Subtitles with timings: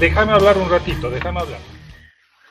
[0.00, 1.60] déjame hablar un ratito, déjame hablar.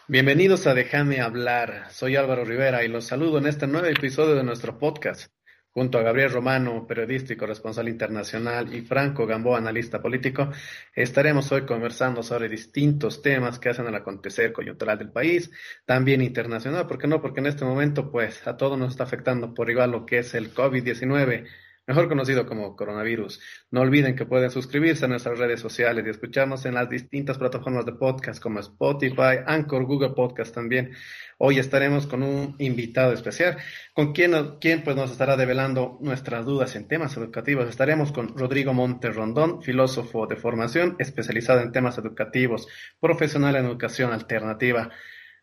[0.08, 1.88] Bienvenidos a Déjame hablar.
[1.90, 5.32] Soy Álvaro Rivera y los saludo en este nuevo episodio de nuestro podcast.
[5.72, 10.52] Junto a Gabriel Romano, periodista y corresponsal internacional, y Franco Gamboa, analista político,
[10.94, 15.52] estaremos hoy conversando sobre distintos temas que hacen al acontecer coyuntural del país,
[15.86, 17.22] también internacional, ¿por qué no?
[17.22, 20.34] Porque en este momento, pues, a todos nos está afectando por igual lo que es
[20.34, 21.48] el COVID-19,
[21.90, 23.42] mejor conocido como coronavirus.
[23.72, 27.84] No olviden que pueden suscribirse a nuestras redes sociales y escucharnos en las distintas plataformas
[27.84, 30.92] de podcast como Spotify, Anchor, Google Podcast también.
[31.40, 33.58] Hoy estaremos con un invitado especial,
[33.96, 37.68] con quien, pues nos estará develando nuestras dudas en temas educativos.
[37.68, 42.68] Estaremos con Rodrigo Monte Rondón, filósofo de formación, especializado en temas educativos,
[43.00, 44.92] profesional en educación alternativa.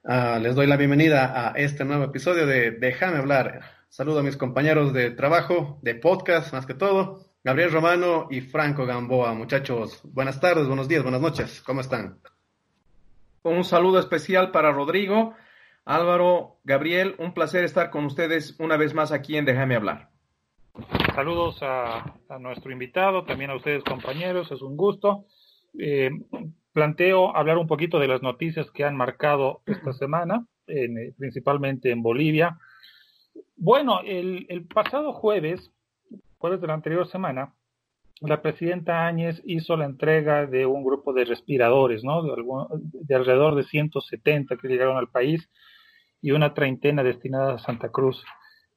[0.05, 4.37] Uh, les doy la bienvenida a este nuevo episodio de Déjame hablar Saludo a mis
[4.37, 7.21] compañeros de trabajo, de podcast, más que todo.
[7.43, 9.33] Gabriel Romano y Franco Gamboa.
[9.33, 11.63] Muchachos, buenas tardes, buenos días, buenas noches.
[11.63, 12.19] ¿Cómo están?
[13.43, 15.33] Un saludo especial para Rodrigo,
[15.87, 17.15] Álvaro, Gabriel.
[17.19, 20.11] Un placer estar con ustedes una vez más aquí en Déjame hablar.
[21.15, 25.25] Saludos a, nuestro invitado, también a ustedes compañeros, es un gusto.
[25.79, 26.11] Eh,
[26.75, 30.45] planteo hablar un poquito de las noticias que han marcado esta semana,
[31.17, 32.59] principalmente en Bolivia.
[33.57, 35.73] Bueno, el, pasado jueves,
[36.39, 37.55] jueves de la anterior semana,
[38.21, 42.23] la presidenta Áñez hizo la entrega de un grupo de respiradores, ¿no?
[42.23, 45.49] De, alrededor de 170 que llegaron al país
[46.21, 48.23] y una treintena destinadas a Santa Cruz.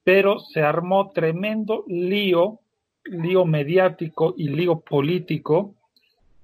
[0.03, 2.59] Pero se armó tremendo lío,
[3.03, 5.75] lío mediático y lío político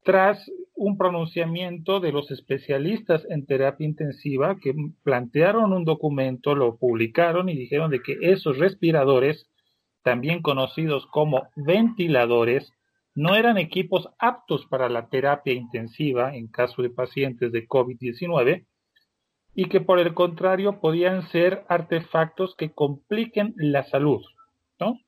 [0.04, 4.74] tras un pronunciamiento de los especialistas en terapia intensiva que
[5.04, 9.50] plantearon un documento, lo publicaron y dijeron de que esos respiradores,
[10.04, 12.72] también conocidos como ventiladores,
[13.16, 18.66] no eran equipos aptos para la terapia intensiva en caso de pacientes de COVID-19
[19.56, 24.22] y que por el contrario podían ser artefactos que compliquen la salud.
[24.82, 25.00] ¿no?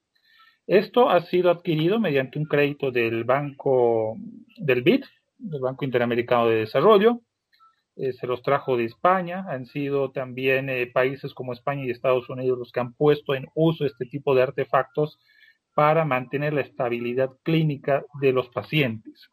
[0.65, 4.15] Esto ha sido adquirido mediante un crédito del Banco
[4.57, 5.03] del BID,
[5.37, 7.21] del Banco Interamericano de Desarrollo,
[7.99, 12.29] eh, se los trajo de España, han sido también eh, países como España y Estados
[12.29, 15.17] Unidos los que han puesto en uso este tipo de artefactos
[15.73, 19.27] para mantener la estabilidad clínica de los pacientes.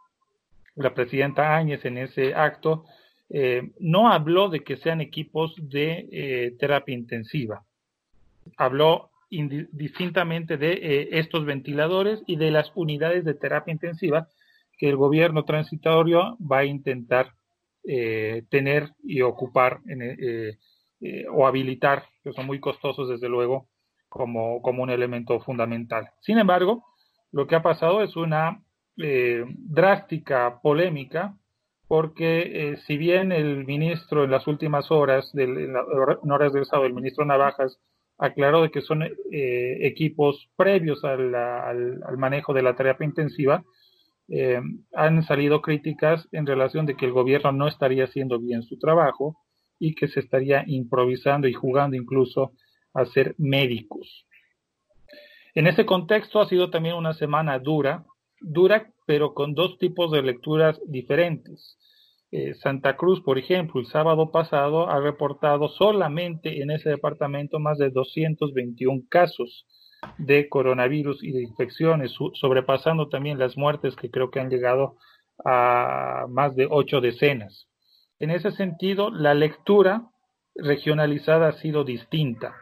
[0.77, 2.87] La presidenta Áñez en ese acto
[3.29, 7.65] eh, no habló de que sean equipos de terapia intensiva,
[8.57, 14.29] habló distintamente de estos ventiladores y de las unidades de terapia intensiva
[14.89, 17.33] el gobierno transitorio va a intentar
[17.87, 20.57] eh, tener y ocupar eh,
[21.03, 23.69] eh, o habilitar, que son muy costosos desde luego,
[24.09, 26.09] como, como un elemento fundamental.
[26.23, 26.83] Sin embargo,
[27.31, 28.63] lo que ha pasado es una
[28.97, 31.35] drástica polémica
[31.89, 36.95] porque si bien el ministro en las últimas horas, del, en horas del sábado, el
[36.95, 37.77] ministro Navajas
[38.19, 39.03] aclaró de que son
[39.33, 43.65] equipos previos al, manejo de la terapia intensiva,
[44.29, 44.61] eh,
[44.95, 49.37] han salido críticas en relación de que el gobierno no estaría haciendo bien su trabajo
[49.79, 52.53] y que se estaría improvisando y jugando incluso
[52.95, 54.27] a ser médicos.
[55.55, 58.05] En ese contexto ha sido también una semana dura,
[58.41, 61.79] dura pero con dos tipos de lecturas diferentes.
[62.31, 67.79] Eh, Santa Cruz, por ejemplo, el sábado pasado ha reportado solamente en ese departamento más
[67.79, 69.67] de 221 casos
[70.19, 74.97] de coronavirus y de infecciones, sobrepasando también las muertes que creo que han llegado
[75.45, 77.69] a más de ocho decenas.
[78.19, 80.09] En ese sentido, la lectura
[80.55, 82.55] regionalizada ha sido distinta.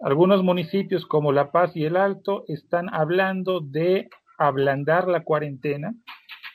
[0.00, 4.08] Algunos municipios como La Paz y El Alto están hablando de
[4.38, 5.94] ablandar la cuarentena,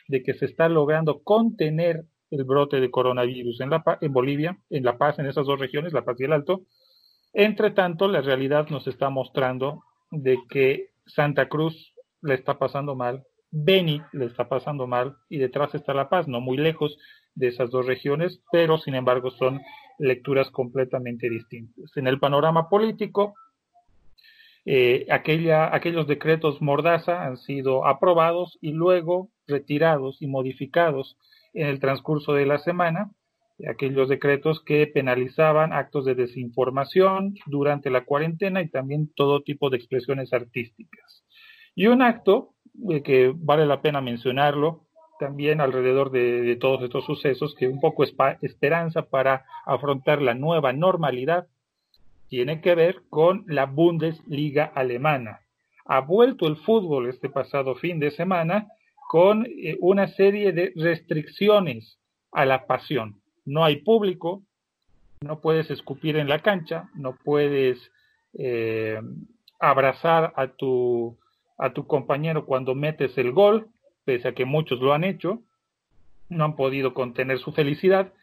[0.08, 5.18] de que se está logrando contener el brote de coronavirus en, Bolivia, en La Paz,
[5.20, 6.62] en esas dos regiones, La Paz y El Alto.
[7.34, 13.26] Entre tanto, la realidad nos está mostrando de que Santa Cruz le está pasando mal,
[13.52, 16.98] Beni le está pasando mal y detrás está La Paz, no muy lejos
[17.36, 19.62] de esas dos regiones, pero sin embargo son
[19.98, 21.96] lecturas completamente distintas.
[21.96, 23.36] En el panorama político,
[24.66, 31.18] eh, aquella, aquellos decretos Mordaza han sido aprobados y luego retirados y modificados
[31.54, 33.12] en el transcurso de la semana
[33.68, 39.78] aquellos decretos que penalizaban actos de desinformación durante la cuarentena y también todo tipo de
[39.78, 41.26] expresiones artísticas.
[41.76, 42.56] Y un acto
[42.90, 44.86] eh, que vale la pena mencionarlo
[45.20, 50.72] también alrededor de, todos estos sucesos, que un poco es esperanza para afrontar la nueva
[50.72, 51.48] normalidad,
[52.30, 55.42] tiene que ver con la Bundesliga alemana.
[55.86, 58.68] Ha vuelto el fútbol este pasado fin de semana
[59.10, 62.00] con eh, una serie de restricciones
[62.32, 63.22] a la pasión.
[63.50, 64.44] No hay público,
[65.22, 67.80] no puedes escupir en la cancha, no puedes
[68.38, 69.02] eh,
[69.60, 71.18] abrazar a tu,
[71.58, 73.70] a tu compañero cuando metes el gol,
[74.06, 75.42] pese a que muchos lo han hecho,
[76.30, 78.14] no han podido contener su felicidad.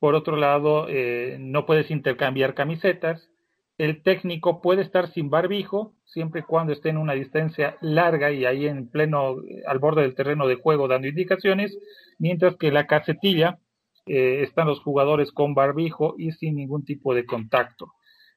[0.00, 3.30] Por otro lado, eh, no puedes intercambiar camisetas.
[3.78, 8.44] El técnico puede estar sin barbijo siempre y cuando esté en una distancia larga y
[8.44, 9.36] ahí en pleno,
[9.68, 11.78] al borde del terreno de juego dando indicaciones,
[12.18, 13.60] mientras que la casetilla
[14.06, 17.92] eh, están los jugadores con barbijo y sin ningún tipo de contacto.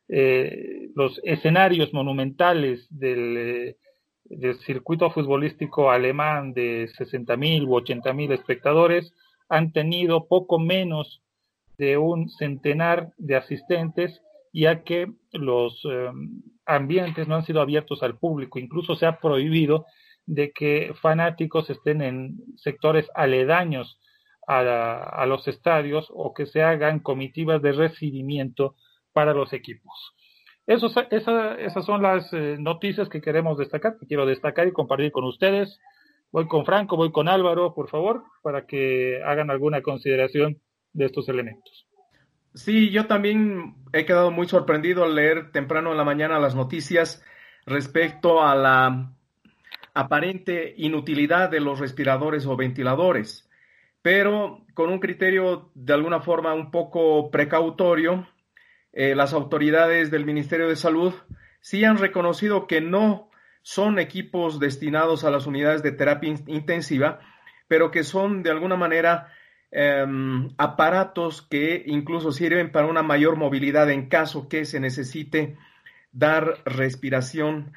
[0.07, 3.75] Eh, los escenarios monumentales del,
[4.23, 9.13] del, circuito futbolístico alemán de 60.000 u 80.000 espectadores
[9.49, 11.21] han tenido poco menos
[11.77, 14.21] de un centenar de asistentes,
[14.53, 16.09] ya que los eh,
[16.65, 18.59] ambientes no han sido abiertos al público.
[18.59, 19.85] Incluso se ha prohibido
[20.25, 23.99] de que fanáticos estén en sectores aledaños
[24.47, 28.75] a, los estadios o que se hagan comitivas de recibimiento
[29.11, 30.13] para los equipos.
[30.65, 35.11] Eso, esa, esas son las eh, noticias que queremos destacar, que quiero destacar y compartir
[35.11, 35.79] con ustedes.
[36.31, 40.61] Voy con Franco, voy con Álvaro, por favor, para que hagan alguna consideración
[40.93, 41.87] de estos elementos.
[42.53, 47.23] Sí, yo también he quedado muy sorprendido al leer temprano en la mañana las noticias
[47.65, 49.13] respecto a la
[49.93, 53.46] aparente inutilidad de los respiradores o ventiladores
[54.07, 58.25] pero con un criterio de alguna forma un poco precautorio,
[58.93, 61.13] eh, las autoridades del Ministerio de Salud
[61.59, 63.29] sí han reconocido que no
[63.63, 67.19] son equipos destinados a las unidades de terapia intensiva,
[67.67, 69.27] pero que son de alguna manera
[69.71, 75.57] em, aparatos que incluso sirven para una mayor movilidad en caso que se necesite
[76.13, 77.73] dar respiración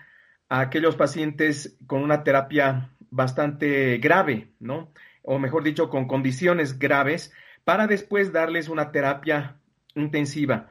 [0.49, 4.93] a aquellos pacientes con una terapia bastante grave, ¿no?
[5.33, 7.33] O mejor dicho, con condiciones graves,
[7.63, 9.61] para después darles una terapia
[9.95, 10.69] intensiva.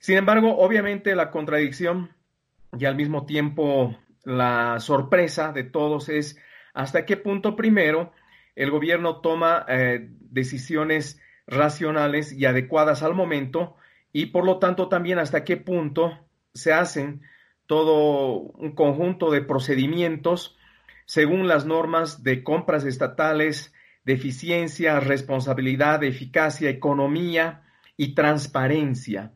[0.00, 2.10] Sin embargo, obviamente la contradicción
[2.76, 6.36] y al mismo tiempo la sorpresa de todos es
[6.74, 8.12] hasta qué punto primero
[8.56, 13.76] el gobierno toma eh, decisiones racionales y adecuadas al momento
[14.12, 16.18] y por lo tanto también hasta qué punto
[16.54, 17.22] se hacen
[17.68, 20.56] todo un conjunto de procedimientos
[21.06, 23.72] según las normas de compras estatales,
[24.04, 27.62] de eficiencia, responsabilidad, eficacia, economía
[27.96, 29.32] y transparencia.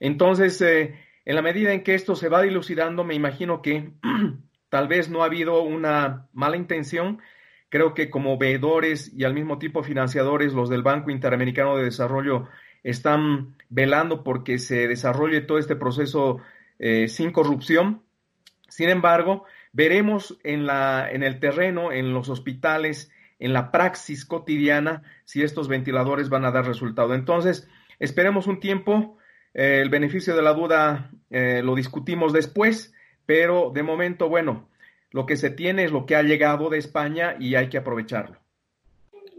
[0.00, 3.92] Entonces, eh, en la medida en que esto se va dilucidando, me imagino que
[4.68, 7.20] tal vez no ha habido una mala intención.
[7.68, 12.48] Creo que como veedores y al mismo tiempo financiadores, los del Banco Interamericano de Desarrollo
[12.82, 16.38] están velando porque se desarrolle todo este proceso
[16.78, 18.02] eh, sin corrupción.
[18.68, 25.02] Sin embargo, veremos en, la, en el terreno, en los hospitales, en la praxis cotidiana
[25.24, 27.14] si estos ventiladores van a dar resultado.
[27.14, 29.16] Entonces, esperemos un tiempo,
[29.54, 32.94] eh, el beneficio de la duda eh, lo discutimos después,
[33.26, 34.68] pero de momento, bueno,
[35.10, 38.38] lo que se tiene es lo que ha llegado de España y hay que aprovecharlo.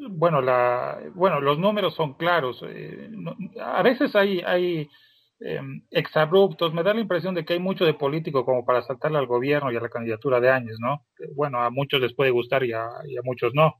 [0.09, 2.65] Bueno, la, bueno los números son claros.
[2.67, 3.07] Eh,
[3.63, 4.89] a veces hay,
[5.39, 6.73] em, exabruptos.
[6.73, 9.71] Me da la impresión de que hay mucho de político como para saltarle al gobierno
[9.71, 11.05] y a la candidatura de años, ¿no?
[11.35, 12.89] Bueno, a muchos les puede gustar y a
[13.23, 13.75] muchos no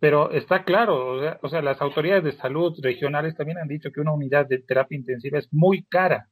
[0.00, 4.12] pero está claro, o sea, las autoridades de salud regionales también han dicho que una
[4.12, 6.28] unidad de terapia intensiva es muy cara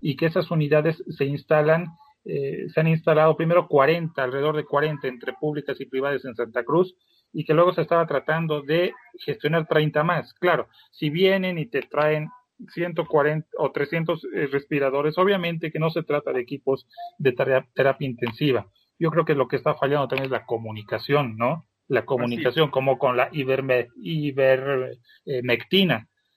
[0.00, 1.86] y que esas unidades se instalan,
[2.24, 6.64] eh, se han instalado primero 40, alrededor de 40 entre públicas y privadas en Santa
[6.64, 6.96] Cruz
[7.32, 8.92] y que luego se estaba tratando de
[9.24, 10.34] gestionar 30 más.
[10.34, 12.28] Claro, si vienen y te traen
[12.74, 16.88] 140 o 300 eh, respiradores, obviamente que no se trata de equipos
[17.18, 18.66] de terapia intensiva.
[18.98, 21.67] Yo creo que lo que está fallando también es la comunicación, ¿no?
[21.88, 23.88] La comunicación, como con la ivermectina.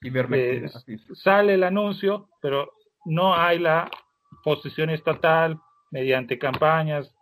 [0.01, 2.71] ivermectina eh, sale el anuncio, pero
[3.05, 3.89] no hay la
[4.43, 5.59] posición estatal
[5.91, 7.13] mediante campañas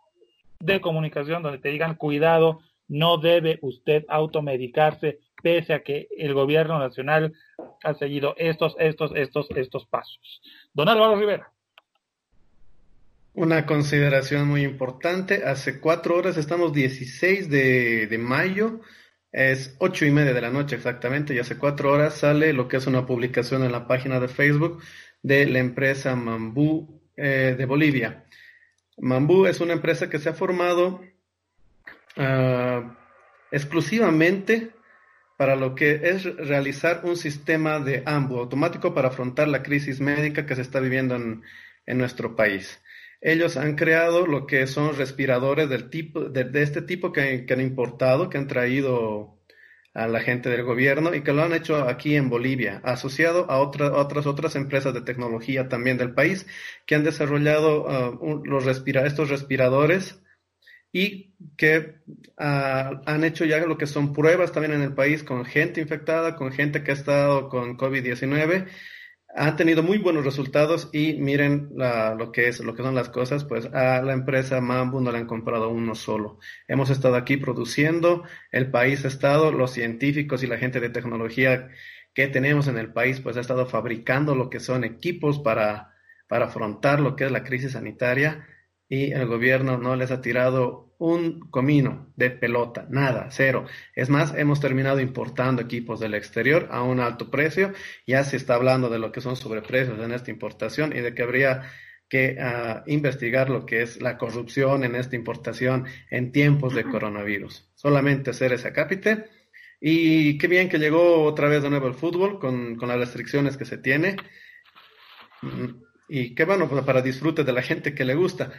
[0.60, 6.78] de comunicación donde te digan cuidado, no debe usted automedicarse pese a que el gobierno
[6.78, 7.32] nacional
[7.82, 10.42] ha seguido estos, estos, estos, estos pasos.
[10.72, 11.50] Don Álvaro Rivera.
[13.32, 18.80] Una consideración muy importante, hace cuatro horas estamos 16 de, de, mayo,
[19.30, 22.78] es ocho y media de la noche exactamente, y hace cuatro horas sale lo que
[22.78, 24.82] es una publicación en la página de Facebook
[25.22, 28.24] de la empresa Mambú eh, de Bolivia.
[28.98, 31.00] Mambú es una empresa que se ha formado
[32.16, 32.92] uh,
[33.52, 34.72] exclusivamente
[35.36, 40.46] para lo que es realizar un sistema de AMBU automático para afrontar la crisis médica
[40.46, 41.44] que se está viviendo en,
[41.86, 42.80] en nuestro país
[43.20, 48.30] ellos han creado lo que son respiradores del tipo, de, este tipo que, han importado,
[48.30, 49.38] que han traído
[49.92, 53.58] a la gente del gobierno y que lo han hecho aquí en Bolivia, asociado a
[53.60, 56.46] otras otras empresas de tecnología también del país
[56.86, 60.22] que han desarrollado uh, los respira estos respiradores
[60.92, 61.96] y que
[62.38, 66.36] uh, han hecho ya lo que son pruebas también en el país con gente infectada,
[66.36, 68.68] con gente que ha estado con COVID-19
[69.34, 73.44] han tenido muy buenos resultados y miren lo que es lo que son las cosas
[73.44, 76.38] pues a la empresa Mambu no le han comprado uno solo.
[76.66, 81.68] Hemos estado aquí produciendo el país ha estado los científicos y la gente de tecnología
[82.12, 85.94] que tenemos en el país pues ha estado fabricando lo que son equipos para
[86.26, 88.46] para afrontar lo que es la crisis sanitaria
[88.88, 93.64] y el gobierno no les ha tirado un comino de pelota, nada, cero.
[93.94, 97.72] Es más, hemos terminado importando equipos del exterior a un alto precio.
[98.06, 101.22] Ya se está hablando de lo que son sobreprecios en esta importación y de que
[101.22, 101.62] habría
[102.10, 107.70] que uh, investigar lo que es la corrupción en esta importación en tiempos de coronavirus.
[107.74, 109.24] Solamente hacer ese cápite.
[109.80, 113.56] Y qué bien que llegó otra vez de nuevo el fútbol con, con las restricciones
[113.56, 114.16] que se tiene.
[115.40, 118.50] Mm, y qué bueno pues, para disfrute de la gente que le gusta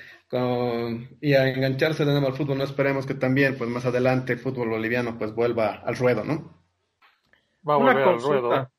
[1.19, 4.39] y a engancharse de nuevo al fútbol no esperemos que también pues más adelante el
[4.39, 6.61] fútbol boliviano pues vuelva al ruedo no
[7.67, 8.71] va a volver una consulta, al ruedo.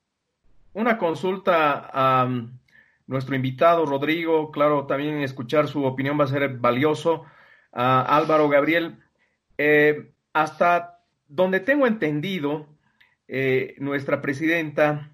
[0.73, 2.59] una consulta a um,
[3.07, 4.51] nuestro invitado Rodrigo.
[4.51, 7.25] Claro también escuchar su opinión va a ser valioso.
[7.75, 8.99] A Álvaro Gabriel
[9.57, 12.67] eh, hasta donde tengo entendido
[13.29, 15.12] eh, nuestra presidenta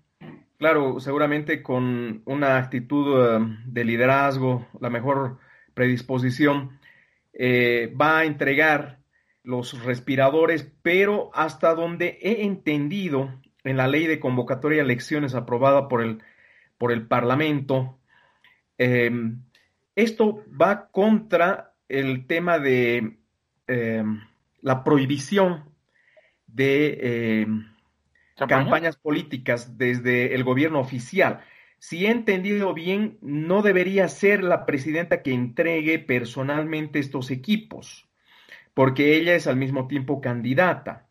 [0.58, 5.38] Claro, seguramente con una actitud eh, de liderazgo, la mejor
[5.72, 6.80] predisposición,
[7.32, 8.98] eh, va a entregar
[9.44, 15.86] los respiradores, pero hasta donde he entendido en la ley de convocatoria de elecciones aprobada
[15.86, 16.22] por el,
[16.76, 18.00] por el Parlamento,
[18.78, 19.44] em,
[19.94, 23.18] esto va contra el tema de
[23.68, 24.20] em,
[24.60, 25.64] la prohibición
[26.48, 27.46] de
[28.46, 31.40] campañas políticas desde el gobierno oficial.
[31.78, 38.08] Si he entendido bien, no debería ser la presidenta que entregue personalmente estos equipos,
[38.74, 41.06] porque ella es al mismo tiempo candidata.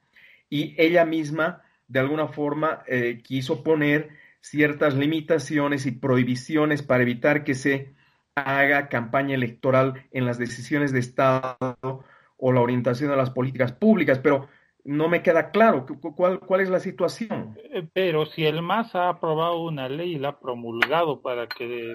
[0.49, 4.09] Y ella misma, de alguna forma, eh, quiso poner
[4.41, 7.93] ciertas limitaciones y prohibiciones para evitar que se
[8.35, 12.03] haga campaña electoral en las decisiones de Estado
[12.37, 14.47] o la orientación de las políticas públicas, pero
[14.87, 17.57] no me queda claro cuál, cuál es la situación.
[17.73, 21.93] Eh, pero si el MAS ha aprobado una ley y la ha promulgado para que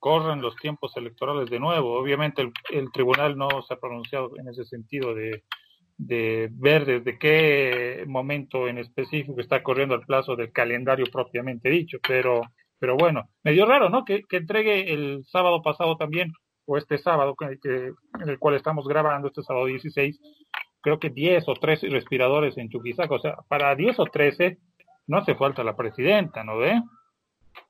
[0.00, 4.64] corran los tiempos electorales de nuevo, obviamente el, tribunal no se ha pronunciado en ese
[4.64, 5.44] sentido de,
[5.96, 11.98] de ver desde qué momento en específico está corriendo el plazo del calendario propiamente dicho,
[12.06, 12.42] pero,
[12.80, 14.04] pero bueno, medio raro, ¿no?
[14.04, 16.32] Que, que entregue el sábado pasado también,
[16.64, 20.18] o este sábado, que, en el cual estamos grabando, este sábado 16,
[20.82, 23.14] creo que 10 o 13 respiradores en Chuquisaca.
[23.14, 24.58] O sea, para 10 o 13
[25.06, 26.82] no hace falta la presidenta, ¿no ve?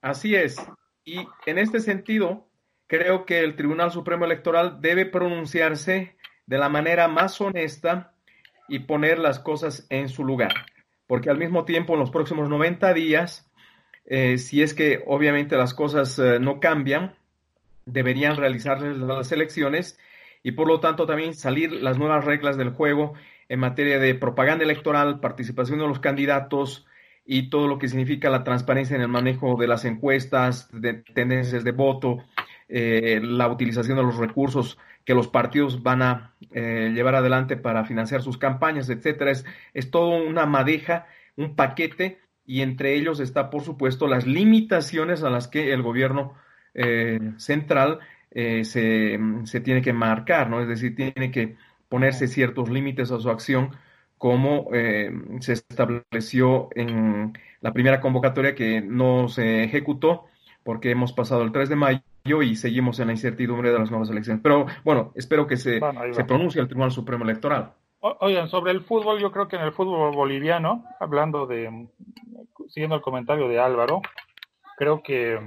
[0.01, 0.57] Así es.
[1.05, 2.49] Y en este sentido,
[2.87, 6.17] creo que el Tribunal Supremo Electoral debe pronunciarse
[6.47, 8.15] de la manera más honesta
[8.69, 10.53] y poner las cosas en su lugar.
[11.07, 13.51] Porque al mismo tiempo, en los próximos 90 días,
[14.07, 17.15] eh, si es que obviamente las cosas eh, no cambian,
[17.85, 19.99] deberían realizarse las elecciones
[20.43, 23.15] y por lo tanto también salir las nuevas reglas del juego
[23.49, 26.87] en materia de propaganda electoral, participación de los candidatos
[27.25, 31.65] y todo lo que significa la transparencia en el manejo de las encuestas, de tendencias
[31.65, 32.25] de voto,
[32.69, 37.85] eh, la utilización de los recursos que los partidos van a eh, llevar adelante para
[37.85, 39.31] financiar sus campañas, etcétera.
[39.31, 39.45] Es,
[39.75, 41.07] es todo una madeja,
[41.37, 46.35] un paquete, y entre ellos está, por supuesto, las limitaciones a las que el gobierno
[46.75, 48.01] eh, central
[48.35, 50.61] eh, se, tiene que marcar, ¿no?
[50.61, 51.57] Es decir, tiene que
[51.89, 53.71] ponerse ciertos límites a su acción
[54.17, 55.11] como eh,
[55.41, 60.27] se estableció en la primera convocatoria que no se ejecutó
[60.63, 64.09] porque hemos pasado el 3 de mayo y seguimos en la incertidumbre de las nuevas
[64.11, 64.43] elecciones.
[64.43, 65.81] Pero bueno, espero que se,
[66.13, 67.73] se pronuncie el Tribunal Supremo Electoral.
[68.01, 71.89] oigan, sobre el fútbol, yo creo que en el fútbol boliviano, hablando de,
[72.69, 74.03] siguiendo el comentario de Álvaro,
[74.77, 75.39] creo que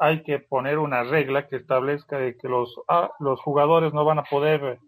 [0.00, 4.18] hay que poner una regla que establezca de que los, ah, los jugadores no van
[4.18, 4.78] a poder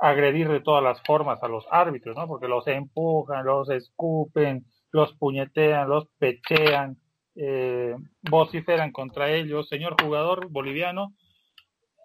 [0.00, 2.26] agredir de todas las formas a los árbitros, ¿no?
[2.26, 6.96] Porque los empujan, los escupen, los puñetean, los pechean,
[7.36, 9.68] eh, vociferan contra ellos.
[9.68, 11.14] Señor jugador boliviano,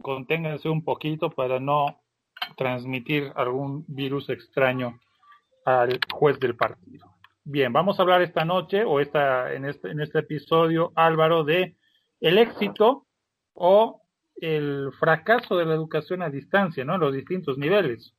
[0.02, 2.02] conténganse un poquito para no
[2.58, 5.00] transmitir algún virus extraño
[5.66, 7.16] al juez del partido.
[7.44, 11.76] Bien, vamos a hablar esta noche o esta, en, este, en este episodio, Álvaro, de
[12.20, 13.06] el éxito
[13.54, 14.02] o
[14.36, 16.96] el fracaso de la educación a distancia, ¿no?
[16.96, 18.14] En los distintos niveles.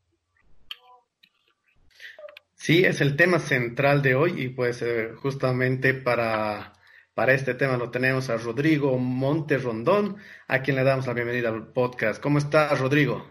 [2.55, 6.73] Sí, es el tema central de hoy y pues eh, justamente para,
[7.15, 10.17] para este tema lo tenemos a Rodrigo Monte Rondón,
[10.49, 12.21] a quien le damos la bienvenida al podcast.
[12.21, 13.25] ¿Cómo estás, Rodrigo?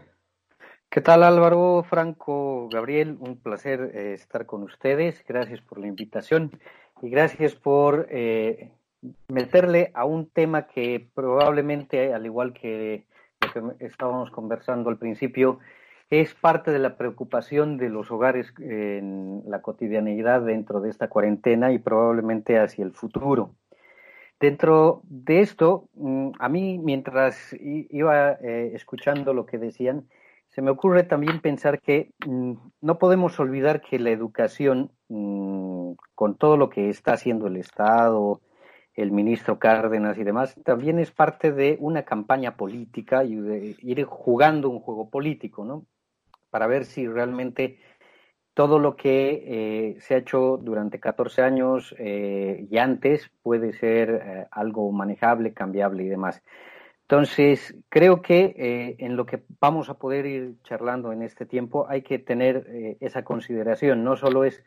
[0.89, 3.17] ¿Qué tal Álvaro, Franco, Gabriel?
[3.19, 5.25] Un placer eh, estar con ustedes.
[5.27, 6.57] Gracias por la invitación
[7.01, 8.71] y gracias por eh,
[9.27, 13.05] meterle a un tema que probablemente, al igual que
[13.41, 15.59] lo que estábamos conversando al principio,
[16.09, 21.71] es parte de la preocupación de los hogares en la cotidianidad dentro de esta cuarentena
[21.71, 23.55] y probablemente hacia el futuro.
[24.39, 30.07] Dentro de esto, mm, a mí mientras iba eh, escuchando lo que decían,
[30.49, 36.35] se me ocurre también pensar que mm, no podemos olvidar que la educación, mm, con
[36.37, 38.41] todo lo que está haciendo el Estado,
[38.95, 44.03] el ministro Cárdenas y demás, también es parte de una campaña política y de ir
[44.05, 45.85] jugando un juego político, ¿no?
[46.49, 47.77] Para ver si realmente
[48.55, 54.09] todo lo que eh, se ha hecho durante 14 años eh, y antes puede ser
[54.09, 56.41] eh, algo manejable, cambiable y demás.
[57.01, 62.01] Entonces, creo que en lo que vamos a poder ir charlando en este tiempo hay
[62.01, 64.03] que tener esa consideración.
[64.03, 64.63] No solo es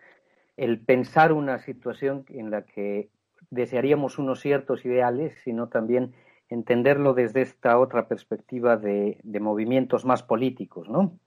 [0.56, 3.08] el pensar una situación en la que
[3.50, 6.14] desearíamos unos ciertos ideales, sino también
[6.48, 11.18] entenderlo desde esta otra perspectiva de, movimientos más políticos, ¿no?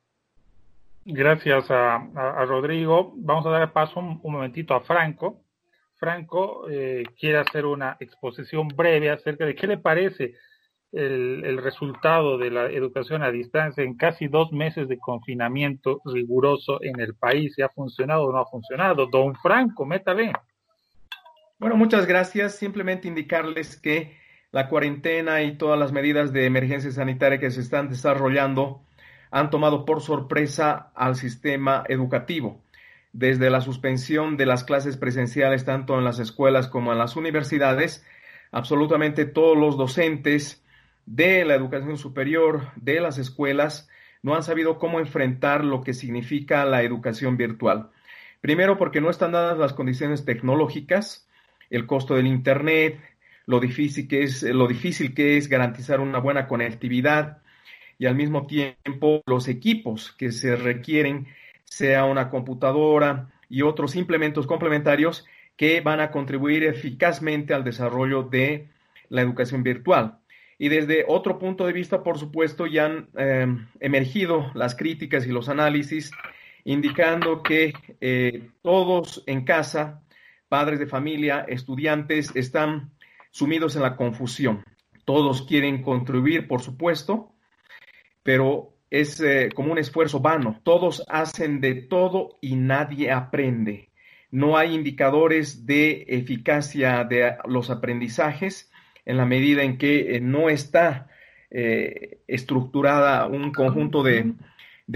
[1.06, 3.13] Gracias a, Rodrigo.
[3.16, 5.42] Vamos a dar paso un, momentito a Franco.
[5.96, 10.36] Franco eh, quiere hacer una exposición breve acerca de qué le parece
[10.92, 17.00] el, resultado de la educación a distancia en casi dos meses de confinamiento riguroso en
[17.00, 17.54] el país.
[17.56, 19.06] ¿Si ha funcionado o no ha funcionado?
[19.08, 20.34] Don Franco, métale.
[21.62, 22.56] Bueno, muchas gracias.
[22.56, 24.18] Simplemente indicarles que
[24.51, 28.82] la cuarentena y todas las medidas de emergencia sanitaria que se están desarrollando
[29.30, 32.63] han tomado por sorpresa al sistema educativo.
[33.13, 38.04] Desde la suspensión de las clases presenciales tanto en las escuelas como en las universidades,
[38.52, 40.65] absolutamente todos los docentes
[41.06, 43.88] de la educación superior, de las escuelas,
[44.24, 47.91] no han sabido cómo enfrentar lo que significa la educación virtual.
[48.41, 51.28] Primero porque no están dadas las condiciones tecnológicas,
[51.71, 52.99] el costo del Internet,
[53.47, 57.39] lo difícil que es, lo difícil que es garantizar una buena conectividad
[57.97, 61.27] y al mismo tiempo los equipos que se requieren,
[61.63, 68.67] sea una computadora y otros implementos complementarios que van a contribuir eficazmente al desarrollo de
[69.10, 70.17] la educación virtual.
[70.57, 73.47] Y desde otro punto de vista, por supuesto, ya han eh,
[73.79, 76.12] emergido las críticas y los análisis
[76.63, 80.01] indicando que eh, todos en casa,
[80.52, 82.92] padres de familia, estudiantes, están
[83.30, 84.66] sumidos en la confusión.
[85.06, 87.32] Todos quieren contribuir, por supuesto,
[88.22, 90.60] pero es eh, como un esfuerzo vano.
[90.64, 93.92] Todos hacen de todo y nadie aprende.
[94.30, 98.70] No hay indicadores de eficacia de los aprendizajes
[99.06, 101.08] en la medida en que eh, no está
[101.50, 104.34] eh, estructurada un conjunto de,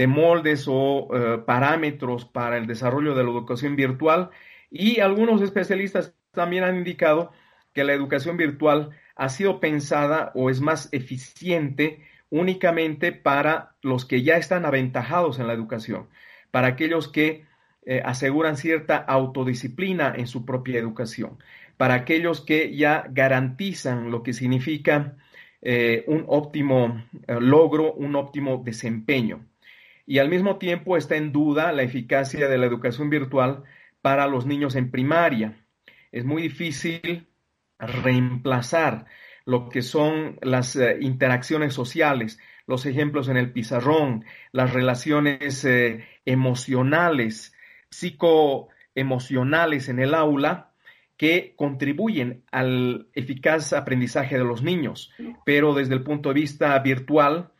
[0.06, 1.08] moldes o
[1.46, 4.28] parámetros para el desarrollo de la educación virtual
[4.70, 7.32] y algunos especialistas también han indicado
[7.72, 14.22] que la educación virtual ha sido pensada o es más eficiente únicamente para los que
[14.22, 16.08] ya están aventajados en la educación,
[16.50, 17.46] para aquellos que
[18.04, 21.38] aseguran cierta autodisciplina en su propia educación
[21.76, 25.16] para aquellos que ya garantizan lo que significa
[25.62, 29.46] eh, un óptimo eh, logro, un óptimo desempeño.
[30.06, 33.64] Y al mismo tiempo está en duda la eficacia de la educación virtual
[34.02, 35.66] para los niños en primaria.
[36.12, 37.28] Es muy difícil
[37.78, 39.06] reemplazar
[39.44, 45.64] lo que son las eh, interacciones sociales, los ejemplos en el pizarrón, las relaciones
[46.24, 47.54] emocionales,
[47.90, 50.72] psicoemocionales en el aula,
[51.16, 55.12] que contribuyen al eficaz aprendizaje de los niños,
[55.44, 57.52] pero desde el punto de vista virtual,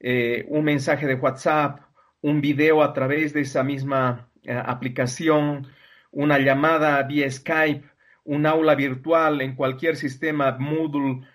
[0.00, 1.80] eh, un mensaje de WhatsApp,
[2.22, 5.66] un video a través de esa misma eh, aplicación,
[6.12, 7.84] una llamada vía Skype,
[8.24, 11.26] un aula virtual en cualquier sistema Moodle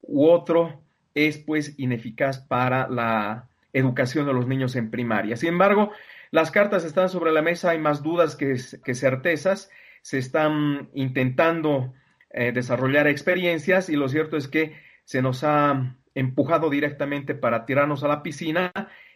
[0.00, 0.82] u otro,
[1.14, 5.36] es pues ineficaz para la educación de los niños en primaria.
[5.36, 5.92] Sin embargo,
[6.30, 8.56] las cartas están sobre la mesa, hay más dudas que,
[8.94, 9.70] certezas
[10.02, 11.92] se están intentando
[12.30, 18.02] eh, desarrollar experiencias y lo cierto es que se nos ha empujado directamente para tirarnos
[18.02, 18.72] a la piscina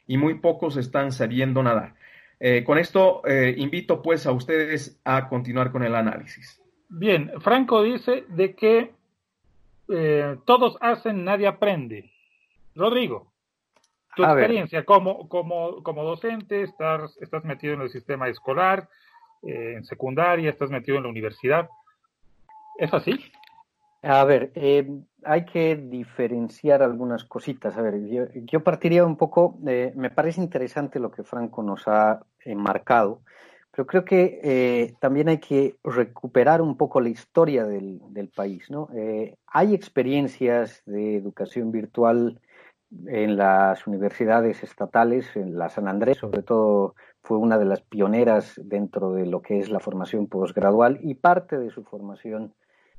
[0.06, 1.94] y muy pocos están sabiendo nadar.
[2.46, 6.60] Eh, con esto eh, invito pues a ustedes a continuar con el análisis.
[6.90, 8.92] Bien, Franco dice de que
[10.44, 12.12] todos hacen, nadie aprende.
[12.74, 13.32] Rodrigo,
[14.14, 18.90] tu experiencia como, como, como docente, estás, estás metido en el sistema escolar,
[19.42, 21.70] eh, en secundaria, estás metido en la universidad.
[22.78, 23.18] ¿Es así?
[24.02, 24.86] A ver, eh,
[25.24, 27.74] hay que diferenciar algunas cositas.
[27.78, 27.94] A ver,
[28.44, 32.20] yo, partiría un poco, me parece interesante lo que Franco nos ha
[32.54, 33.22] marcado,
[33.70, 38.70] pero creo que también hay que recuperar un poco la historia del, del país.
[38.70, 38.88] ¿no?
[39.46, 42.40] hay experiencias de educación virtual
[43.06, 48.60] en las universidades estatales, en la San Andrés, sobre todo fue una de las pioneras
[48.62, 52.54] dentro de lo que es la formación postgradual y parte de su formación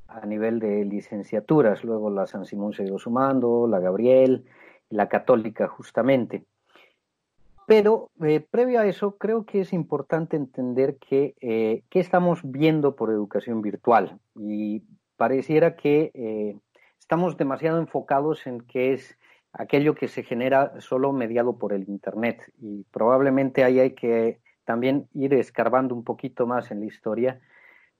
[0.07, 1.83] a nivel de licenciaturas.
[1.83, 4.45] Luego la San Simón se dio sumando, la Gabriel
[4.89, 6.45] la Católica justamente.
[7.67, 12.95] Pero eh, previo a eso, creo que es importante entender que eh, qué estamos viendo
[12.95, 14.19] por educación virtual.
[14.35, 14.83] Y
[15.17, 16.59] pareciera que eh,
[16.99, 19.17] estamos demasiado enfocados en que es
[19.51, 22.51] aquello que se genera solo mediado por el Internet.
[22.59, 27.41] Y probablemente ahí hay que también ir escarbando un poquito más en la historia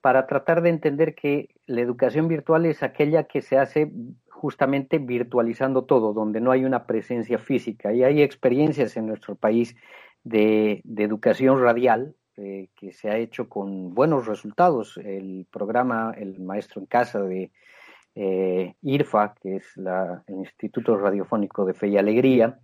[0.01, 3.91] para tratar de entender que la educación virtual es aquella que se hace
[4.35, 7.93] justamente virtualizando todo, donde no hay una presencia física.
[7.93, 9.75] Y hay experiencias en nuestro país
[10.23, 14.97] de, educación radial eh, que se ha hecho con buenos resultados.
[14.97, 17.51] El programa El Maestro en Casa de
[18.15, 22.59] eh, IRFA, que es el Instituto Radiofónico de Fe y Alegría,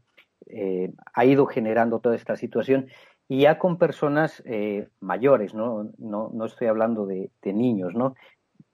[0.47, 2.87] eh, ha ido generando toda esta situación
[3.27, 5.91] y ya con personas eh, mayores, ¿no?
[5.97, 6.45] ¿no?
[6.45, 8.15] estoy hablando de, niños, ¿no?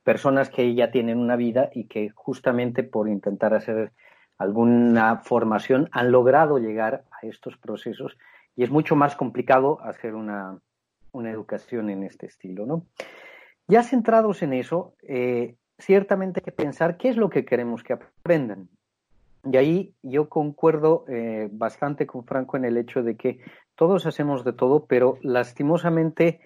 [0.08, 3.92] Personas que ya tienen una vida y que justamente por intentar hacer
[4.38, 8.18] alguna formación han logrado llegar a estos procesos
[8.56, 10.62] y es mucho más complicado hacer una,
[11.12, 12.86] una educación en este estilo, ¿no?
[13.68, 14.96] Ya centrados en eso,
[15.78, 18.70] ciertamente hay que pensar qué es lo que queremos que aprendan.
[19.44, 23.42] Y ahí yo concuerdo eh, bastante con Franco en el hecho de que
[23.76, 26.40] todos hacemos de todo, pero lastimosamente,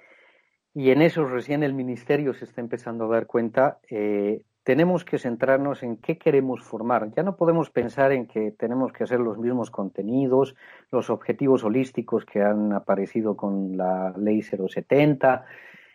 [0.74, 5.18] y en eso recién el ministerio se está empezando a dar cuenta, eh, tenemos que
[5.18, 7.12] centrarnos en qué queremos formar.
[7.16, 10.56] Ya no podemos pensar en que tenemos que hacer los mismos contenidos,
[10.92, 15.46] los objetivos holísticos que han aparecido con la ley 070,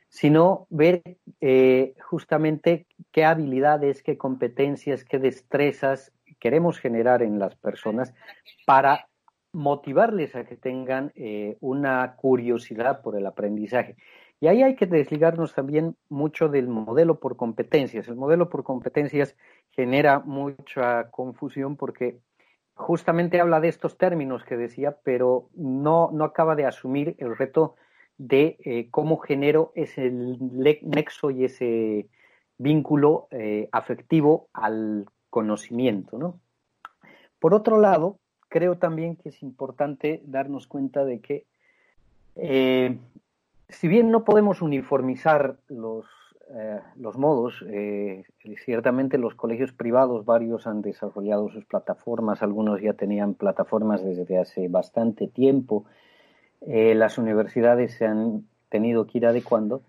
[0.09, 1.03] sino ver
[1.41, 8.15] eh, justamente qué habilidades, qué competencias, qué destrezas queremos generar en las personas
[8.67, 9.09] para
[9.53, 13.97] motivarles a que tengan eh, una curiosidad por el aprendizaje.
[14.41, 18.09] Y ahí hay que desligarnos también mucho del modelo por competencias.
[18.09, 19.35] El modelo por competencias
[19.71, 22.19] genera mucha confusión porque
[22.75, 27.77] justamente habla de estos términos que decía, pero no, no acaba de asumir el reto
[28.19, 32.09] de eh, cómo genero ese nexo y ese
[32.59, 36.19] vínculo eh, afectivo al conocimiento.
[36.19, 36.41] ¿no?
[37.39, 38.19] Por otro lado,
[38.49, 41.47] creo también que es importante darnos cuenta de que
[42.37, 42.99] eh,
[43.69, 46.07] si bien no podemos uniformizar los,
[46.97, 47.65] los modos,
[48.65, 54.69] ciertamente los colegios privados, varios han desarrollado sus plataformas, algunos ya tenían plataformas desde hace
[54.69, 55.85] bastante tiempo,
[56.63, 59.83] eh, las universidades se han tenido que ir adecuando,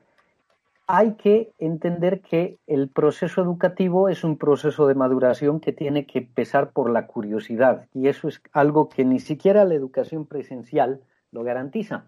[0.86, 6.22] hay que entender que el proceso educativo es un proceso de maduración que tiene que
[6.22, 11.44] pesar por la curiosidad y eso es algo que ni siquiera la educación presencial lo
[11.44, 12.06] garantiza,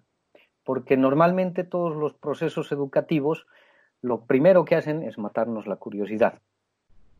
[0.64, 3.48] porque normalmente todos los procesos educativos
[4.02, 6.40] lo primero que hacen es matarnos la curiosidad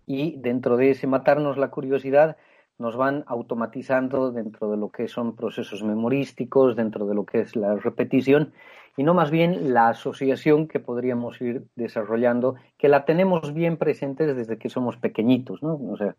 [0.10, 2.36] y dentro de ese matarnos la curiosidad
[2.80, 7.56] nos van automatizando dentro de lo que son procesos memorísticos, dentro de lo que es
[7.56, 8.54] la repetición,
[8.98, 14.36] y no más bien la asociación que podríamos ir desarrollando, que la tenemos bien presentes
[14.36, 15.76] desde que somos pequeñitos, ¿no?
[15.76, 16.16] O sea,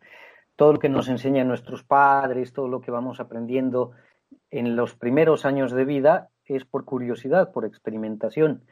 [0.55, 3.91] todo lo que nos enseñan nuestros padres, todo lo que vamos aprendiendo
[4.51, 8.63] en los primeros años de vida es por curiosidad, por experimentación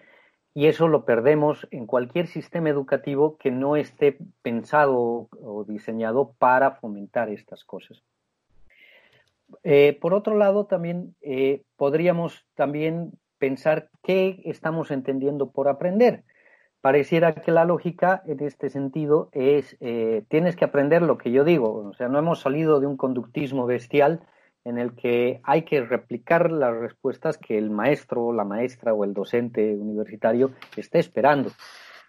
[0.58, 6.72] y eso lo perdemos en cualquier sistema educativo que no esté pensado o diseñado para
[6.72, 8.02] fomentar estas cosas.
[9.62, 16.24] Eh, por otro lado, también eh, podríamos también pensar qué estamos entendiendo por aprender.
[16.80, 21.44] Pareciera que la lógica en este sentido es eh, tienes que aprender lo que yo
[21.44, 21.72] digo.
[21.88, 24.22] O sea, no hemos salido de un conductismo bestial
[24.64, 29.14] en el que hay que replicar las respuestas que el maestro, la maestra o el
[29.14, 31.50] docente universitario esté esperando.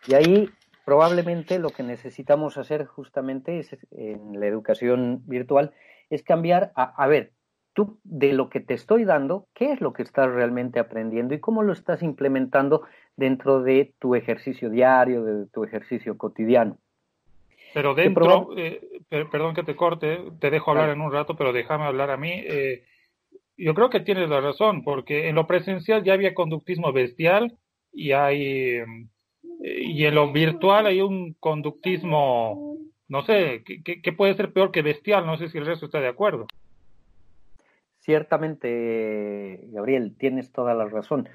[0.07, 0.49] Y ahí
[0.85, 5.71] probablemente lo que necesitamos hacer justamente es, en la educación virtual
[6.09, 7.31] es cambiar a, a ver,
[7.73, 11.39] tú de lo que te estoy dando, ¿qué es lo que estás realmente aprendiendo y
[11.39, 12.83] cómo lo estás implementando
[13.15, 16.77] dentro de tu ejercicio diario, de tu ejercicio cotidiano?
[17.73, 21.86] Pero dentro, eh, perdón que te corte, te dejo hablar en un rato, pero déjame
[21.86, 22.32] hablar a mí.
[22.32, 22.84] Eh,
[23.58, 27.58] yo creo que tienes la razón, porque en lo presencial ya había conductismo bestial
[27.91, 28.84] y hay
[29.62, 35.26] y en lo virtual hay un conductismo, no sé, que, puede ser peor que bestial,
[35.26, 36.48] no sé si el resto está de acuerdo.
[38.00, 41.28] Ciertamente, Gabriel, tienes toda la razón.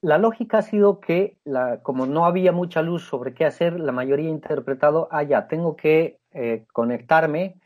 [0.00, 1.36] La lógica ha sido que,
[1.82, 5.76] como no había mucha luz sobre qué hacer, la mayoría ha interpretado, ah, ya, tengo
[5.76, 7.56] que eh, conectarme,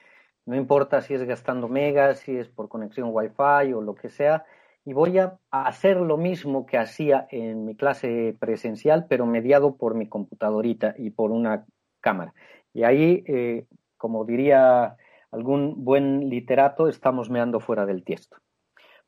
[0.44, 4.44] no importa si es gastando megas, si es por conexión Wi-Fi o lo que sea,
[4.84, 9.94] y voy a hacer lo mismo que hacía en mi clase presencial, pero mediado por
[9.96, 11.66] mi computadorita y por una
[12.00, 12.32] cámara.
[12.72, 14.96] Y ahí, eh, como diría
[15.32, 18.36] algún buen literato, estamos meando fuera del tiesto.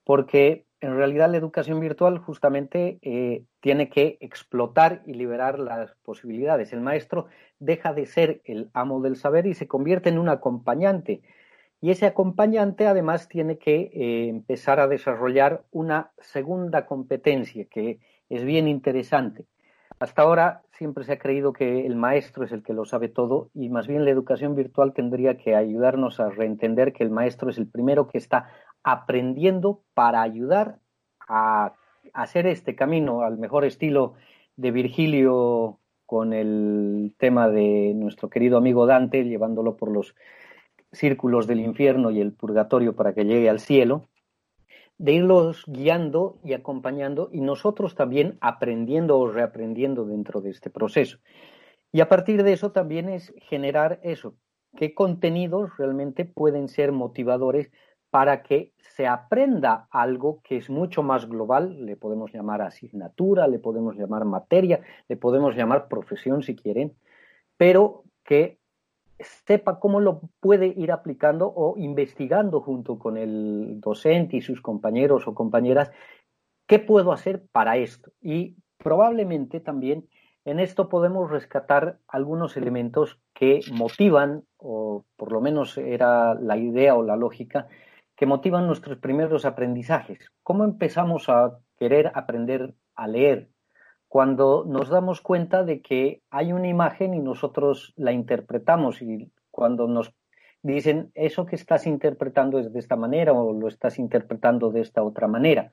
[0.02, 6.72] Porque en realidad la educación virtual justamente eh, tiene que explotar y liberar las posibilidades.
[6.72, 7.26] El maestro
[7.58, 11.22] deja de ser el amo del saber y se convierte en un acompañante
[11.80, 18.44] y ese acompañante además tiene que eh, empezar a desarrollar una segunda competencia que es
[18.44, 19.46] bien interesante.
[20.00, 23.50] Hasta ahora siempre se ha creído que el maestro es el que lo sabe todo
[23.54, 27.58] y más bien la educación virtual tendría que ayudarnos a reentender que el maestro es
[27.58, 28.48] el primero que está
[28.90, 30.78] aprendiendo para ayudar
[31.28, 31.74] a
[32.14, 34.14] hacer este camino al mejor estilo
[34.56, 40.14] de Virgilio con el tema de nuestro querido amigo Dante, llevándolo por los
[40.90, 44.08] círculos del infierno y el purgatorio para que llegue al cielo,
[44.96, 51.18] de irlos guiando y acompañando y nosotros también aprendiendo o reaprendiendo dentro de este proceso.
[51.92, 54.34] Y a partir de eso también es generar eso,
[54.78, 57.70] qué contenidos realmente pueden ser motivadores
[58.10, 63.58] para que se aprenda algo que es mucho más global, le podemos llamar asignatura, le
[63.58, 66.94] podemos llamar materia, le podemos llamar profesión si quieren,
[67.56, 68.58] pero que
[69.20, 75.26] sepa cómo lo puede ir aplicando o investigando junto con el docente y sus compañeros
[75.26, 75.90] o compañeras
[76.66, 78.12] qué puedo hacer para esto.
[78.20, 80.08] Y probablemente también
[80.44, 86.94] en esto podemos rescatar algunos elementos que motivan, o por lo menos era la idea
[86.94, 87.68] o la lógica,
[88.18, 90.18] que motivan nuestros primeros aprendizajes.
[90.42, 93.48] ¿Cómo empezamos a querer aprender a leer?
[94.08, 99.86] cuando nos damos cuenta de que hay una imagen y nosotros la interpretamos y cuando
[99.86, 100.14] nos
[100.62, 105.02] dicen eso que estás interpretando es de esta manera o lo estás interpretando de esta
[105.02, 105.72] otra manera.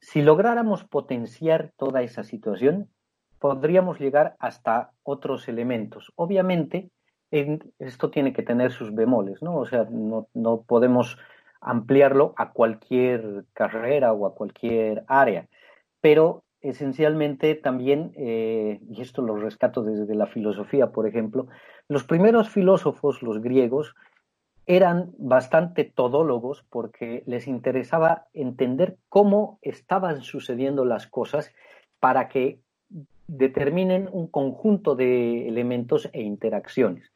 [0.00, 2.90] Si lográramos potenciar toda esa situación,
[3.38, 6.12] podríamos llegar hasta otros elementos.
[6.14, 6.90] Obviamente,
[7.78, 9.56] esto tiene que tener sus bemoles, ¿no?
[9.56, 11.16] O sea, no, podemos
[11.62, 15.48] ampliarlo a cualquier carrera o a cualquier área,
[16.00, 21.48] pero esencialmente también, eh, y esto lo rescato desde la filosofía, por ejemplo,
[21.88, 23.94] los primeros filósofos, los griegos,
[24.66, 31.52] eran bastante todólogos porque les interesaba entender cómo estaban sucediendo las cosas
[31.98, 32.60] para que
[33.26, 37.12] determinen un conjunto de elementos e interacciones.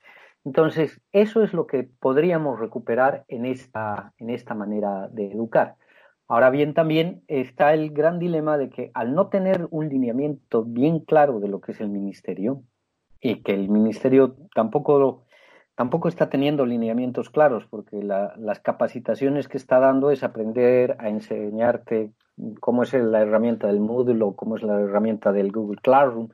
[0.47, 5.75] Entonces, eso es lo que podríamos recuperar en esta, en esta manera de educar.
[6.29, 11.01] Ahora bien, también está el gran dilema de que al no tener un lineamiento bien
[11.01, 12.63] claro de lo que es el ministerio,
[13.21, 15.25] y que el ministerio tampoco,
[15.75, 22.13] tampoco está teniendo lineamientos claros, porque las capacitaciones que está dando es aprender a enseñarte
[22.61, 26.29] cómo es la herramienta del Moodle o cómo es la herramienta del Google Classroom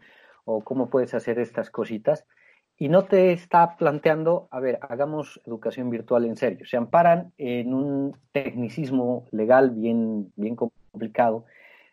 [0.44, 2.26] o cómo puedes hacer estas cositas
[2.82, 6.66] y no te está planteando, a ver, hagamos educación virtual en serio.
[6.66, 11.44] Se amparan en un tecnicismo legal bien, bien complicado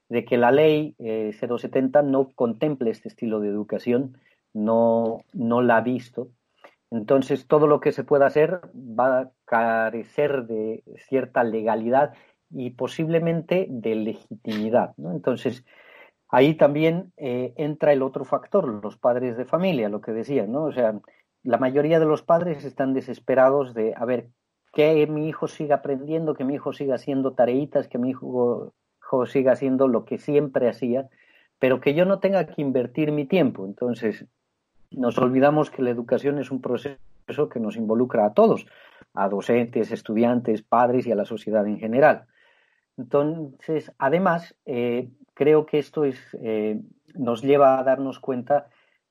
[0.08, 4.18] de que la ley 070 eh, no contemple este estilo de educación,
[4.52, 6.30] no, no la ha visto.
[6.90, 12.14] Entonces, todo lo que se pueda hacer va a carecer de cierta legalidad
[12.50, 14.96] y posiblemente de legitimidad.
[14.98, 15.12] ¿no?
[15.12, 15.64] Entonces,
[16.30, 20.66] Ahí también eh, entra el otro factor, los padres de familia, lo que decían, ¿no?
[20.66, 21.00] O sea,
[21.44, 24.28] la mayoría de los padres están desesperados de, a ver,
[24.72, 28.74] que mi hijo siga aprendiendo, que mi hijo siga haciendo tareitas, que mi hijo,
[29.26, 31.10] siga haciendo lo que siempre hacía,
[31.58, 33.66] pero que yo no tenga que invertir mi tiempo.
[33.66, 34.26] Entonces,
[34.92, 38.68] nos olvidamos que la educación es un proceso que nos involucra a todos,
[39.16, 42.26] a docentes, estudiantes, padres y a la sociedad en general.
[42.98, 46.82] Entonces, además, eh, creo que esto es, eh,
[47.16, 48.68] nos lleva a darnos cuenta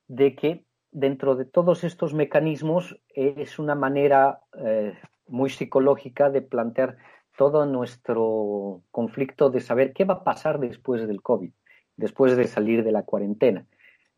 [0.07, 4.93] de que dentro de todos estos mecanismos es una manera eh,
[5.25, 6.97] muy psicológica de plantear
[7.35, 11.51] todo nuestro conflicto de saber qué va a pasar después del COVID,
[11.97, 13.65] después de salir de la cuarentena.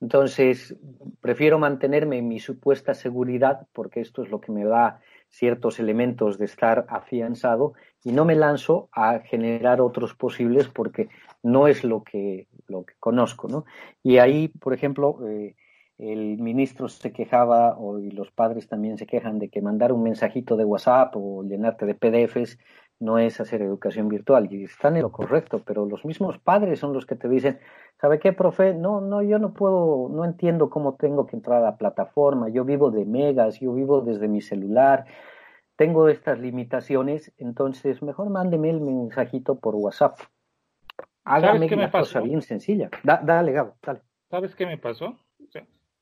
[0.01, 0.75] Entonces,
[1.21, 4.99] prefiero mantenerme en mi supuesta seguridad, porque esto es lo que me da
[5.31, 11.09] ciertos elementos de estar afianzado, y no me lanzo a generar otros posibles porque
[11.41, 13.65] no es lo que, lo que conozco, ¿no?
[14.03, 15.55] Y ahí, por ejemplo, eh,
[15.97, 20.03] el ministro se quejaba, o, y los padres también se quejan de que mandar un
[20.03, 22.57] mensajito de WhatsApp o llenarte de PDFs
[23.01, 24.47] no es hacer educación virtual.
[24.51, 27.59] Y están en lo correcto, pero los mismos padres son los que te dicen,
[27.99, 28.73] ¿sabe qué, profe?
[28.73, 32.49] No, no, yo no puedo, no entiendo cómo tengo que entrar a la plataforma.
[32.49, 35.05] Yo vivo de megas, yo vivo desde mi celular,
[35.75, 40.19] tengo estas limitaciones, entonces mejor mándeme el mensajito por WhatsApp.
[41.23, 42.89] Hágame una cosa bien sencilla.
[43.03, 44.01] dale, Gabo, dale.
[44.29, 45.17] ¿Sabes qué me pasó?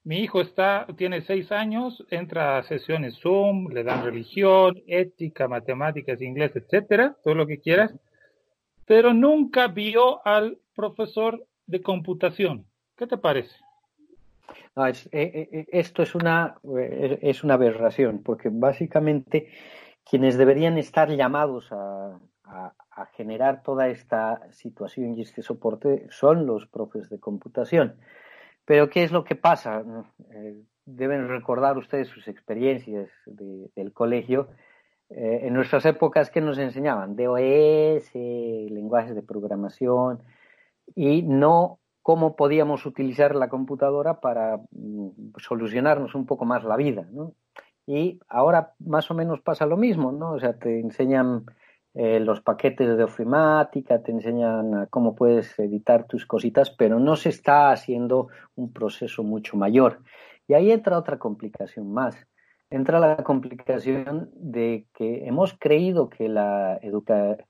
[0.10, 6.20] Mi hijo está, tiene seis años, entra a sesiones Zoom, le dan religión, ética, matemáticas,
[6.20, 7.94] inglés, etcétera, todo lo que quieras,
[8.88, 12.66] pero nunca vio al profesor de computación.
[12.98, 13.56] ¿Qué te parece?
[14.78, 16.56] Eh, eh, eh, esto es una,
[17.22, 19.52] es una aberración, porque básicamente
[20.10, 26.66] quienes deberían estar llamados a, a generar toda esta situación y este soporte son los
[26.66, 27.94] profes de computación.
[28.70, 29.84] Pero ¿qué es lo que pasa?
[30.32, 34.50] Eh, deben recordar ustedes sus experiencias del colegio.
[35.10, 37.16] Eh, en nuestras épocas, ¿qué nos enseñaban?
[37.16, 40.22] DOS, lenguajes de programación
[40.94, 47.08] y no cómo podíamos utilizar la computadora para mm, solucionarnos un poco más la vida.
[47.88, 50.34] Y ahora más o menos pasa lo mismo, ¿no?
[50.34, 51.46] O sea, te enseñan
[52.02, 57.28] eh, los paquetes de ofimática, te enseñan cómo puedes editar tus cositas, pero no se
[57.28, 60.00] está haciendo un proceso mucho mayor.
[60.48, 62.16] Y ahí entra otra complicación más.
[62.70, 66.80] Entra la complicación de que hemos creído que, la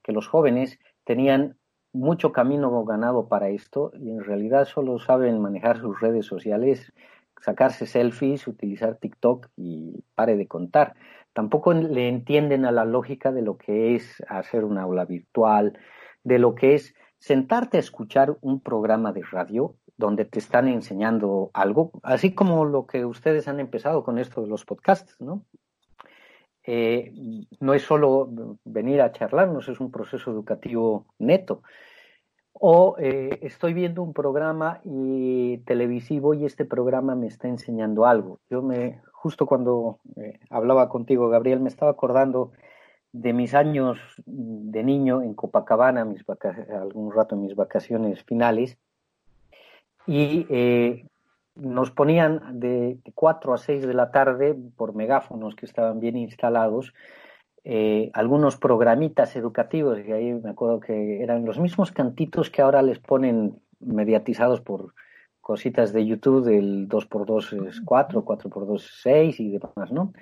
[0.02, 1.56] que los jóvenes tenían
[1.94, 6.92] mucho camino ganado para esto y en realidad solo saben manejar sus redes sociales,
[7.40, 10.96] sacarse selfies, utilizar TikTok y pare de contar
[11.34, 15.78] tampoco le entienden a la lógica de lo que es hacer una aula virtual,
[16.24, 21.52] de lo que es sentarte a escuchar un programa de radio donde te están enseñando
[21.54, 25.46] algo, así como lo que ustedes han empezado con esto de los podcasts, ¿no?
[26.63, 27.12] Eh,
[27.60, 28.30] no es solo
[28.63, 31.63] venir a charlarnos, es un proceso educativo neto.
[32.62, 34.82] O eh, estoy viendo un programa
[35.65, 38.39] televisivo y este programa me está enseñando algo.
[38.50, 42.52] Yo me justo cuando eh, hablaba contigo, Gabriel, me estaba acordando
[43.12, 46.24] de mis años de niño en Copacabana, mis
[46.69, 48.78] algún rato en mis vacaciones finales,
[50.06, 51.06] y eh,
[51.56, 56.93] nos ponían de 4 a 6 de la tarde por megáfonos que estaban bien instalados,
[57.63, 62.82] eh, algunos programitas educativos, y ahí me acuerdo que eran los mismos cantitos que ahora
[62.82, 64.93] les ponen mediatizados por
[65.41, 70.13] cositas de YouTube del 2x2 es 4, 4x2 es 6 y demás, ¿no?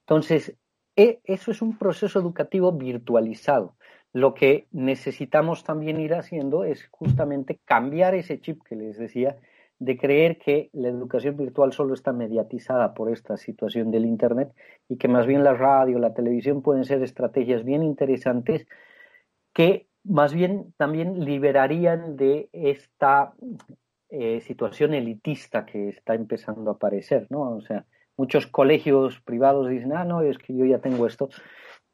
[0.00, 0.56] Entonces,
[0.94, 3.76] e, eso es un proceso educativo virtualizado.
[4.12, 9.36] Lo que necesitamos también ir haciendo es justamente cambiar ese chip que les decía
[9.78, 14.52] de creer que la educación virtual solo está mediatizada por esta situación del Internet
[14.88, 18.66] y que más bien la radio, la televisión pueden ser estrategias bien interesantes
[19.52, 23.34] que más bien también liberarían de esta
[24.10, 27.42] eh, situación elitista que está empezando a aparecer, ¿no?
[27.50, 27.84] O sea,
[28.16, 31.28] muchos colegios privados dicen, ah, no, es que yo ya tengo esto,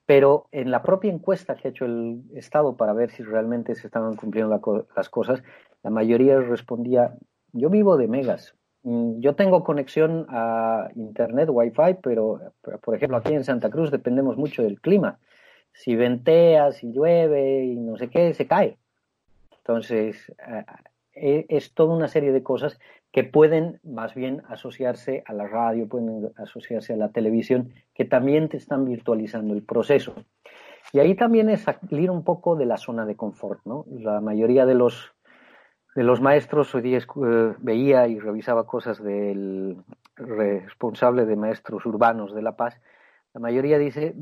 [0.06, 3.86] pero en la propia encuesta que ha hecho el Estado para ver si realmente se
[3.86, 4.60] estaban cumpliendo
[4.96, 5.42] las cosas,
[5.82, 7.14] la mayoría respondía,
[7.54, 12.40] yo vivo de megas, mm, yo tengo conexión a Internet, Wi-Fi, pero,
[12.82, 15.18] por ejemplo, aquí en Santa Cruz dependemos mucho del clima.
[15.72, 18.76] Si ventea, si llueve y no sé qué, se cae.
[19.58, 20.32] Entonces,
[21.14, 22.78] e, es toda una serie de cosas
[23.12, 28.48] que pueden más bien asociarse a la radio, pueden asociarse a la televisión, que también
[28.48, 30.14] te están virtualizando el proceso.
[30.92, 33.84] Y ahí también es salir un poco de la zona de confort, ¿no?
[33.88, 35.13] La mayoría de los,
[35.94, 39.76] de los maestros hoy día eh, veía y revisaba cosas del
[40.16, 42.80] responsable de maestros urbanos de La Paz.
[43.32, 44.14] La mayoría dice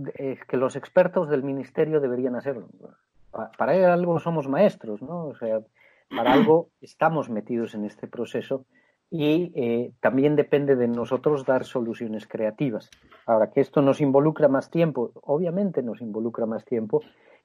[0.48, 2.68] que los expertos del ministerio deberían hacerlo.
[3.58, 5.26] Para algo somos maestros, ¿no?
[5.26, 5.60] O sea,
[6.14, 8.64] para algo estamos metidos en este proceso
[9.10, 12.90] y eh, también depende de nosotros dar soluciones creativas.
[13.26, 17.02] Ahora, que esto nos involucra más tiempo, obviamente nos involucra más tiempo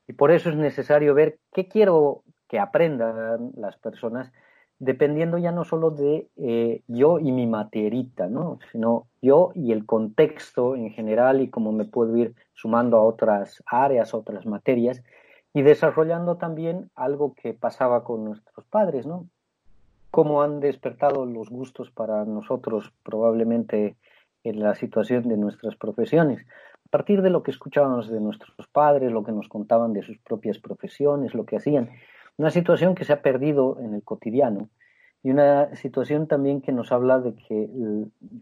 [0.08, 4.32] y por eso es necesario ver qué quiero que aprendan las personas,
[4.80, 8.60] dependiendo ya no solo de eh, yo y mi materita, ¿no?
[8.72, 13.64] sino yo y el contexto en general y cómo me puedo ir sumando a otras
[13.66, 15.04] áreas, otras materias
[15.54, 19.28] y desarrollando también algo que pasaba con nuestros padres, ¿no?
[20.12, 23.96] Cómo han despertado los gustos para nosotros probablemente
[24.44, 26.46] en la situación de nuestras profesiones.
[26.86, 30.18] A partir de lo que escuchábamos de nuestros padres, lo que nos contaban de sus
[30.20, 31.90] propias profesiones, lo que hacían.
[32.38, 34.70] Una situación que se ha perdido en el cotidiano
[35.24, 37.70] y una situación también que nos habla de que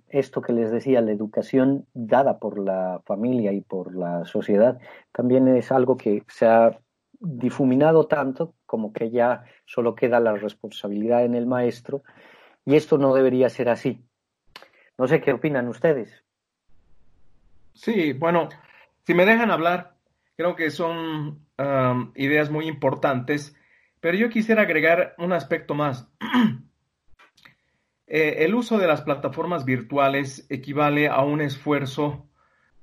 [0.10, 4.80] esto que les decía, la educación dada por la familia y por la sociedad,
[5.12, 6.78] también es algo que se ha
[7.20, 12.04] difuminado tanto como que ya solo queda la responsabilidad en el maestro
[12.66, 14.04] y esto no debería ser así.
[14.98, 16.24] No sé qué opinan ustedes.
[17.74, 18.50] Sí, bueno,
[19.06, 19.96] si me dejan hablar,
[20.38, 23.56] creo que son um, ideas muy importantes,
[24.06, 26.08] pero yo quisiera agregar un aspecto más.
[28.08, 32.30] Eh, el uso de las plataformas virtuales equivale a un esfuerzo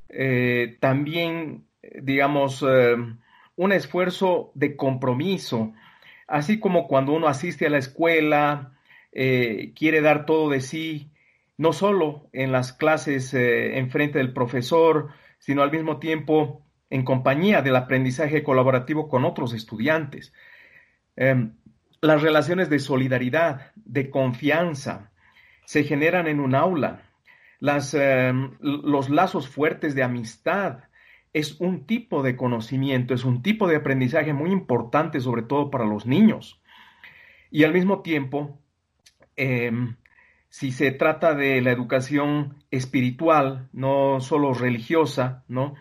[0.09, 1.69] eh, también,
[2.03, 2.97] digamos, eh,
[3.55, 5.75] un esfuerzo de compromiso,
[6.27, 8.73] así como cuando uno asiste a la escuela,
[9.13, 11.13] quiere dar todo de sí,
[11.57, 17.63] no solo en las clases en frente del profesor, sino al mismo tiempo en compañía
[17.63, 20.33] del aprendizaje colaborativo con otros estudiantes.
[21.17, 21.53] Em,
[22.01, 25.13] las relaciones de solidaridad, de confianza,
[25.65, 27.03] se generan en un aula.
[27.61, 30.85] Em, los lazos fuertes de amistad
[31.33, 35.85] es un tipo de conocimiento, es un tipo de aprendizaje muy importante, sobre todo para
[35.85, 36.61] los niños.
[37.51, 38.59] Y al mismo tiempo,
[39.37, 39.97] em,
[40.49, 45.75] si se trata de la educación espiritual, no solo religiosa, ¿no?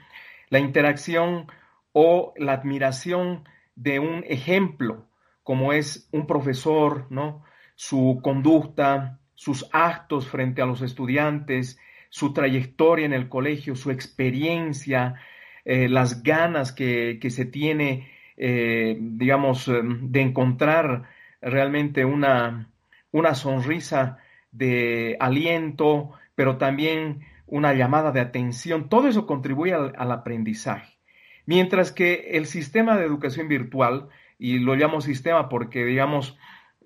[0.49, 1.47] La interacción
[1.93, 3.43] o la admiración
[3.75, 5.07] de un ejemplo,
[5.51, 7.43] como es un profesor, ¿no?
[7.75, 11.77] Su conducta, sus actos frente a los estudiantes,
[12.07, 15.15] su trayectoria en el colegio, su experiencia,
[15.65, 21.09] eh, las ganas que, se tiene, eh, digamos, eh, de encontrar
[21.41, 22.71] realmente una,
[23.11, 24.19] una sonrisa
[24.53, 28.87] de aliento, pero también una llamada de atención.
[28.87, 30.97] Todo eso contribuye al aprendizaje.
[31.45, 34.07] Mientras que el sistema de educación virtual,
[34.41, 36.35] y lo llamo sistema porque, digamos,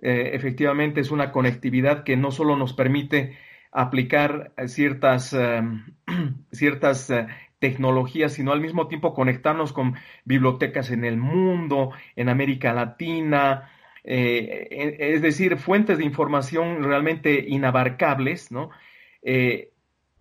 [0.02, 3.38] eh, efectivamente es una conectividad que no solo nos permite
[3.72, 5.86] aplicar ciertas, em,
[6.52, 7.28] ciertas eh,
[7.60, 9.96] tecnologías, sino al mismo tiempo conectarnos con
[10.26, 13.72] bibliotecas en el mundo, en América Latina,
[14.04, 18.70] eh, es decir, fuentes de información realmente inabarcables, ¿no?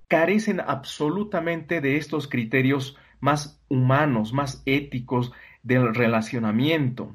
[0.09, 5.32] carecen absolutamente de estos criterios más humanos, más éticos
[5.64, 7.12] del relacionamiento.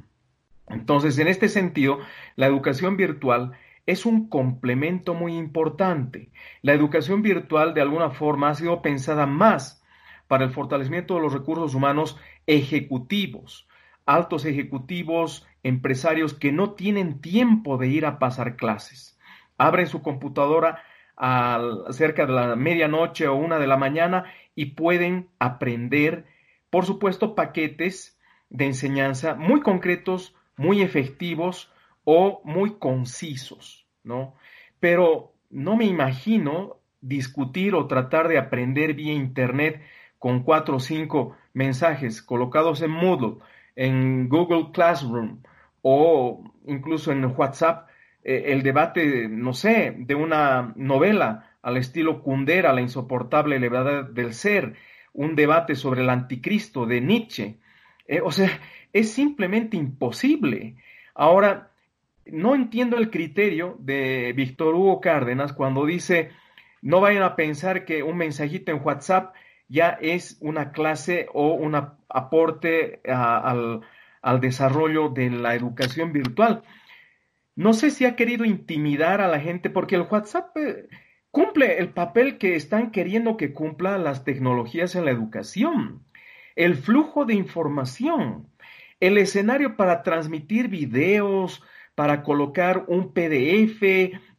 [0.70, 2.00] Entonces, en este sentido,
[2.36, 3.54] la educación virtual
[3.86, 6.32] es un complemento muy importante.
[6.62, 9.84] La educación virtual, de alguna forma, ha sido pensada más
[10.28, 13.68] para el fortalecimiento de los recursos humanos ejecutivos,
[14.06, 19.20] altos ejecutivos, empresarios que no tienen tiempo de ir a pasar clases.
[19.58, 20.84] Abren su computadora
[21.18, 21.60] a
[21.90, 26.26] cerca de la medianoche o una de la mañana y pueden aprender,
[26.70, 31.72] por supuesto, paquetes de enseñanza muy concretos, muy efectivos
[32.04, 34.36] o muy concisos, ¿no?
[34.82, 39.82] Pero no me imagino discutir o tratar de aprender vía Internet
[40.18, 43.38] con cuatro o cinco mensajes colocados en Moodle,
[43.78, 45.42] en Google Classroom
[45.82, 47.88] o incluso en WhatsApp,
[48.22, 54.34] eh, el debate, no sé, de una novela al estilo Kundera, la insoportable levedad del
[54.34, 54.76] ser,
[55.14, 57.60] un debate sobre el anticristo de Nietzsche.
[58.08, 58.50] Eh, o sea,
[58.94, 60.76] es simplemente imposible.
[61.14, 61.72] Ahora,
[62.26, 66.32] no entiendo el criterio de Víctor Hugo Cárdenas cuando dice,
[66.82, 69.34] no vayan a pensar que un mensajito en WhatsApp
[69.68, 73.82] ya es una clase o un aporte al,
[74.22, 76.64] al desarrollo de la educación virtual.
[77.56, 80.88] No sé si ha querido intimidar a la gente porque el WhatsApp eh,
[81.32, 86.04] cumple el papel que están queriendo que cumpla las tecnologías en la educación.
[86.56, 88.48] El flujo de información
[89.00, 91.64] el escenario para transmitir videos,
[91.96, 93.82] para colocar un PDF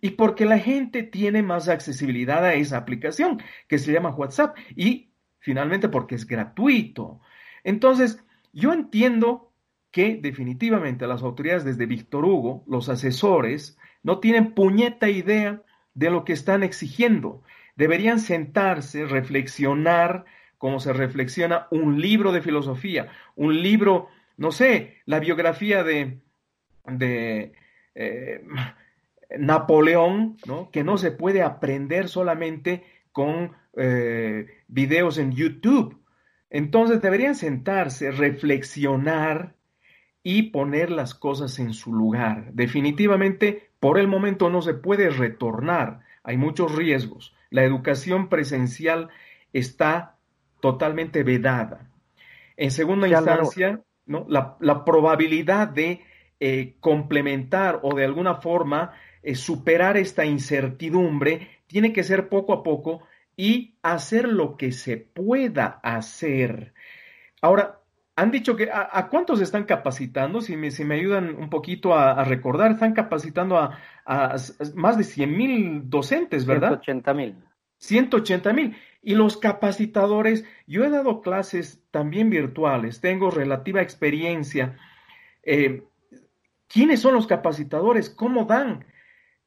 [0.00, 5.12] y porque la gente tiene más accesibilidad a esa aplicación que se llama WhatsApp y
[5.40, 7.20] finalmente porque es gratuito.
[7.64, 9.52] Entonces, yo entiendo
[9.90, 15.62] que definitivamente las autoridades desde Víctor Hugo, los asesores, no tienen puñeta idea
[15.94, 17.42] de lo que están exigiendo.
[17.76, 20.24] Deberían sentarse, reflexionar
[20.58, 24.08] como se reflexiona un libro de filosofía, un libro
[24.40, 26.22] no sé, la biografía de,
[26.86, 27.52] de
[27.94, 28.42] eh,
[29.38, 30.70] Napoleón, ¿no?
[30.70, 36.02] que no se puede aprender solamente con eh, videos en YouTube.
[36.48, 39.56] Entonces deberían sentarse, reflexionar
[40.22, 42.54] y poner las cosas en su lugar.
[42.54, 46.00] Definitivamente, por el momento no se puede retornar.
[46.24, 47.36] Hay muchos riesgos.
[47.50, 49.10] La educación presencial
[49.52, 50.16] está
[50.62, 51.90] totalmente vedada.
[52.56, 53.82] En segunda instancia,
[54.28, 56.02] la, probabilidad de
[56.38, 58.92] eh, complementar o de alguna forma
[59.22, 63.02] eh, superar esta incertidumbre tiene que ser poco a poco
[63.36, 66.74] y hacer lo que se pueda hacer.
[67.40, 67.80] Ahora,
[68.16, 72.22] han dicho que a, cuántos están capacitando, si me, si me ayudan un poquito a,
[72.24, 73.78] recordar, están capacitando a,
[74.74, 76.82] más de 100 mil docentes, ¿verdad?
[76.82, 77.36] 180 mil.
[77.78, 78.76] 180 mil.
[79.02, 84.78] Y los capacitadores, yo he dado clases también virtuales, tengo relativa experiencia.
[85.42, 85.84] Eh,
[86.68, 88.10] ¿Quiénes son los capacitadores?
[88.10, 88.84] ¿Cómo dan?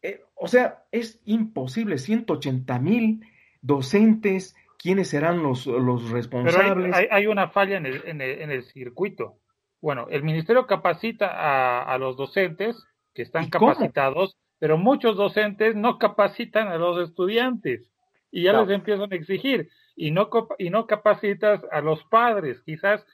[0.01, 3.26] Eh, o sea, es imposible, 180 mil
[3.62, 6.91] docentes, quiénes serán los, los responsables.
[6.93, 9.38] Pero hay, una falla en el, en, el, en el, circuito.
[9.82, 15.99] Bueno, el ministerio capacita a, a los docentes que están capacitados, pero muchos docentes no
[15.99, 17.93] capacitan a los estudiantes
[18.34, 20.27] y ya les empiezan a exigir y no
[20.57, 23.05] y no capacitas a los padres, quizás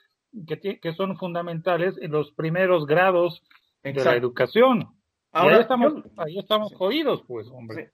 [0.46, 3.44] que, que son fundamentales en los primeros grados
[3.82, 4.88] de la educación.
[5.30, 7.90] Ahora ahí estamos, ahí estamos jodidos, pues, hombre.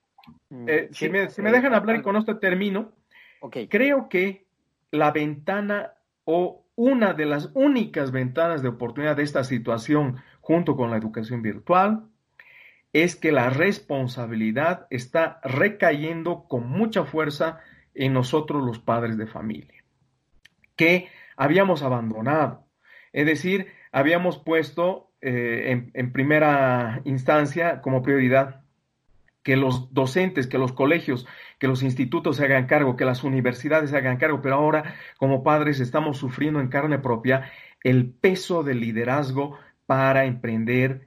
[0.50, 2.92] Mm, eh, si, me, si, me, dejan hablar y con esto termino,
[3.68, 4.46] creo que
[4.92, 10.90] la ventana o una de las únicas ventanas de oportunidad de esta situación junto con
[10.90, 12.08] la educación virtual
[12.92, 17.60] es que la responsabilidad está recayendo con mucha fuerza
[17.94, 19.84] en nosotros los padres de familia,
[20.76, 22.66] que habíamos abandonado.
[23.12, 28.66] Es decir, habíamos puesto eh, en primera instancia como prioridad
[29.46, 31.24] que los docentes, que los colegios,
[31.60, 35.44] que los institutos se hagan cargo, que las universidades se hagan cargo, pero ahora como
[35.44, 37.48] padres estamos sufriendo en carne propia
[37.84, 39.56] el peso del liderazgo
[39.86, 41.06] para emprender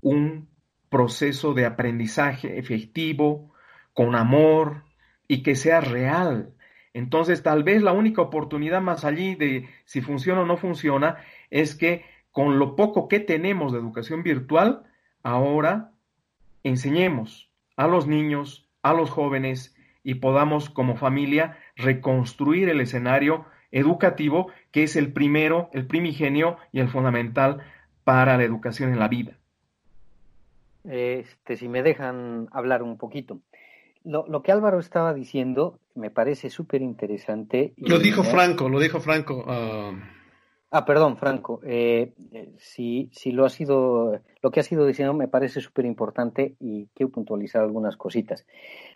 [0.00, 0.48] un
[0.88, 3.52] proceso de aprendizaje efectivo,
[3.92, 4.84] con amor
[5.26, 6.54] y que sea real.
[6.94, 11.18] Entonces, tal vez la única oportunidad más allí de si funciona o no funciona
[11.50, 14.84] es que con lo poco que tenemos de educación virtual,
[15.22, 15.92] ahora
[16.62, 24.50] enseñemos, a los niños, a los jóvenes y podamos como familia reconstruir el escenario educativo
[24.70, 27.62] que es el primero, el primigenio y el fundamental
[28.04, 29.38] para la educación en la vida.
[30.88, 33.40] Este, si me dejan hablar un poquito.
[34.04, 37.74] Lo, que Álvaro estaba diciendo me parece súper interesante.
[37.76, 39.44] Lo dijo Franco, lo dijo Franco.
[39.46, 39.92] Ah,
[40.70, 41.60] Ah, perdón, Franco.
[41.64, 45.86] Eh, eh, si, si lo ha sido, lo que ha sido diciendo me parece súper
[45.86, 48.46] importante y quiero puntualizar algunas cositas.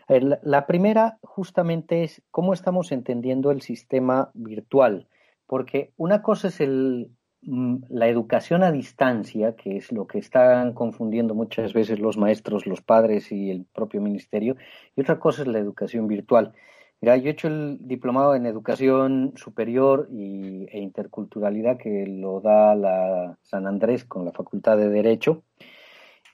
[0.07, 5.07] la primera, justamente, es cómo estamos entendiendo el sistema virtual,
[5.47, 7.09] porque una cosa es el,
[7.45, 12.81] la educación a distancia, que es lo que están confundiendo muchas veces los maestros, los
[12.81, 14.55] padres y el propio ministerio,
[14.95, 16.53] y otra cosa es la educación virtual.
[17.01, 23.37] Mira, yo he hecho el diplomado en educación superior e interculturalidad que lo da la
[23.41, 25.43] San Andrés con la Facultad de Derecho.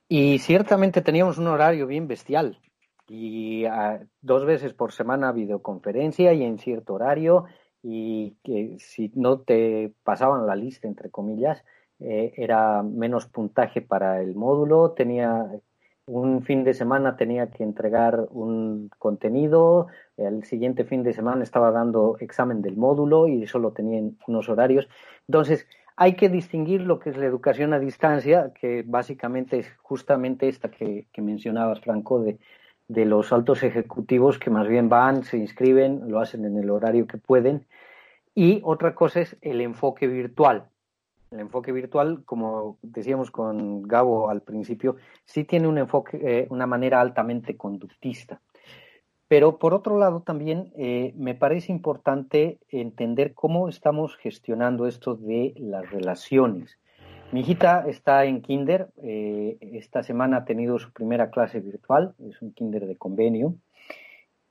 [0.07, 2.59] Y ciertamente teníamos un horario bien bestial.
[3.07, 3.63] Y
[4.21, 7.45] dos veces por semana videoconferencia y en cierto horario.
[7.81, 11.63] Y que si no te pasaban la lista, entre comillas,
[11.99, 14.91] eh, era menos puntaje para el módulo.
[14.91, 15.49] Tenía
[16.09, 21.71] un fin de semana tenía que entregar un contenido, el siguiente fin de semana estaba
[21.71, 24.89] dando examen del módulo y solo tenía unos horarios.
[25.27, 30.47] Entonces, hay que distinguir lo que es la educación a distancia, que básicamente es justamente
[30.47, 32.39] esta que, mencionabas, Franco, de,
[32.89, 37.07] de los altos ejecutivos que más bien van, se inscriben, lo hacen en el horario
[37.07, 37.65] que pueden.
[38.35, 40.65] Y otra cosa es el enfoque virtual,
[41.31, 46.65] el enfoque virtual, como decíamos con Gabo al principio, sí tiene un enfoque, eh, una
[46.65, 48.41] manera altamente conductista.
[49.27, 55.53] Pero por otro lado también eh, me parece importante entender cómo estamos gestionando esto de
[55.57, 56.78] las relaciones.
[57.31, 62.41] Mi hijita está en kinder, eh, esta semana ha tenido su primera clase virtual, es
[62.41, 63.53] un kinder de convenio,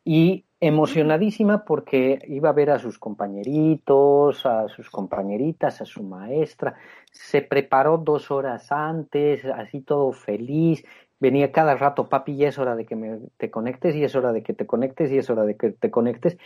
[0.05, 6.77] y emocionadísima porque iba a ver a sus compañeritos, a sus compañeritas, a su maestra.
[7.11, 10.85] Se preparó dos horas antes, así todo feliz.
[11.19, 12.97] Venía cada rato, papi, y es hora de que
[13.39, 15.91] te conectes, y es hora de que te conectes, y es hora de que te
[15.91, 16.39] conectes.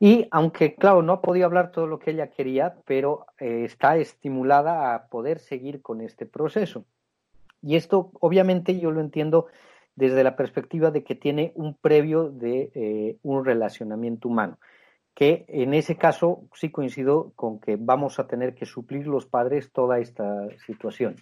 [0.00, 3.96] Y aunque, claro, no ha podido hablar todo lo que ella quería, pero eh, está
[3.96, 6.84] estimulada a poder seguir con este proceso.
[7.62, 9.46] Y esto, obviamente, yo lo entiendo
[9.96, 14.58] desde la perspectiva de que tiene un previo de eh, un relacionamiento humano,
[15.12, 19.72] que en ese caso sí coincido con que vamos a tener que suplir los padres
[19.72, 21.16] toda esta situación.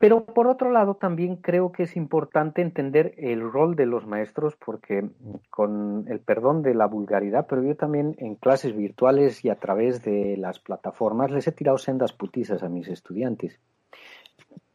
[0.00, 4.56] Pero por otro lado, también creo que es importante entender el rol de los maestros,
[4.56, 5.10] porque
[5.50, 10.02] con el perdón de la vulgaridad, pero yo también en clases virtuales y a través
[10.02, 13.60] de las plataformas les he tirado sendas putizas a mis estudiantes.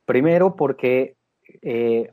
[0.05, 1.15] Primero porque
[1.63, 2.11] eh,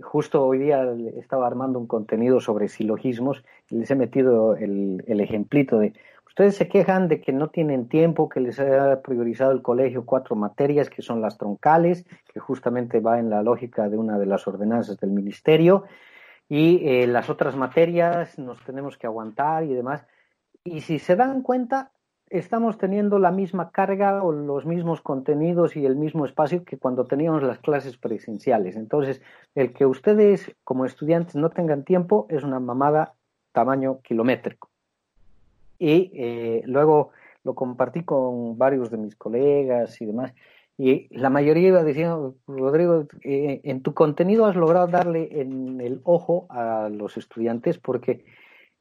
[0.00, 0.84] justo hoy día
[1.18, 5.94] estaba armando un contenido sobre silogismos y les he metido el ejemplito de
[6.40, 10.36] Ustedes se quejan de que no tienen tiempo, que les ha priorizado el colegio cuatro
[10.36, 14.48] materias que son las troncales, que justamente va en la lógica de una de las
[14.48, 15.84] ordenanzas del ministerio,
[16.48, 20.06] y eh, las otras materias nos tenemos que aguantar y demás.
[20.64, 21.92] Y si se dan cuenta,
[22.30, 27.04] estamos teniendo la misma carga o los mismos contenidos y el mismo espacio que cuando
[27.04, 28.76] teníamos las clases presenciales.
[28.76, 29.20] Entonces,
[29.54, 33.14] el que ustedes como estudiantes no tengan tiempo es una mamada
[33.52, 34.69] tamaño kilométrico
[35.80, 37.10] y eh, luego
[37.42, 40.32] lo compartí con varios de mis colegas y demás.
[40.76, 46.00] Y la mayoría iba diciendo, Rodrigo, eh, en tu contenido has logrado darle en el
[46.04, 48.24] ojo a los estudiantes porque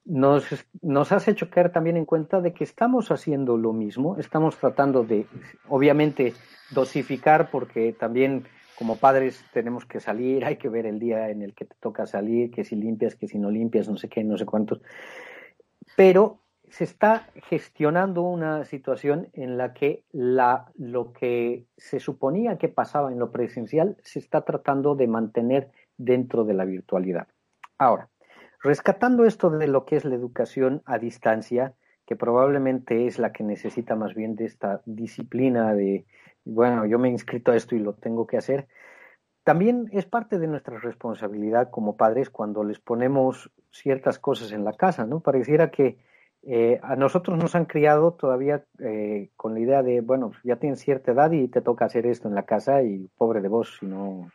[0.05, 0.45] nos,
[0.81, 5.03] nos has hecho caer también en cuenta de que estamos haciendo lo mismo, estamos tratando
[5.03, 5.25] de,
[5.69, 6.33] obviamente,
[6.71, 8.43] dosificar porque también
[8.77, 12.05] como padres tenemos que salir, hay que ver el día en el que te toca
[12.05, 14.81] salir, que si limpias, que si no limpias, no sé qué, no sé cuántos.
[15.97, 16.39] Pero
[16.69, 23.11] se está gestionando una situación en la que la, lo que se suponía que pasaba
[23.11, 27.27] en lo presencial se está tratando de mantener dentro de la virtualidad.
[27.77, 28.09] Ahora,
[28.61, 31.73] rescatando esto de lo que es la educación a distancia,
[32.05, 36.05] que probablemente es la que necesita más bien de esta disciplina de,
[36.45, 38.67] bueno, yo me he inscrito a esto y lo tengo que hacer,
[39.43, 44.73] también es parte de nuestra responsabilidad como padres cuando les ponemos ciertas cosas en la
[44.73, 45.21] casa, ¿no?
[45.21, 45.97] Pareciera que
[46.43, 50.79] eh, a nosotros nos han criado todavía eh, con la idea de, bueno, ya tienes
[50.79, 53.85] cierta edad y te toca hacer esto en la casa y pobre de vos si
[53.85, 54.31] no,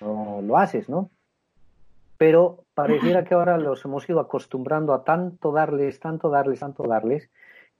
[0.00, 1.10] lo haces, ¿no?
[2.16, 7.30] Pero pareciera que ahora los hemos ido acostumbrando a tanto darles, tanto darles, tanto darles,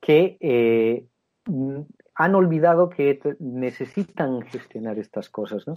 [0.00, 1.06] que eh,
[2.14, 5.74] han olvidado que necesitan gestionar estas cosas, ¿no?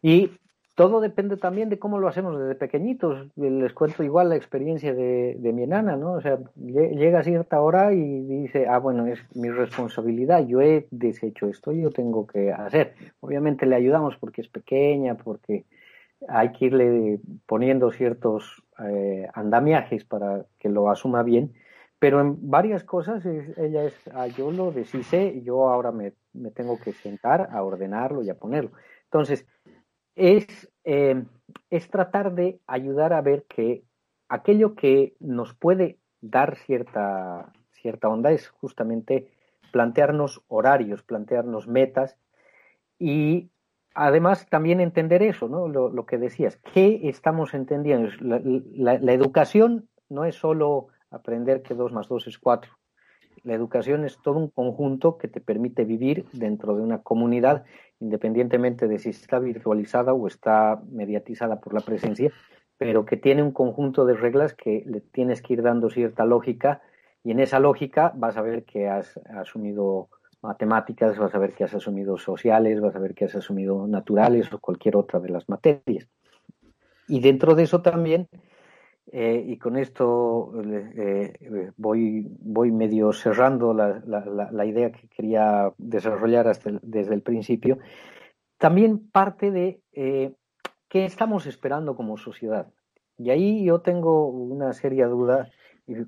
[0.00, 0.32] Y
[0.74, 3.28] todo depende también de cómo lo hacemos desde pequeñitos.
[3.36, 6.12] Les cuento igual la experiencia de, mi enana, ¿no?
[6.12, 10.86] O sea, llega a cierta hora y dice, ah, bueno, es mi responsabilidad, yo he
[10.90, 12.94] deshecho esto, yo tengo que hacer.
[13.20, 15.66] Obviamente le ayudamos porque es pequeña, porque
[16.28, 21.52] hay que irle poniendo ciertos eh, andamiajes para que lo asuma bien,
[21.98, 26.12] pero en varias cosas ella es, ah, yo lo deshice yo ahora me
[26.54, 28.70] tengo que sentar a ordenarlo y a ponerlo.
[29.12, 29.46] Entonces,
[30.14, 31.24] es, eh,
[31.70, 33.84] es tratar de ayudar a ver que
[34.28, 39.28] aquello que nos puede dar cierta, cierta onda es justamente
[39.72, 42.16] plantearnos horarios, plantearnos metas
[42.98, 43.50] y
[43.94, 45.68] además también entender eso, ¿no?
[45.68, 48.10] Lo, que decías, ¿qué estamos entendiendo?
[48.20, 52.72] La, la, educación no es solo aprender que dos más dos es cuatro.
[53.44, 57.64] La educación es todo un conjunto que te permite vivir dentro de una comunidad
[57.98, 62.32] independientemente de si está virtualizada o está mediatizada por la presencia,
[62.76, 66.82] pero que tiene un conjunto de reglas que le tienes que ir dando cierta lógica
[67.22, 70.08] y en esa lógica vas a ver que has asumido
[70.42, 74.52] matemáticas, vas a ver que has asumido sociales, vas a ver que has asumido naturales
[74.52, 76.08] o cualquier otra de las materias.
[77.06, 78.28] Y dentro de eso también
[79.10, 85.72] eh, y con esto eh, eh, voy, voy medio cerrando la, la, idea que quería
[85.76, 87.78] desarrollar hasta desde el principio.
[88.58, 92.68] También parte de qué estamos esperando como sociedad.
[93.18, 95.50] Y ahí yo tengo una seria duda,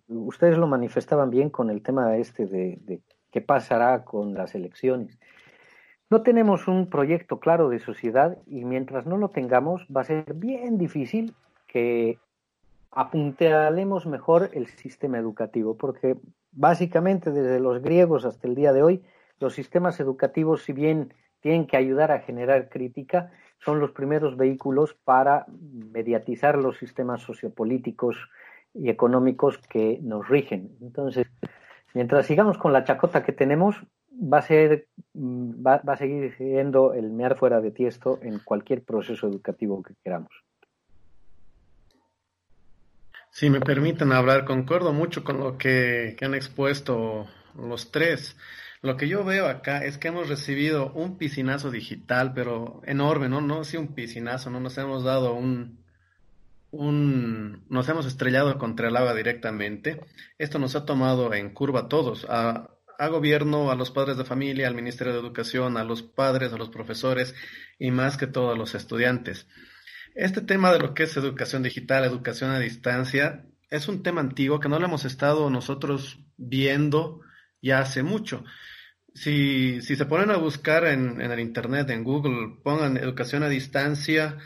[0.08, 5.18] ustedes lo manifestaban bien con el tema este de, de qué pasará con las elecciones.
[6.10, 10.32] No tenemos un proyecto claro de sociedad y mientras no lo tengamos va a ser
[10.34, 11.34] bien difícil
[11.66, 12.18] que
[12.94, 16.16] apuntalemos mejor el sistema educativo, porque
[16.52, 19.02] básicamente desde los griegos hasta el día de hoy,
[19.40, 24.94] los sistemas educativos, si bien tienen que ayudar a generar crítica, son los primeros vehículos
[25.04, 28.16] para mediatizar los sistemas sociopolíticos
[28.72, 30.76] y económicos que nos rigen.
[30.80, 31.26] Entonces,
[31.94, 33.76] mientras sigamos con la chacota que tenemos,
[34.10, 34.86] va a ser
[35.16, 39.94] va, va a seguir siendo el mear fuera de tiesto en cualquier proceso educativo que
[40.02, 40.43] queramos.
[43.34, 48.36] Si me permiten hablar, concuerdo mucho con lo que, han expuesto los tres.
[48.80, 53.40] Lo que yo veo acá es que hemos recibido un piscinazo digital, pero enorme, ¿no?
[53.40, 54.60] No sí un piscinazo, ¿no?
[54.60, 55.84] Nos hemos dado un,
[56.70, 60.00] un, nos hemos estrellado contra el agua directamente.
[60.38, 62.70] Esto nos ha tomado en curva a todos, a,
[63.00, 66.56] a gobierno, a los padres de familia, al Ministerio de Educación, a los padres, a
[66.56, 67.34] los profesores
[67.80, 69.48] y más que todo a los estudiantes.
[70.14, 74.60] Este tema de lo que es educación digital, educación a distancia, es un tema antiguo
[74.60, 77.20] que no lo hemos estado nosotros viendo
[77.60, 78.44] ya hace mucho.
[79.14, 83.48] si, si se ponen a buscar en, en el Internet, en Google, pongan educación a
[83.48, 84.38] distancia,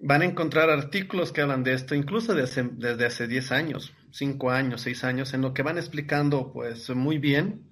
[0.00, 4.50] van a encontrar artículos que hablan de esto, incluso desde, desde hace 10 años, 5
[4.50, 7.69] años, 6 años, en lo que van explicando pues muy bien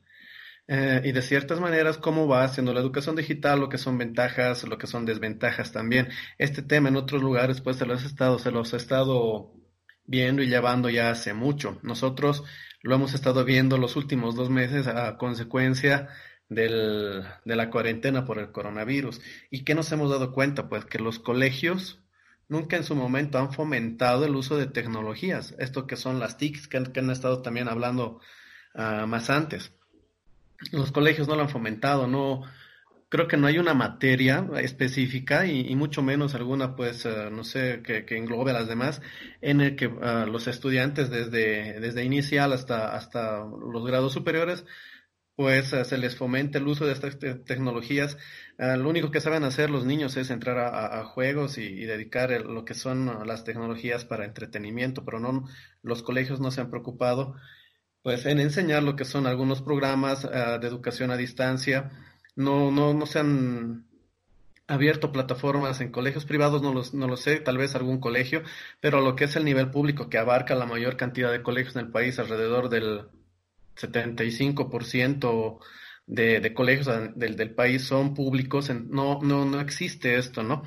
[0.71, 4.65] eh, y de ciertas maneras cómo va haciendo la educación digital, lo que son ventajas,
[4.65, 6.09] lo que son desventajas también.
[6.37, 9.55] Este tema en otros lugares pues se los, estado, se los ha estado
[10.05, 11.79] viendo y llevando ya hace mucho.
[11.83, 12.45] Nosotros
[12.83, 16.09] lo hemos estado viendo los últimos dos meses a consecuencia
[16.51, 19.23] del, de la cuarentena por el coronavirus.
[19.51, 20.69] ¿Y qué nos hemos dado cuenta?
[20.69, 22.03] Pues que los colegios
[22.49, 26.69] nunca en su momento han fomentado el uso de tecnologías, esto que son las TICs
[26.69, 28.21] que han, estado también hablando
[28.75, 29.73] uh, más antes
[30.73, 32.45] los colegios no lo han fomentado, no
[33.09, 37.83] creo que no hay una materia específica y, mucho menos alguna, pues, eh, no sé,
[37.83, 39.01] que, englobe a las demás,
[39.41, 44.65] en el que uh, los estudiantes desde, desde inicial hasta, hasta los grados superiores,
[45.37, 48.19] pues uh, se les fomente el uso de estas te tecnologías.
[48.59, 52.31] Uh, lo único que saben hacer los niños es entrar a, juegos y, y dedicar
[52.43, 55.49] lo que son las tecnologías para entretenimiento, pero no,
[55.83, 57.37] los colegios no se han preocupado
[58.03, 61.91] pues en enseñar lo que son algunos programas uh, de educación a distancia.
[62.37, 63.89] No, no, no se han
[64.69, 68.43] abierto plataformas en colegios privados, no, los, no lo sé, tal vez algún colegio,
[68.81, 71.87] pero lo que es el nivel público que abarca la mayor cantidad de colegios en
[71.87, 73.09] el país, alrededor del
[73.77, 75.59] 75%
[76.07, 76.87] de, de colegios
[77.17, 80.63] del, del, país son públicos, no, no, no existe esto, ¿no?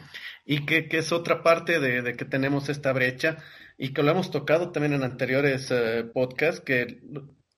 [0.45, 3.37] Y que, que es otra parte de, de que tenemos esta brecha
[3.81, 7.01] y que lo hemos tocado también en anteriores eh, podcasts, que,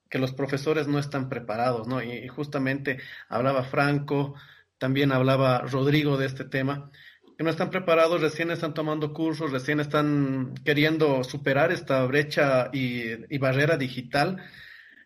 [0.09, 2.01] que los profesores no están preparados, ¿no?
[2.01, 2.97] Y, justamente
[3.27, 4.33] hablaba Franco,
[4.77, 6.89] también hablaba Rodrigo de este tema,
[7.37, 13.01] que no están preparados, recién están tomando cursos, recién están queriendo superar esta brecha y,
[13.29, 14.41] y barrera digital.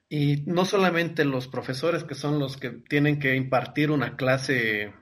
[0.07, 4.93] Y no solamente los profesores que son los que tienen que impartir una clase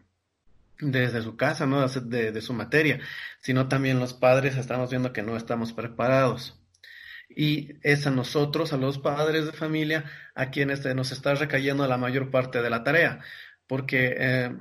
[0.80, 1.88] desde su casa, ¿no?
[1.88, 3.00] De, de, su materia,
[3.40, 6.62] sino también los padres estamos viendo que no estamos preparados.
[7.30, 10.06] Y es a nosotros, a los padres de familia,
[10.36, 13.20] a quienes nos está recayendo la mayor parte de la tarea,
[13.68, 14.56] porque eh,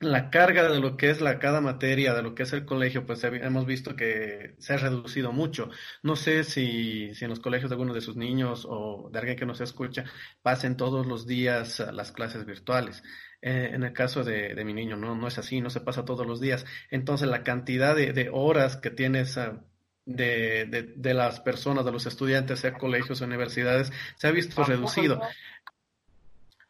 [0.00, 3.06] la carga de lo que es la cada materia, de lo que es el colegio,
[3.06, 5.70] pues hemos visto que se ha reducido mucho.
[6.02, 9.38] No sé si, si en los colegios de algunos de sus niños o de alguien
[9.38, 10.04] que nos escucha
[10.42, 13.02] pasen todos los días las clases virtuales.
[13.42, 16.04] Eh, en el caso de, de, mi niño, no, no es así, no se pasa
[16.04, 16.64] todos los días.
[16.90, 19.60] Entonces, la cantidad de, de horas que tienes uh,
[20.06, 25.20] de, de, de, las personas, de los estudiantes, sea colegios, universidades, se ha visto reducido.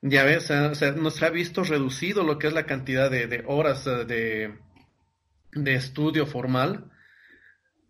[0.03, 3.87] Ya ves, o sea, nos ha visto reducido lo que es la cantidad de, horas
[3.87, 4.59] uh, de,
[5.53, 6.91] de estudio formal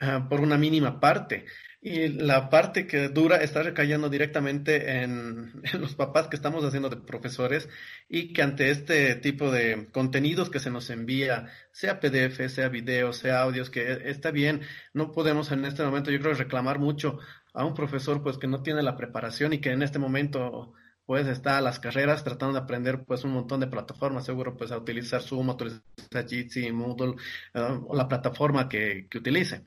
[0.01, 1.47] uh, por una mínima parte.
[1.81, 6.97] Y la parte que dura está recayendo directamente en, los papás que estamos haciendo de
[6.97, 7.69] profesores
[8.09, 13.13] y que ante este tipo de contenidos que se nos envía, sea PDF, sea video,
[13.13, 14.63] sea audios, que está bien,
[14.95, 17.19] no podemos en este momento yo creo reclamar mucho
[17.55, 20.75] a un profesor pues que no tiene la preparación y que en este momento
[21.07, 24.73] pues está a las carreras tratando de aprender pues un montón de plataformas, seguro pues
[24.73, 27.15] a utilizar Zoom, a utilizar Jitsi, Moodle
[27.55, 29.65] uh, la plataforma que, que utilice.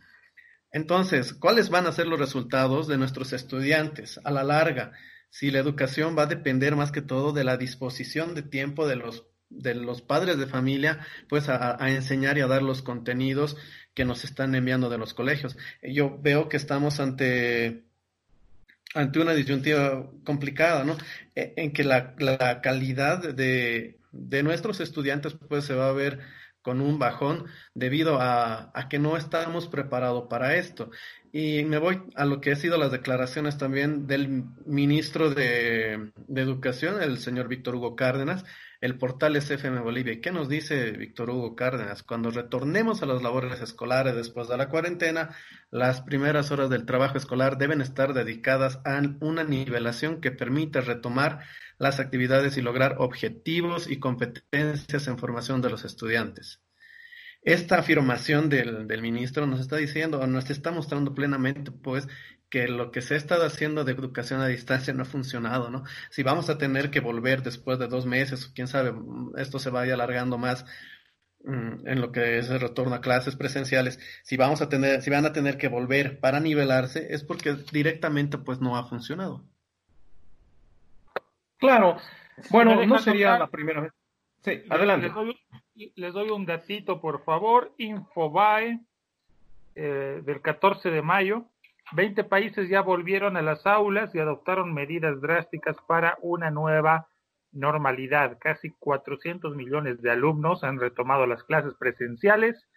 [0.71, 4.91] Entonces, ¿cuáles van a ser los resultados de nuestros estudiantes a la larga?
[5.29, 8.95] Si la educación va a depender más que todo de la disposición de tiempo de
[8.95, 13.57] los, de los padres de familia, pues a, enseñar y a dar los contenidos
[13.93, 15.57] que nos están enviando de los colegios.
[15.81, 17.85] Yo veo que estamos ante
[18.95, 20.97] ante una disyuntiva complicada, ¿no?
[21.35, 26.19] E, en que la, la calidad de, de, nuestros estudiantes pues se va a ver
[26.61, 30.91] con un bajón debido a, a, que no estamos preparados para esto.
[31.31, 36.41] Y me voy a lo que han sido las declaraciones también del ministro de, de
[36.41, 38.45] Educación, el señor Víctor Hugo Cárdenas,
[38.81, 40.21] el portal es FM Bolivia.
[40.21, 42.01] ¿Qué nos dice Víctor Hugo Cárdenas?
[42.03, 45.35] Cuando retornemos a las labores escolares después de la cuarentena,
[45.69, 51.39] las primeras horas del trabajo escolar deben estar dedicadas a una nivelación que permita retomar
[51.77, 56.61] las actividades y lograr objetivos y competencias en formación de los estudiantes.
[57.41, 62.07] Esta afirmación del, del ministro nos está diciendo, o nos está mostrando plenamente, pues,
[62.49, 65.83] que lo que se ha estado haciendo de educación a distancia no ha funcionado, ¿no?
[66.09, 68.93] Si vamos a tener que volver después de dos meses, quién sabe,
[69.37, 70.65] esto se vaya alargando más
[71.43, 75.09] mm, en lo que es el retorno a clases presenciales, si vamos a tener, si
[75.09, 79.45] van a tener que volver para nivelarse, es porque directamente pues no ha funcionado.
[81.57, 81.97] Claro,
[82.49, 83.91] bueno, no sería la primera vez.
[84.41, 85.07] Sí, adelante.
[85.07, 85.37] Les doy,
[85.95, 87.73] les doy, un datito, por favor.
[87.77, 88.79] Infobae
[89.75, 91.45] eh, del 14 de mayo.
[91.93, 97.07] 20 países ya volvieron a las aulas y adoptaron medidas drásticas para una nueva
[97.51, 98.37] normalidad.
[98.39, 102.67] Casi 400 millones de alumnos han retomado las clases presenciales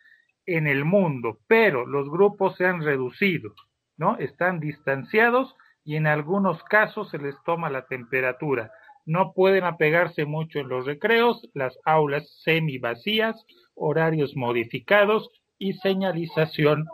[0.46, 3.52] en el mundo, pero los grupos se han reducido,
[3.96, 4.16] ¿no?
[4.16, 5.54] Están distanciados
[5.84, 8.70] y en algunos casos se les toma la temperatura.
[9.04, 13.44] No pueden apegarse mucho en los recreos, las aulas semi vacías,
[13.74, 16.86] horarios modificados y señalización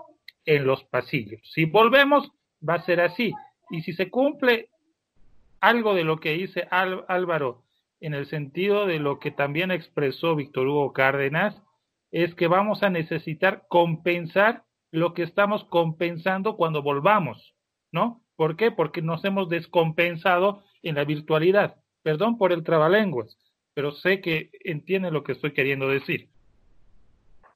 [0.48, 1.42] en los pasillos.
[1.52, 2.32] Si volvemos,
[2.66, 3.34] va a ser así.
[3.70, 4.70] Y si se cumple
[5.60, 7.64] algo de lo que dice Álvaro
[8.00, 11.60] en el sentido de lo que también expresó Víctor Hugo Cárdenas,
[12.10, 17.54] es que vamos a necesitar compensar lo que estamos compensando cuando volvamos,
[17.92, 18.24] ¿no?
[18.34, 18.70] ¿Por qué?
[18.70, 21.76] Porque nos hemos descompensado en la virtualidad.
[22.02, 23.36] Perdón por el trabalenguas,
[23.74, 26.30] pero sé que entiende lo que estoy queriendo decir.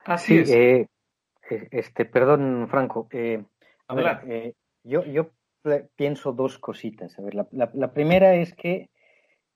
[0.04, 0.50] Así es.
[0.50, 0.86] Eh, eh,
[1.70, 3.08] este, perdón, Franco.
[3.10, 3.42] Eh,
[4.26, 5.30] eh, yo, yo
[5.96, 7.18] pienso dos cositas.
[7.18, 8.90] A ver, la, la primera es que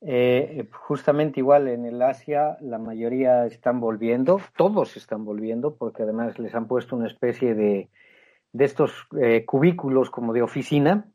[0.03, 6.39] eh, justamente igual en el Asia la mayoría están volviendo, todos están volviendo, porque además
[6.39, 7.89] les han puesto una especie de,
[8.53, 11.09] de estos eh, cubículos como de oficina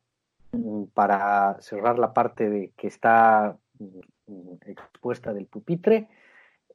[0.51, 6.07] mm, para cerrar la parte de que está mm, expuesta del pupitre.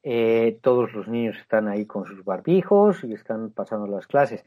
[0.09, 4.45] Eh, todos los niños están ahí con sus barbijos y están pasando las clases.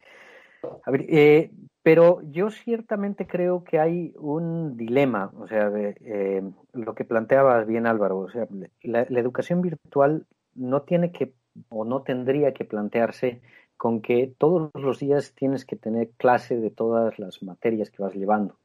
[0.85, 1.51] A ver, eh,
[1.83, 7.87] pero yo ciertamente creo que hay un dilema, o sea, eh, lo que planteabas bien
[7.87, 8.47] Álvaro, o sea,
[8.83, 11.33] la, educación virtual no tiene que
[11.67, 13.41] o no tendría que plantearse
[13.75, 18.15] con que todos los días tienes que tener clase de todas las materias que vas
[18.15, 18.55] llevando,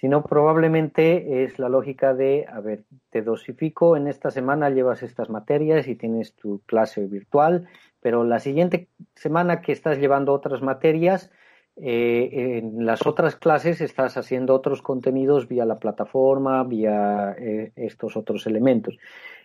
[0.00, 5.28] sino probablemente es la lógica de, a ver, te dosifico, en esta semana llevas estas
[5.28, 7.68] materias y tienes tu clase virtual,
[8.00, 11.30] pero la siguiente semana que estás llevando otras materias,
[11.76, 18.16] eh, en las otras clases estás haciendo otros contenidos vía la plataforma, vía eh, estos
[18.16, 18.98] otros elementos.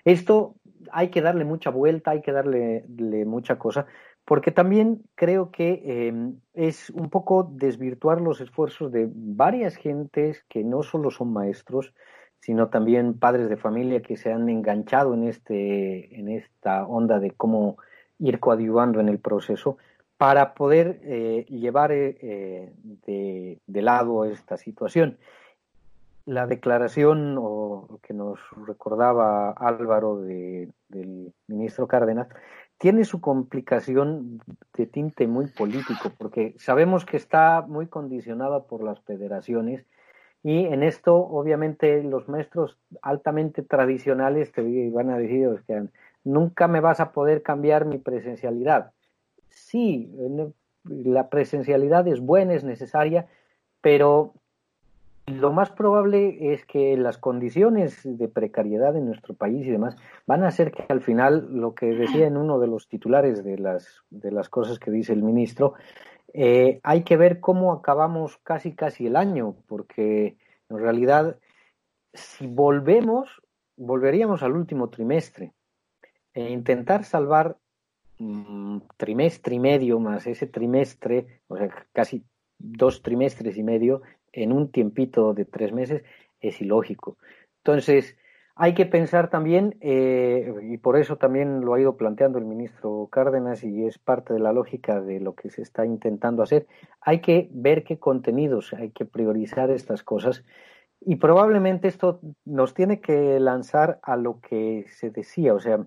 [0.05, 0.55] Esto
[0.91, 2.85] hay que darle mucha vuelta, hay que darle,
[3.25, 3.87] mucha cosa,
[4.25, 10.63] porque también creo que em, es un poco desvirtuar los esfuerzos de varias gentes que
[10.63, 11.93] no solo son maestros,
[12.39, 17.31] sino también padres de familia que se han enganchado en, este, en esta onda de
[17.31, 17.77] cómo
[18.19, 19.77] ir coadyuvando en el proceso
[20.17, 22.73] para poder eh, llevar eh,
[23.05, 25.17] de, lado esta situación.
[26.25, 32.27] La declaración o que nos recordaba Álvaro del ministro Cárdenas
[32.77, 34.41] tiene su complicación
[34.75, 39.85] de tinte muy político, porque sabemos que está muy condicionada por las federaciones
[40.43, 45.87] y en esto obviamente los maestros altamente tradicionales te van a decir que
[46.23, 48.91] nunca me vas a poder cambiar mi presencialidad
[49.55, 50.11] sí,
[50.83, 53.27] la presencialidad es buena, es necesaria,
[53.81, 54.33] pero
[55.27, 59.95] lo más probable es que las condiciones de precariedad en nuestro país y demás
[60.25, 63.57] van a hacer que al final, lo que decía en uno de los titulares de
[63.57, 65.73] las, de las cosas que dice el ministro,
[66.33, 70.37] eh, hay que ver cómo acabamos casi casi el año, porque
[70.69, 71.37] en realidad
[72.13, 73.41] si volvemos,
[73.77, 75.53] volveríamos al último trimestre.
[76.33, 77.57] E intentar salvar
[78.17, 82.23] Mm, trimestre y medio más ese trimestre, o sea, casi
[82.57, 84.01] dos trimestres y medio
[84.35, 86.03] en un tiempito de tres meses,
[86.39, 87.17] es ilógico.
[87.63, 88.17] Entonces,
[88.57, 93.09] hay que pensar también, eh, y por eso también lo ha ido planteando el ministro
[93.11, 96.65] Cárdenas y es parte de la lógica de lo que se está intentando hacer,
[97.01, 100.45] hay que ver qué contenidos, hay que priorizar estas cosas
[101.01, 105.85] y probablemente esto nos tiene que lanzar a lo que se decía, o sea,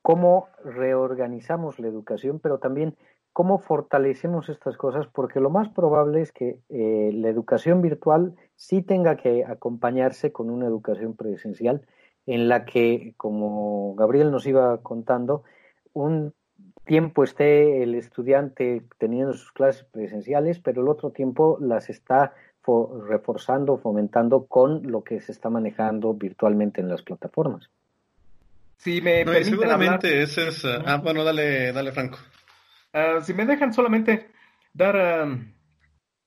[0.00, 2.96] cómo reorganizamos la educación, pero también
[3.32, 8.82] cómo fortalecemos estas cosas, porque lo más probable es que eh, la educación virtual sí
[8.82, 11.86] tenga que acompañarse con una educación presencial
[12.26, 15.44] en la que, como Gabriel nos iba contando,
[15.92, 16.34] un
[16.84, 22.34] tiempo esté el estudiante teniendo sus clases presenciales, pero el otro tiempo las está
[23.08, 27.68] reforzando, fomentando con lo que se está manejando virtualmente en las plataformas.
[28.76, 30.64] Si me seguramente ese es...
[30.64, 32.18] Ah, bueno, dale, dale, Franco.
[32.92, 34.28] Ah, si me dejan solamente
[34.74, 35.28] dar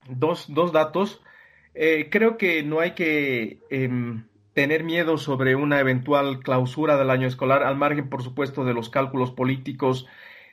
[0.09, 1.22] dos, dos, datos,
[1.74, 7.28] eh, creo que no hay que em, tener miedo sobre una eventual clausura del año
[7.28, 10.07] escolar, al margen, por supuesto, de los cálculos políticos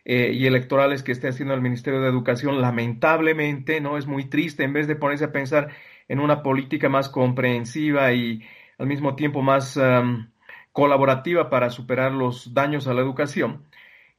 [0.05, 2.61] eh, y electorales que esté haciendo el Ministerio de Educación.
[2.61, 5.71] Lamentablemente, no es muy triste, en vez de ponerse a pensar
[6.09, 8.43] en una política más comprensiva y
[8.79, 9.79] al mismo tiempo más
[10.73, 13.65] colaborativa para superar los daños a la educación.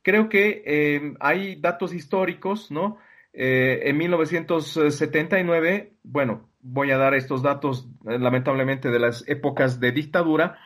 [0.03, 2.99] Creo que eh, hay datos históricos, ¿no?
[3.33, 9.91] Eh, en 1979, bueno, voy a dar estos datos eh, lamentablemente de las épocas de
[9.91, 10.59] dictadura,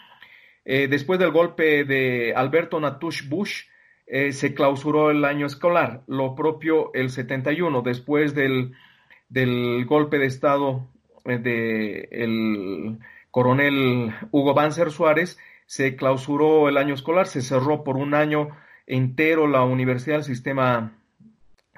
[0.66, 3.64] eh, después del golpe de Alberto Natush Bush,
[4.32, 6.04] se clausuró el año escolar.
[6.08, 8.72] Lo propio el 71, después del,
[9.28, 10.88] del golpe de Estado
[11.26, 13.00] del de el
[13.32, 18.56] coronel Hugo Banzer Suárez, se clausuró el año escolar, se cerró por un año
[18.88, 20.98] entero la universidad, el sistema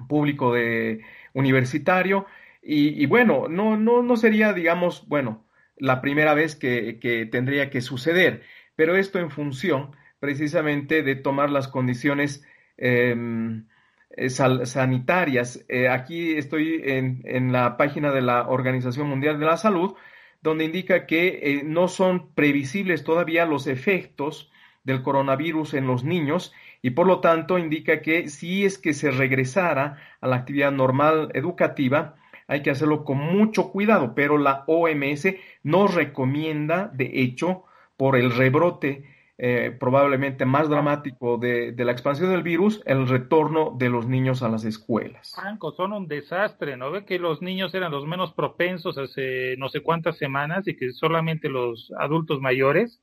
[0.07, 1.01] público de
[1.33, 2.25] universitario,
[2.61, 5.45] y, bueno, no, no, no sería, digamos, bueno,
[5.77, 8.43] la primera vez que, que tendría que suceder,
[8.75, 12.45] pero esto en función precisamente de tomar las condiciones
[12.77, 13.65] em,
[14.09, 15.65] eh, sanitarias.
[15.69, 19.95] Eh, aquí estoy en, en, la página de la Organización Mundial de la Salud,
[20.41, 24.51] donde indica que eh, no son previsibles todavía los efectos
[24.83, 29.11] del coronavirus en los niños y por lo tanto indica que si es que se
[29.11, 32.15] regresara a la actividad normal educativa,
[32.47, 35.27] hay que hacerlo con mucho cuidado, pero la OMS
[35.63, 37.63] nos recomienda, de hecho,
[37.95, 39.03] por el rebrote
[39.41, 44.49] eh, probablemente más dramático de, la expansión del virus, el retorno de los niños a
[44.49, 45.31] las escuelas.
[45.33, 49.69] Franco, son un desastre, ¿no ve que los niños eran los menos propensos hace no
[49.69, 52.99] sé cuántas semanas y que solamente los adultos mayores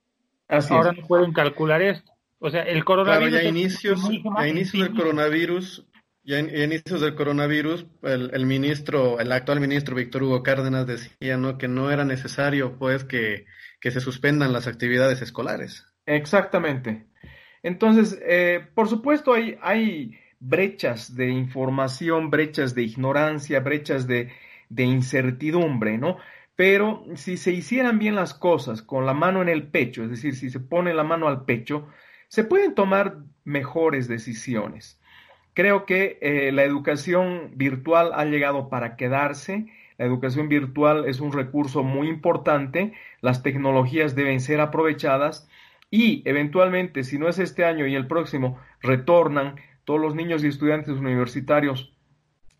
[0.49, 2.12] ahora no pueden calcular esto?
[2.39, 3.30] O sea, el coronavirus...
[3.30, 5.87] Claro, ya inicios, a inicios del coronavirus,
[6.22, 11.57] ya inicios del coronavirus, el, el, ministro, el actual ministro Víctor Hugo Cárdenas decía ¿no?
[11.57, 13.47] que no era necesario pues que,
[13.80, 15.87] que se suspendan las actividades escolares.
[16.05, 17.07] Exactamente.
[17.62, 24.32] Entonces, eh, por supuesto, hay, hay brechas de información, brechas de ignorancia, brechas de,
[24.68, 26.18] de incertidumbre, ¿no?
[26.55, 30.34] Pero si se hicieran bien las cosas con la mano en el pecho, es decir,
[30.34, 31.89] si se pone la mano al pecho,
[32.29, 35.01] se pueden tomar mejores decisiones.
[35.55, 39.66] Creo que eh, la educación virtual ha llegado para quedarse.
[39.97, 42.93] La educación virtual es un recurso muy importante.
[43.22, 45.49] Las tecnologías deben ser aprovechadas
[45.91, 50.49] y eventualmente, si no es este año y el próximo, retornan todos los niños y
[50.49, 51.97] estudiantes universitarios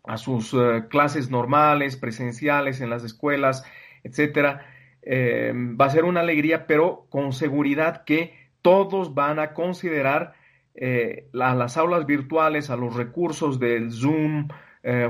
[0.05, 3.65] a sus eh, clases normales, presenciales, en las escuelas,
[4.03, 4.65] etcétera,
[5.01, 10.33] eh, va a ser una alegría, pero con seguridad que todos van a considerar
[10.75, 14.47] eh, las aulas virtuales, a los recursos del Zoom,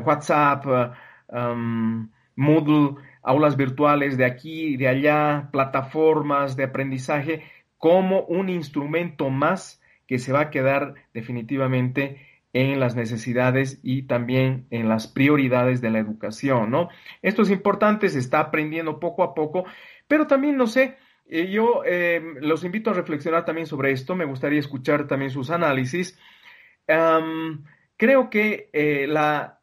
[0.04, 0.66] WhatsApp,
[1.28, 7.44] um, Moodle, aulas virtuales de aquí y de allá, plataformas de aprendizaje,
[7.78, 14.66] como un instrumento más que se va a quedar definitivamente en las necesidades y también
[14.72, 16.90] en las prioridades de la educación, ¿no?
[17.22, 19.66] Esto es importante, se está aprendiendo poco a poco,
[20.08, 20.96] pero también, no sé, eh,
[21.30, 26.18] yo eh, los invito a reflexionar también sobre esto, me gustaría escuchar también sus análisis.
[27.98, 29.60] creo que eh, la,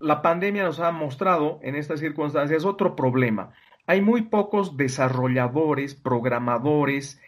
[0.00, 3.52] la pandemia nos ha mostrado en estas circunstancias otro problema
[3.86, 7.20] hay muy pocos desarrolladores, programadores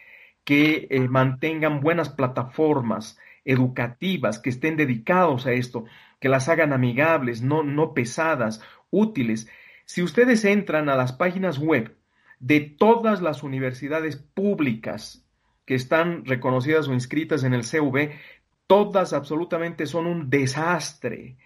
[0.43, 5.85] que eh, mantengan buenas plataformas educativas, que estén dedicados a esto,
[6.19, 9.47] que las hagan amigables, no, no pesadas, útiles.
[9.85, 11.95] Si ustedes entran a las páginas web
[12.39, 15.25] de todas las universidades públicas
[15.65, 18.17] que están reconocidas o inscritas en el CV,
[18.65, 21.37] todas absolutamente son un desastre,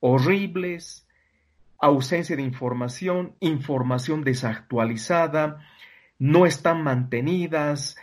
[0.00, 1.08] horribles,
[1.80, 5.66] ausencia de información, información desactualizada,
[6.18, 7.96] no están mantenidas.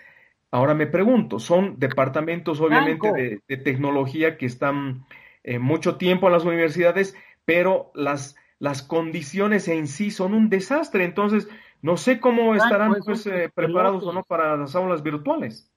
[0.52, 5.06] Ahora me pregunto, son departamentos obviamente de, tecnología que están
[5.44, 11.06] eh, mucho tiempo en las universidades, pero las, las condiciones en sí son un desastre.
[11.06, 11.48] Entonces,
[11.82, 15.72] no sé cómo estarán pues, eh, preparados o no para las aulas virtuales.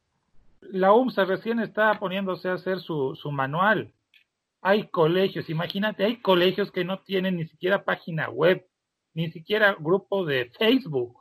[0.61, 3.93] La UMSA recién está poniéndose a hacer su, su manual
[4.63, 8.65] hay colegios, imagínate, hay colegios que no tienen ni siquiera página web,
[9.13, 11.17] ni siquiera grupo de Facebook.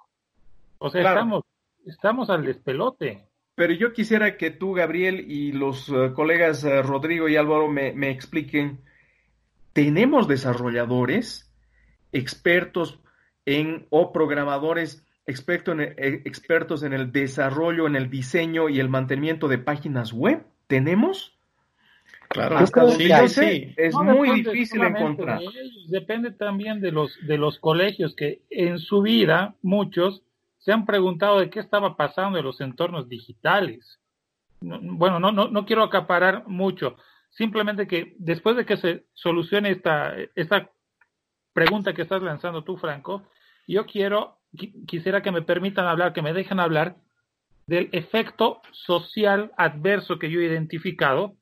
[0.78, 1.44] O sea, estamos,
[1.86, 3.28] estamos al despelote.
[3.56, 7.94] Pero yo quisiera que tú, Gabriel, y los eh, colegas eh, Rodrigo y Álvaro me,
[7.94, 8.80] me expliquen,
[9.74, 11.52] ¿tenemos desarrolladores
[12.12, 13.00] expertos
[13.46, 18.90] en o programadores expertos en, eh, expertos en el desarrollo, en el diseño y el
[18.90, 20.44] mantenimiento de páginas web?
[20.68, 21.38] ¿Tenemos?
[22.30, 22.66] Claro,
[23.28, 25.42] sí, es muy difícil encontrar.
[25.90, 30.24] depende también de los, de los colegios que en su vida muchos
[30.58, 34.00] se han preguntado de qué estaba pasando en los entornos digitales.
[34.62, 36.96] bueno, no, no, no quiero acaparar mucho,
[37.32, 40.70] simplemente que después de que se solucione esta, esta
[41.54, 43.24] pregunta que estás lanzando tú, Franco,
[43.68, 44.40] yo quiero,
[44.88, 46.98] quisiera que me permitan hablar, que me dejen hablar
[47.68, 51.36] del efecto social adverso que yo he identificado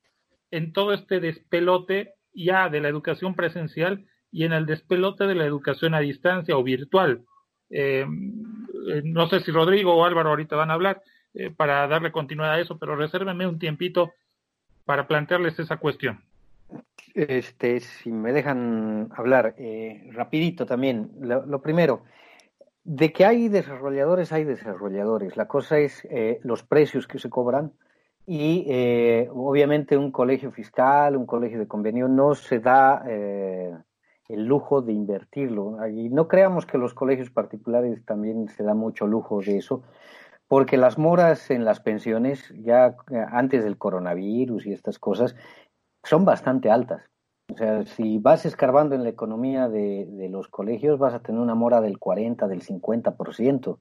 [0.51, 5.45] en todo este despelote ya de la educación presencial y en el despelote de la
[5.45, 7.24] educación a distancia o virtual.
[7.70, 11.01] Eh, eh, no sé si Rodrigo o Álvaro ahorita van a hablar,
[11.34, 14.14] eh, para darle continuidad a eso, pero resérvenme un tiempito
[14.86, 16.24] para plantearles esa cuestión.
[17.15, 22.03] Este, si me dejan hablar eh, rapidito también, lo, primero,
[22.84, 25.36] de que hay desarrolladores, hay desarrolladores.
[25.38, 27.74] La cosa es eh, los precios que se cobran
[28.32, 33.76] y eh, obviamente un colegio fiscal, un colegio de convenio no se da eh,
[34.28, 35.88] el lujo de invertirlo.
[35.88, 39.82] Y no creamos que los colegios particulares también se da mucho lujo de eso,
[40.47, 42.95] porque las moras en las pensiones, ya
[43.32, 45.36] antes del coronavirus y estas cosas,
[46.04, 47.04] son bastante altas.
[47.54, 51.41] O sea, si vas escarbando en la economía de, de los colegios, vas a tener
[51.41, 53.80] una mora del 40, del 50%.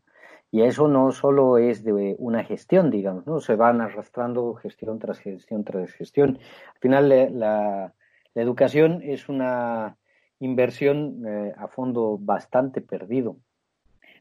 [0.50, 3.40] Y eso no solo es de una gestión, digamos, ¿no?
[3.40, 6.38] Se van arrastrando gestión tras gestión tras gestión.
[6.74, 7.08] Al final,
[7.38, 7.92] la,
[8.34, 9.96] educación es una
[10.38, 13.36] inversión eh, a fondo bastante perdido.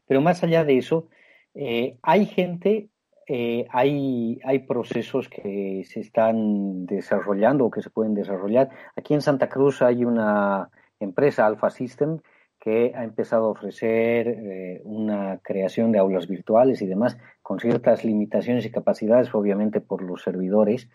[0.06, 1.08] Pero más allá de eso,
[1.54, 2.88] eh, hay gente,
[3.28, 8.70] eh, hay, hay procesos que se están desarrollando o que se pueden desarrollar.
[8.96, 12.20] Aquí en Santa Cruz hay una empresa, Alpha System,
[12.58, 18.04] que ha empezado a ofrecer eh, una creación de aulas virtuales y demás, con ciertas
[18.04, 20.88] limitaciones y capacidades, obviamente por los servidores,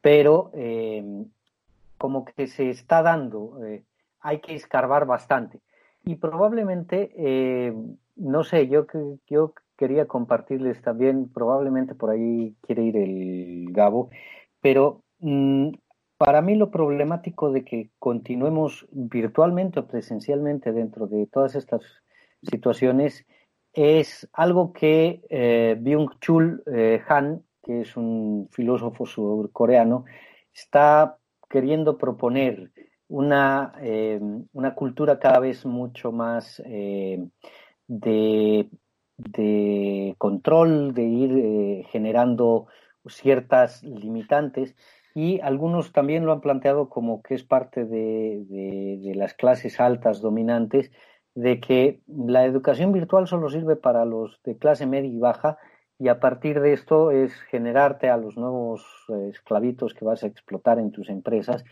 [0.00, 1.04] pero eh,
[1.98, 3.84] como que se está dando, eh,
[4.20, 5.60] hay que escarbar bastante.
[6.04, 7.72] Y probablemente,
[8.16, 8.86] no sé, yo,
[9.26, 14.10] yo quería compartirles también, probablemente por ahí quiere ir el Gabo,
[14.60, 15.70] pero mm,
[16.16, 21.82] para mí lo problemático de que continuemos virtualmente o presencialmente dentro de todas estas
[22.42, 23.26] situaciones
[23.72, 30.04] es algo que eh, Byung-Chul eh, Han, que es un filósofo surcoreano,
[30.52, 31.18] está
[31.50, 32.70] queriendo proponer
[33.08, 34.20] una, eh,
[34.52, 36.62] una cultura cada vez mucho más
[37.86, 38.68] de,
[39.16, 42.66] de, control, de ir generando
[43.06, 44.74] ciertas limitantes
[45.14, 50.90] y algunos también lo han planteado como que es parte de, las clases altas dominantes,
[51.34, 55.58] de que la educación virtual solo sirve para los de clase media y baja
[55.98, 60.26] y a partir de esto es generarte a los nuevos eh, esclavitos que vas a
[60.26, 61.64] explotar en tus empresas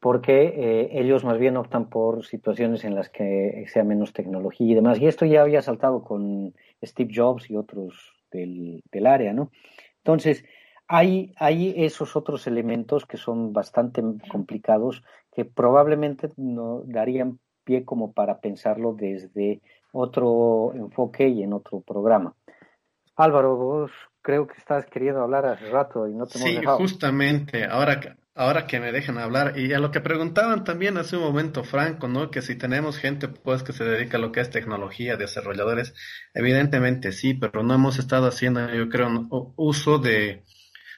[0.00, 4.74] porque eh, ellos más bien optan por situaciones en las que sea menos tecnología y
[4.74, 5.00] demás.
[5.00, 9.50] Y esto ya había saltado con Steve Jobs y otros del, del área, ¿no?
[9.98, 10.44] Entonces,
[10.86, 15.02] hay, hay esos otros elementos que son bastante complicados
[15.34, 19.60] que probablemente no darían pie como para pensarlo desde
[19.92, 22.34] otro enfoque y en otro programa.
[23.16, 23.90] Álvaro, vos
[24.22, 28.00] creo que estás queriendo hablar hace rato y no te hemos Sí, justamente, ahora
[28.38, 32.06] ahora que me dejan hablar, y a lo que preguntaban también hace un momento Franco,
[32.06, 32.30] ¿no?
[32.30, 35.92] Que si tenemos gente pues que se dedica a lo que es tecnología, desarrolladores,
[36.34, 40.44] evidentemente sí, pero no hemos estado haciendo, yo creo, uso de,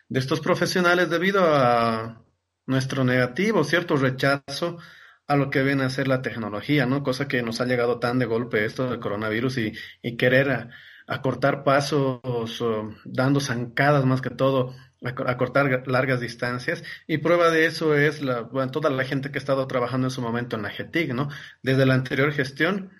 [0.09, 2.23] de estos profesionales debido a
[2.67, 4.79] nuestro negativo, cierto rechazo
[5.27, 7.03] a lo que viene a ser la tecnología, ¿no?
[7.03, 9.73] Cosa que nos ha llegado tan de golpe esto del coronavirus y,
[10.03, 10.69] y querer
[11.07, 12.63] acortar pasos,
[13.05, 14.75] dando zancadas más que todo,
[15.05, 16.83] acortar largas distancias.
[17.07, 20.11] Y prueba de eso es la, bueno, toda la gente que ha estado trabajando en
[20.11, 21.29] su momento en la GETIC, ¿no?
[21.63, 22.91] Desde la anterior gestión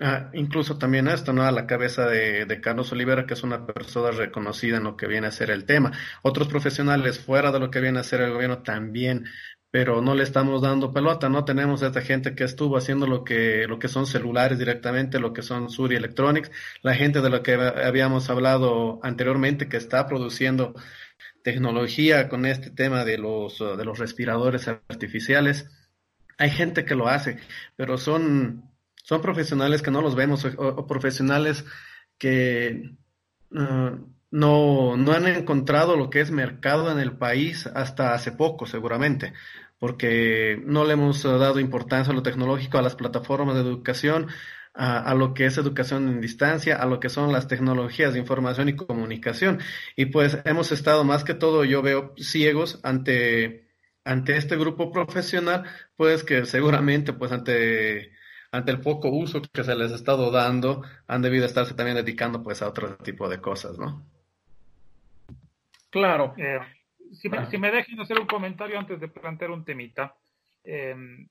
[0.00, 1.42] Ah, incluso también esto, ¿no?
[1.42, 5.26] A la cabeza de, Carlos Olivera, que es una persona reconocida en lo que viene
[5.26, 5.92] a ser el tema.
[6.22, 9.24] Otros profesionales fuera de lo que viene a ser el gobierno también,
[9.70, 11.44] pero no le estamos dando pelota, ¿no?
[11.46, 15.32] Tenemos a esta gente que estuvo haciendo lo que, lo que son celulares directamente, lo
[15.32, 16.50] que son Suri Electronics,
[16.82, 20.74] la gente de lo que habíamos hablado anteriormente que está produciendo
[21.46, 25.70] tecnología con este tema de los, de los respiradores artificiales.
[26.38, 27.38] Hay gente que lo hace,
[27.76, 28.64] pero son
[29.04, 31.64] son profesionales que no los vemos o, profesionales
[32.18, 32.96] que
[33.52, 33.96] uh,
[34.32, 39.32] no, no han encontrado lo que es mercado en el país hasta hace poco, seguramente,
[39.78, 44.26] porque no le hemos dado importancia a lo tecnológico, a las plataformas de educación,
[44.76, 48.18] a, a, lo que es educación en distancia, a lo que son las tecnologías de
[48.20, 49.60] información y comunicación.
[49.96, 53.66] Y pues hemos estado más que todo, yo veo ciegos ante,
[54.04, 55.64] ante este grupo profesional,
[55.96, 58.12] pues que seguramente, pues ante
[58.56, 62.42] ante el poco uso que se les ha estado dando, han debido estarse también dedicando
[62.42, 64.06] pues a otro tipo de cosas, ¿no?
[65.90, 66.34] Claro.
[66.36, 66.60] Eh,
[67.12, 70.14] si, me, si, me, dejan hacer un comentario antes de plantear un temita.
[70.64, 71.28] Em,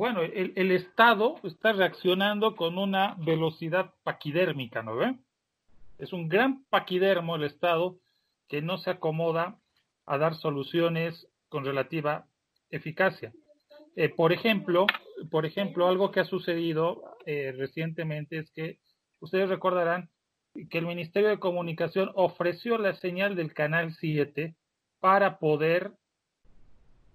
[0.00, 5.14] bueno, el, el, Estado está reaccionando con una velocidad paquidérmica, ¿no ve?
[5.98, 7.98] Es un gran paquidermo el Estado
[8.48, 9.58] que no se acomoda
[10.06, 12.26] a dar soluciones con relativa
[12.70, 13.34] eficacia.
[13.94, 14.86] Eh, por ejemplo,
[15.30, 18.78] por ejemplo, algo que ha sucedido eh, recientemente es que
[19.20, 20.08] ustedes recordarán
[20.70, 24.54] que el Ministerio de Comunicación ofreció la señal del Canal 7
[24.98, 25.92] para poder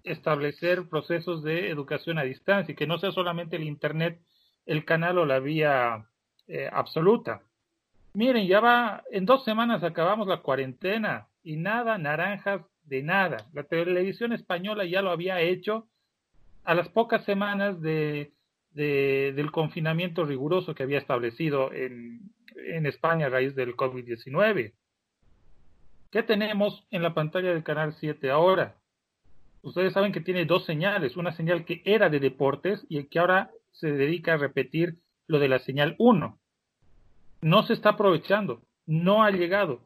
[0.06, 4.20] establecer procesos de educación a distancia y que no sea solamente el Internet
[4.64, 6.06] el canal o la vía
[6.48, 7.42] eh, absoluta.
[8.14, 13.46] Miren, ya va, en dos semanas acabamos la cuarentena y nada, naranjas de nada.
[13.52, 15.86] La televisión española ya lo había hecho
[16.64, 18.32] a las pocas semanas de,
[18.72, 24.72] del confinamiento riguroso que había establecido en, en España a raíz del COVID-19.
[26.10, 28.76] ¿Qué tenemos en la pantalla del canal 7 ahora?
[29.66, 33.50] Ustedes saben que tiene dos señales, una señal que era de deportes y que ahora
[33.72, 36.38] se dedica a repetir lo de la señal 1.
[37.40, 39.80] No se está aprovechando, no ha llegado.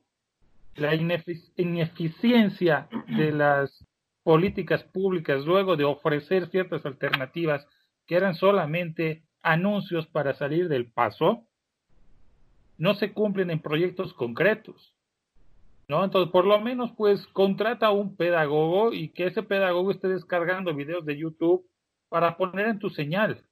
[0.74, 3.86] La ineficiencia de las
[4.22, 7.66] políticas públicas luego de ofrecer ciertas alternativas
[8.06, 11.46] que eran solamente anuncios para salir del paso,
[12.76, 14.94] no se cumplen en proyectos concretos.
[15.90, 16.04] ¿No?
[16.04, 20.72] Entonces, por lo menos, pues, contrata a un pedagogo y que ese pedagogo esté descargando
[20.72, 21.66] videos de YouTube
[22.08, 23.44] para poner en tu señal.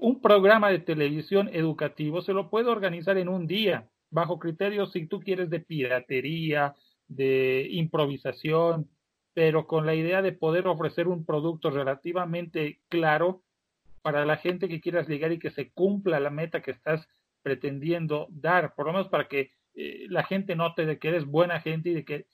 [0.00, 5.06] un programa de televisión educativo se lo puede organizar en un día, bajo criterios, si
[5.06, 6.74] tú quieres, de piratería,
[7.08, 8.88] de improvisación,
[9.32, 13.42] pero con la idea de poder ofrecer un producto relativamente claro
[14.02, 17.08] para la gente que quieras llegar y que se cumpla la meta que estás
[17.42, 19.52] pretendiendo dar, por lo menos para que
[19.82, 22.26] eh, la gente note de que eres buena gente y de que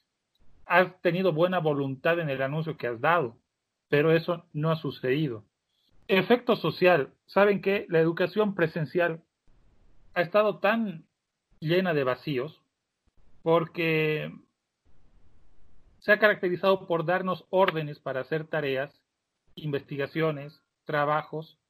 [0.66, 3.36] has tenido buena voluntad en el anuncio que has dado,
[3.89, 5.44] pero eso no ha sucedido.
[6.09, 9.23] Efecto social, saben que la educación presencial
[10.14, 11.05] ha estado tan
[11.60, 12.60] llena de vacíos
[13.43, 14.32] porque
[16.01, 18.93] se ha caracterizado por darnos órdenes para hacer tareas,
[19.55, 21.60] investigaciones, trabajos,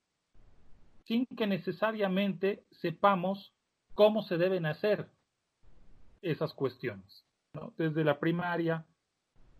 [1.04, 3.52] sin que necesariamente sepamos
[3.92, 5.10] cómo se deben hacer
[6.30, 7.24] esas cuestiones.
[7.78, 8.84] Desde la primaria,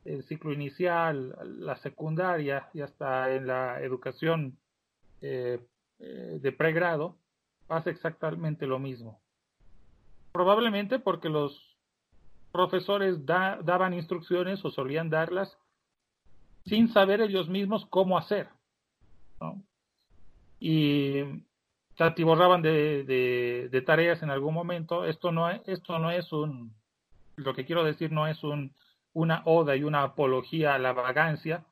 [0.05, 4.59] el ciclo inicial, la secundaria y hasta en la educación
[5.23, 5.61] eh,
[5.99, 7.17] eh, de pregrado,
[7.67, 9.21] pasa exactamente lo mismo.
[10.33, 11.77] Probablemente porque los
[12.53, 15.57] profesores daban instrucciones o solían darlas
[16.67, 18.49] sin saber ellos mismos cómo hacer.
[20.59, 21.23] Y
[21.97, 23.05] se atiborraban de,
[23.71, 25.05] de, tareas en algún momento.
[25.07, 26.75] Esto no, esto no es un,
[27.37, 28.75] lo que quiero decir no es un,
[29.15, 31.65] una oda y una apología a la vagancia,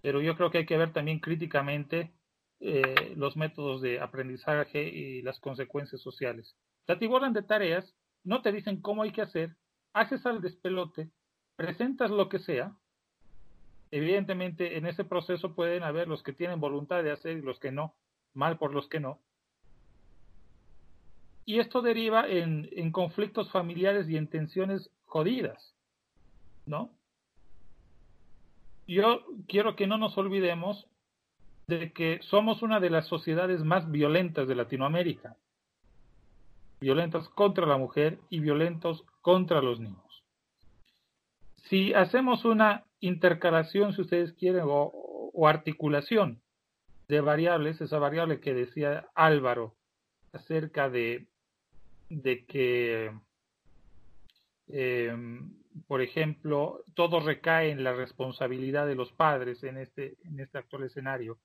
[0.00, 2.12] pero yo creo que hay que ver también críticamente
[2.60, 6.54] eh, los métodos de aprendizaje y las consecuencias sociales.
[6.86, 9.56] Se atiborran de tareas, no te dicen cómo hay que hacer,
[9.92, 11.10] haces al despelote,
[11.56, 12.76] presentas lo que sea,
[13.90, 17.72] evidentemente en ese proceso pueden haber los que tienen voluntad de hacer y los que
[17.72, 17.94] no,
[18.34, 19.18] mal por los que no.
[21.48, 25.74] Y esto deriva en, en conflictos familiares y en tensiones jodidas,
[26.66, 26.90] ¿no?
[28.86, 30.86] Yo quiero que no nos olvidemos
[31.66, 35.38] de que somos una de las sociedades más violentas de Latinoamérica.
[36.82, 40.22] Violentas contra la mujer y violentos contra los niños.
[41.70, 46.42] Si hacemos una intercalación, si ustedes quieren, o, articulación
[47.08, 49.76] de variables, esa variable que decía Álvaro
[50.34, 51.26] acerca de,
[52.08, 53.12] de que,
[54.68, 55.52] em,
[55.86, 60.84] por ejemplo, todo recae en la responsabilidad de los padres en este, en este actual
[60.84, 61.38] escenario.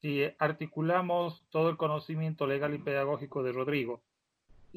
[0.00, 4.02] Si articulamos todo el conocimiento legal y pedagógico de Rodrigo,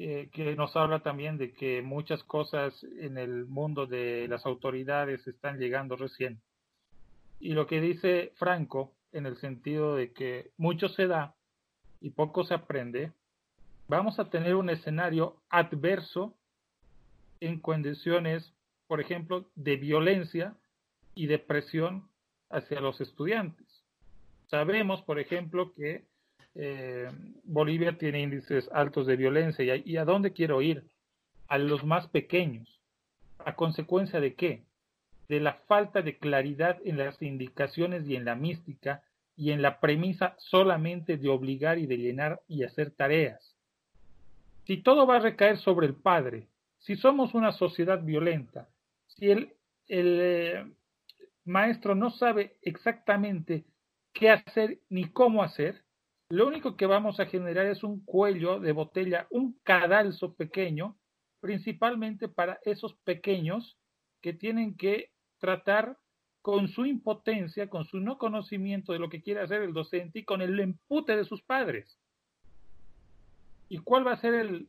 [0.01, 5.27] eh, que nos habla también de que muchas cosas en el mundo de las autoridades
[5.27, 6.41] están llegando recién.
[7.39, 11.35] Y lo que dice Franco, en el sentido de que mucho se da
[11.99, 13.11] y poco se aprende,
[13.89, 16.35] vamos a tener un escenario adverso
[17.41, 18.53] en condiciones,
[18.87, 20.55] por ejemplo, de violencia
[21.15, 22.07] y de presión
[22.49, 23.67] hacia los estudiantes.
[24.47, 26.05] Sabemos, por ejemplo, que
[26.55, 27.09] eh,
[27.43, 29.75] Bolivia tiene índices altos de violencia.
[29.75, 30.83] ¿Y a, dónde quiero ir?
[31.47, 32.79] A los más pequeños.
[33.39, 34.63] ¿A consecuencia de qué?
[35.27, 39.03] De la falta de claridad en las indicaciones y en la mística
[39.35, 43.48] y en la premisa solamente de obligar y de llenar y hacer tareas.
[44.69, 46.47] Si todo va a recaer sobre el padre,
[46.77, 48.69] si somos una sociedad violenta,
[49.07, 49.55] si el,
[49.87, 50.63] eh,
[51.43, 53.65] maestro no sabe exactamente
[54.13, 55.83] qué hacer ni cómo hacer,
[56.29, 60.99] lo único que vamos a generar es un cuello de botella, un cadalso pequeño,
[61.39, 63.79] principalmente para esos pequeños
[64.21, 65.09] que tienen que
[65.39, 65.97] tratar
[66.43, 70.25] con su impotencia, con su no conocimiento de lo que quiere hacer el docente y
[70.25, 71.97] con el empute de sus padres.
[73.69, 74.67] ¿Y cuál va a ser el,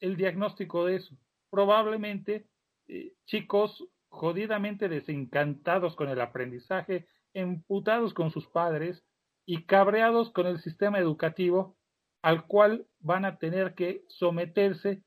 [0.00, 1.14] el diagnóstico de eso.
[1.50, 2.46] Probablemente
[2.88, 9.04] eh, chicos jodidamente desencantados con el aprendizaje, emputados con sus padres
[9.46, 11.76] y cabreados con el sistema educativo
[12.22, 15.02] al cual van a tener que someterse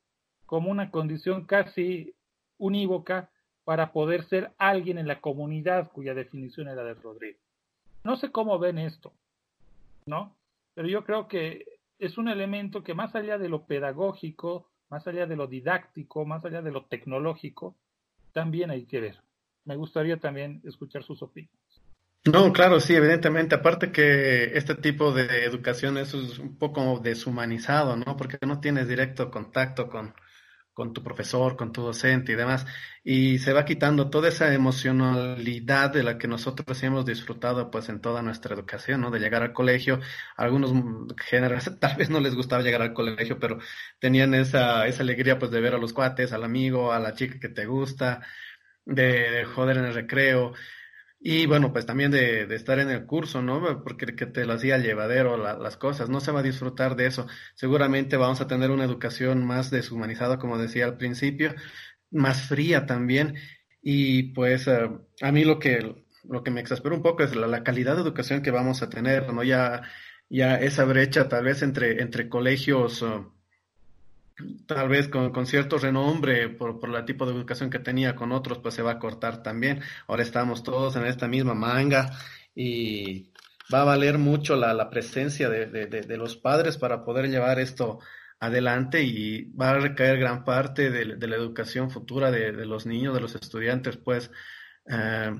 [0.45, 2.15] como una condición casi
[2.57, 3.29] unívoca
[3.65, 7.39] para poder ser alguien en la comunidad cuya definición era de Rodrigo.
[8.03, 9.13] No sé cómo ven esto,
[10.05, 10.35] ¿no?
[10.73, 11.65] Pero yo creo que
[11.99, 16.45] es un elemento que más allá de lo pedagógico, más allá de lo didáctico, más
[16.45, 17.75] allá de lo tecnológico,
[18.31, 19.21] también hay que ver.
[19.65, 21.57] Me gustaría también escuchar sus opiniones.
[22.25, 23.55] No, claro, sí, evidentemente.
[23.55, 28.15] Aparte que este tipo de educación es un poco deshumanizado, ¿no?
[28.15, 30.13] Porque no tienes directo contacto con,
[30.73, 32.65] con tu profesor, con tu docente y demás.
[33.03, 38.01] Y se va quitando toda esa emocionalidad de la que nosotros hemos disfrutado pues en
[38.01, 39.11] toda nuestra educación, ¿no?
[39.11, 39.99] De llegar al colegio.
[40.37, 40.71] algunos
[41.17, 43.59] géneros tal vez no les gustaba llegar al colegio, pero
[43.99, 47.39] tenían esa, esa alegría pues de ver a los cuates, al amigo, a la chica
[47.39, 48.21] que te gusta,
[48.85, 50.53] de joder en el recreo.
[51.25, 53.81] Y bueno, pues también de, de, estar en el curso, ¿no?
[53.81, 57.27] Porque que te lo hacía llevadero las cosas, no se va a disfrutar de eso.
[57.55, 61.55] Seguramente vamos a tener una educación más deshumanizada, como decía al principio,
[62.11, 63.35] más fría también.
[63.81, 64.89] Y pues eh,
[65.21, 65.95] a mí lo que,
[66.25, 69.31] lo que me exaspera un poco es la, calidad de educación que vamos a tener,
[69.33, 69.43] ¿no?
[69.43, 69.83] Ya,
[70.29, 73.01] ya esa brecha tal vez entre, entre colegios.
[73.01, 73.31] Uh,
[74.67, 78.31] tal vez con, con, cierto renombre por, por el tipo de educación que tenía con
[78.31, 79.81] otros, pues se va a cortar también.
[80.07, 82.11] Ahora estamos todos en esta misma manga
[82.55, 83.31] y
[83.73, 87.99] va a valer mucho la, la presencia de, de, los padres para poder llevar esto
[88.39, 93.21] adelante y va a recaer gran parte de, la educación futura de, los niños, de
[93.21, 94.31] los estudiantes, pues
[94.89, 95.31] eh,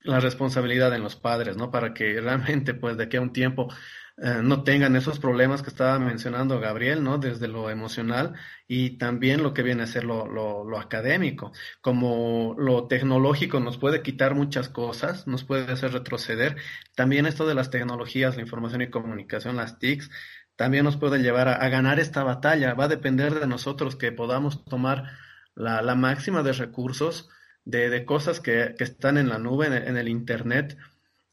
[0.00, 1.70] la responsabilidad en los padres, ¿no?
[1.70, 3.68] Para que realmente, pues de aquí a un tiempo
[4.18, 7.18] eh, no tengan esos problemas que estaba mencionando Gabriel, ¿no?
[7.18, 8.34] Desde lo emocional
[8.66, 11.52] y también lo que viene a ser lo, lo, académico.
[11.82, 16.56] Como lo tecnológico nos puede quitar muchas cosas, nos puede hacer retroceder,
[16.94, 20.10] también esto de las tecnologías, la información y comunicación, las TICs,
[20.56, 22.72] también nos puede llevar a, ganar esta batalla.
[22.74, 25.10] Va a depender de nosotros que podamos tomar
[25.54, 27.28] la, la máxima de recursos,
[27.66, 30.78] de, de cosas que, que, están en la nube, en el Internet,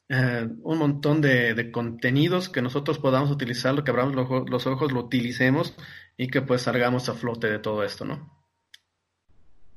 [0.10, 4.16] eh, un montón de, contenidos que nosotros podamos utilizar, lo que abramos
[4.50, 5.76] los, ojos, lo utilicemos
[6.18, 8.30] y que pues salgamos a flote de todo esto, ¿no?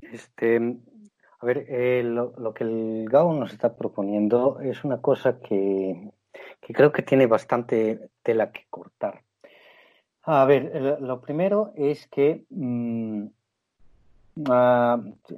[0.01, 0.79] Este,
[1.39, 6.11] a ver, eh, lo, que el GAO nos está proponiendo es una cosa que,
[6.61, 9.23] creo que tiene bastante tela que cortar.
[10.23, 13.27] A ver, lo primero es que mm,
[14.39, 14.43] Eh,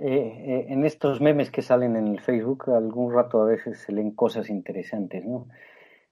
[0.00, 4.10] eh, en estos memes que salen en el Facebook, algún rato a veces se leen
[4.10, 5.46] cosas interesantes, ¿no?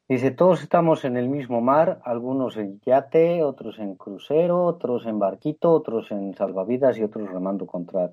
[0.08, 5.18] Dice, todos estamos en el mismo mar, algunos en yate, otros en crucero, otros en
[5.18, 8.12] barquito, otros en salvavidas y otros remando contra,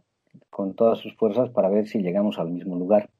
[0.49, 3.11] con todas sus fuerzas para ver si llegamos al mismo lugar.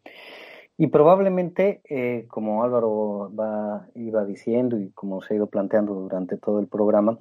[0.76, 6.38] Y probablemente, eh, como Álvaro va, iba diciendo y como se ha ido planteando durante
[6.38, 7.20] todo el programa,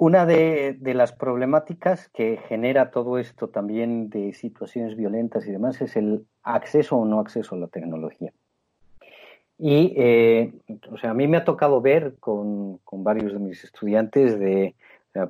[0.00, 5.94] una de, las problemáticas que genera todo esto también de situaciones violentas y demás es
[5.94, 8.32] el acceso o no acceso a la tecnología.
[9.58, 10.54] Y, eh,
[10.90, 14.74] o sea, a mí me ha tocado ver con, varios de mis estudiantes de,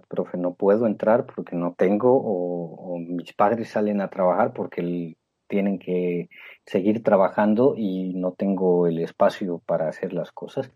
[0.06, 5.16] profe, no puedo entrar porque no tengo, o, mis padres salen a trabajar porque
[5.48, 6.28] tienen que
[6.64, 10.70] seguir trabajando y no tengo el espacio para hacer las cosas.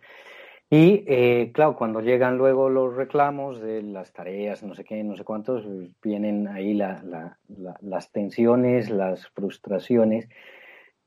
[0.77, 5.17] Y eh, claro, cuando llegan luego los reclamos de las tareas, no sé qué, no
[5.17, 5.65] sé cuántos,
[6.03, 10.29] vienen ahí las tensiones, las frustraciones,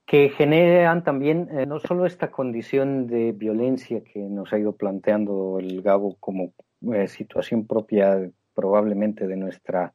[0.05, 5.59] que generan también eh, no solo esta condición de violencia que nos ha ido planteando
[5.59, 6.53] el Gabo como
[6.93, 9.93] eh, situación propia probablemente de nuestra,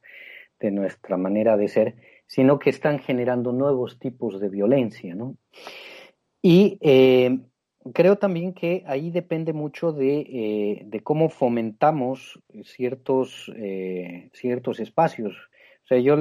[0.59, 1.95] de nuestra manera de ser,
[2.27, 5.35] sino que están generando nuevos tipos de violencia, ¿no?
[6.43, 6.77] Y
[7.91, 10.19] creo también que ahí depende mucho de,
[10.91, 15.33] eh, cómo fomentamos ciertos, eh, ciertos espacios.
[15.83, 16.15] O sea, yo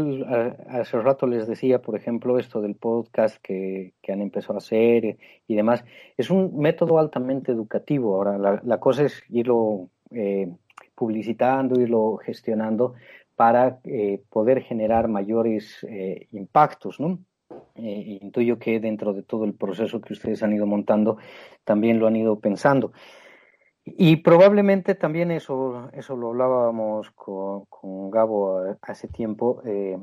[0.69, 5.55] hace rato les decía, por ejemplo, esto del podcast que, han empezado a hacer y
[5.55, 5.85] demás.
[6.17, 8.17] Es un método altamente educativo.
[8.17, 10.53] Ahora, la, cosa es irlo eh,
[10.97, 12.95] publicitando, irlo gestionando
[13.37, 13.79] para
[14.29, 15.87] poder generar mayores
[16.33, 17.19] impactos, ¿no?
[17.74, 21.16] Eh, intuyo que dentro de todo el proceso que ustedes han ido montando,
[21.65, 22.93] también lo han ido pensando.
[23.85, 27.66] Y probablemente también eso, eso lo hablábamos con,
[28.11, 29.99] Gabo hace tiempo, eh,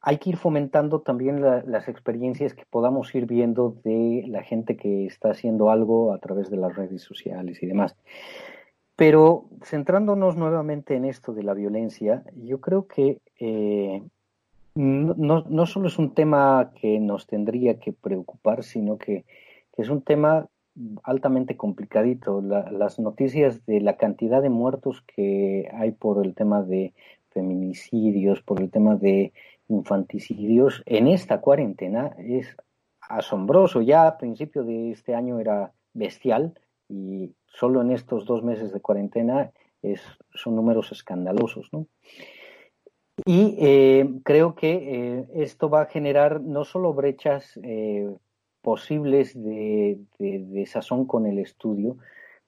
[0.00, 5.06] hay que ir fomentando también las experiencias que podamos ir viendo de la gente que
[5.06, 7.96] está haciendo algo a través de las redes sociales y demás.
[8.96, 14.02] Pero centrándonos nuevamente en esto de la violencia, yo creo que eh,
[14.74, 19.24] no, no, solo es un tema que nos tendría que preocupar, sino que,
[19.76, 20.48] es un tema
[21.02, 22.40] altamente complicadito.
[22.40, 26.94] las noticias de la cantidad de muertos que hay por el tema de
[27.30, 29.32] feminicidios, por el tema de
[29.68, 32.56] infanticidios en esta cuarentena es
[33.00, 33.80] asombroso.
[33.80, 36.54] Ya a principio de este año era bestial
[36.88, 39.50] y solo en estos dos meses de cuarentena
[39.82, 40.02] es,
[40.34, 41.70] son números escandalosos.
[41.72, 41.86] ¿no?
[43.24, 48.10] Y eh, creo que eh, esto va a generar no solo brechas eh,
[48.62, 51.98] posibles de, de, sazón con el estudio,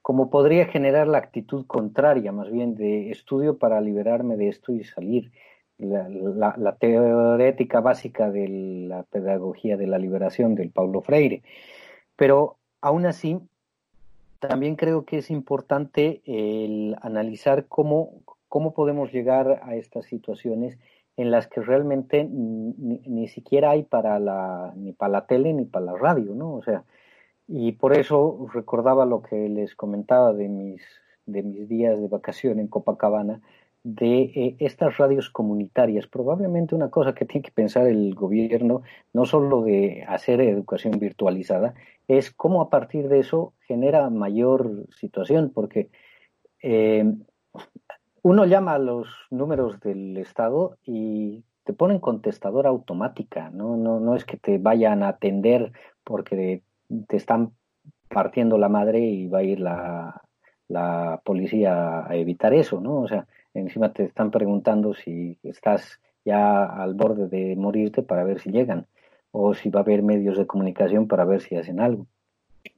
[0.03, 4.85] como podría generar la actitud contraria, más bien de estudio para liberarme de esto y
[4.85, 5.31] salir.
[5.77, 8.49] La, la, la, teorética básica de
[8.89, 11.43] la pedagogía de la liberación del Paulo Freire.
[12.15, 13.41] Pero aún así,
[14.39, 18.23] también creo que es importante el analizar cómo,
[18.55, 20.79] cómo podemos llegar a estas situaciones
[21.17, 25.87] en las que realmente ni, siquiera hay para la, ni para la tele ni para
[25.87, 26.55] la radio, ¿no?
[26.55, 26.85] O sea,
[27.49, 30.83] y por eso recordaba lo que les comentaba de mis,
[31.27, 33.41] de mis días de vacación en Copacabana,
[33.83, 36.07] de eh, estas radios comunitarias.
[36.07, 38.83] Probablemente una cosa que tiene que pensar el gobierno,
[39.13, 41.75] no solo de hacer educación virtualizada,
[42.07, 45.89] es cómo a partir de eso genera mayor situación, porque
[46.63, 47.05] eh,
[48.25, 53.77] uno llama a los números del Estado y te ponen contestadora automática, ¿no?
[53.77, 55.73] No, no es que te vayan a atender
[56.05, 56.63] porque
[57.07, 57.53] te están
[58.09, 60.23] partiendo la madre y va a ir la,
[60.69, 62.97] la policía a evitar eso, ¿no?
[63.03, 68.41] O sea, encima te están preguntando si estás ya al borde de morirte para ver
[68.41, 68.87] si llegan
[69.33, 72.07] o si va a haber medios de comunicación para ver si hacen algo.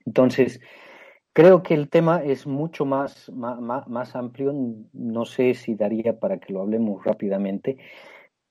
[0.06, 0.60] Entonces,
[1.36, 4.54] Creo que el tema es mucho más, más, amplio,
[4.94, 7.76] no sé si daría para que lo hablemos rápidamente,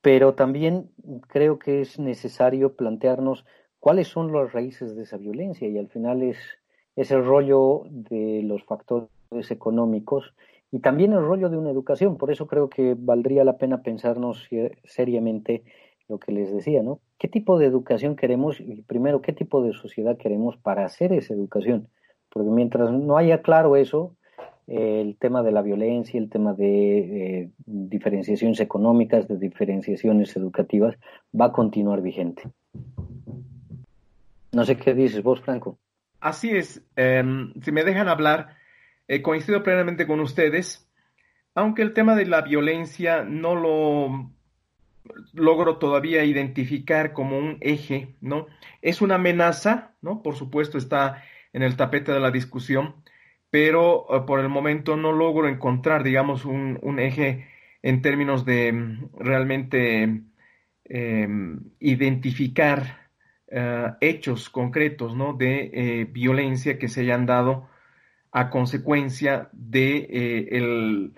[0.03, 0.91] pero también
[1.27, 3.43] creo que es necesario plantearnos
[3.79, 6.37] cuáles son las raíces de esa violencia y al final es,
[6.95, 9.09] es el rollo de los factores
[9.49, 10.35] económicos
[10.69, 12.17] y también el rollo de una educación.
[12.17, 14.47] Por eso creo que valdría la pena pensarnos
[14.83, 15.63] seriamente
[16.07, 16.99] lo que les decía, ¿no?
[17.17, 18.59] ¿Qué tipo de educación queremos?
[18.59, 21.89] Y primero, ¿qué tipo de sociedad queremos para hacer esa educación?
[22.35, 24.13] Porque mientras no haya claro eso,
[24.67, 30.97] el tema de la violencia, el tema de eh, diferenciaciones económicas, de diferenciaciones educativas,
[31.33, 32.43] va a continuar vigente.
[34.51, 35.77] No sé qué dices vos, Franco.
[36.19, 36.85] Así es.
[36.97, 38.49] Em, si me dejan hablar,
[39.07, 40.85] eh, coincido plenamente con ustedes,
[41.53, 44.29] aunque el tema de la violencia no lo
[45.31, 48.47] logro todavía identificar como un eje, ¿no?
[48.81, 50.21] Es una amenaza, ¿no?
[50.21, 51.23] Por supuesto está
[51.55, 52.95] en el tapete de la discusión,
[53.49, 57.47] pero eh, por el momento no logro encontrar, digamos, un, eje
[57.81, 60.23] en términos de mm, realmente
[60.83, 63.09] em, identificar
[63.47, 65.31] eh, hechos concretos ¿no?
[65.31, 67.69] de eh, violencia que se hayan dado
[68.33, 71.13] a consecuencia de el,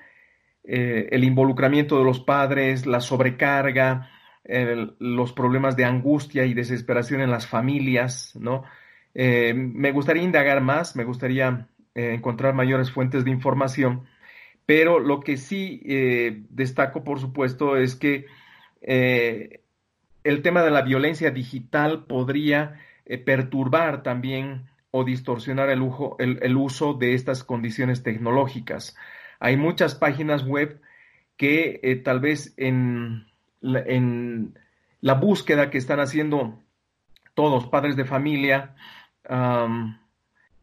[0.63, 4.11] el, involucramiento de los padres, la sobrecarga,
[4.99, 8.63] los problemas de angustia y desesperación en las familias, ¿no?
[9.19, 14.05] Eh, me gustaría indagar más, me gustaría eh, encontrar mayores fuentes de información,
[14.67, 18.27] pero lo que sí eh, destaco, por supuesto, es que
[18.79, 22.79] el tema de la violencia digital podría
[23.25, 25.81] perturbar también o distorsionar el,
[26.55, 28.95] uso de estas condiciones tecnológicas.
[29.39, 30.79] Hay muchas páginas web
[31.37, 33.25] que tal vez en
[33.61, 34.57] en
[35.01, 36.59] la búsqueda que están haciendo
[37.33, 38.75] todos, padres de familia,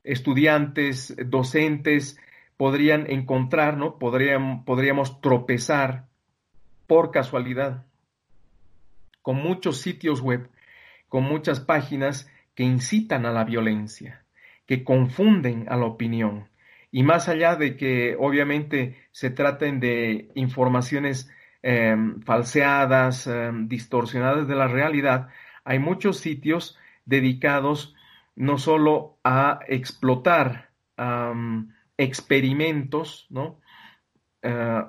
[0.03, 2.19] estudiantes, docentes,
[2.57, 3.99] podrían encontrar, ¿no?
[3.99, 6.07] Podrían, podríamos tropezar
[6.87, 7.85] por casualidad
[9.25, 10.51] con muchos sitios web,
[11.09, 14.23] con muchas páginas que incitan a la violencia,
[14.67, 16.49] que confunden a la opinión.
[16.93, 21.31] Y más allá de que obviamente se traten de informaciones
[21.63, 25.29] em, falseadas, em, distorsionadas de la realidad,
[25.65, 27.95] hay muchos sitios dedicados
[28.37, 30.71] no solo a explotar
[31.97, 33.61] experimentos ¿no?
[34.43, 34.85] Eh,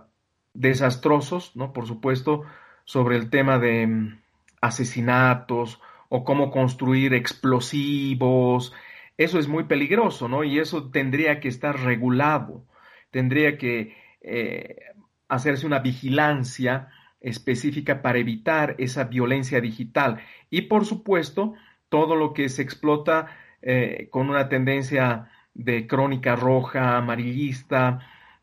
[0.53, 1.73] desastrosos, ¿no?
[1.73, 2.43] por supuesto,
[2.85, 4.21] sobre el tema de mm,
[4.61, 8.73] asesinatos o cómo construir explosivos.
[9.17, 10.43] Eso es muy peligroso, ¿no?
[10.43, 12.65] Y eso tendría que estar regulado,
[13.11, 14.77] tendría que eh,
[15.27, 16.89] hacerse una vigilancia
[17.21, 20.21] específica para evitar esa violencia digital.
[20.49, 21.53] Y por supuesto,
[21.95, 23.27] todo lo que se explota
[23.61, 27.99] eh, con una tendencia de crónica roja, amarillista,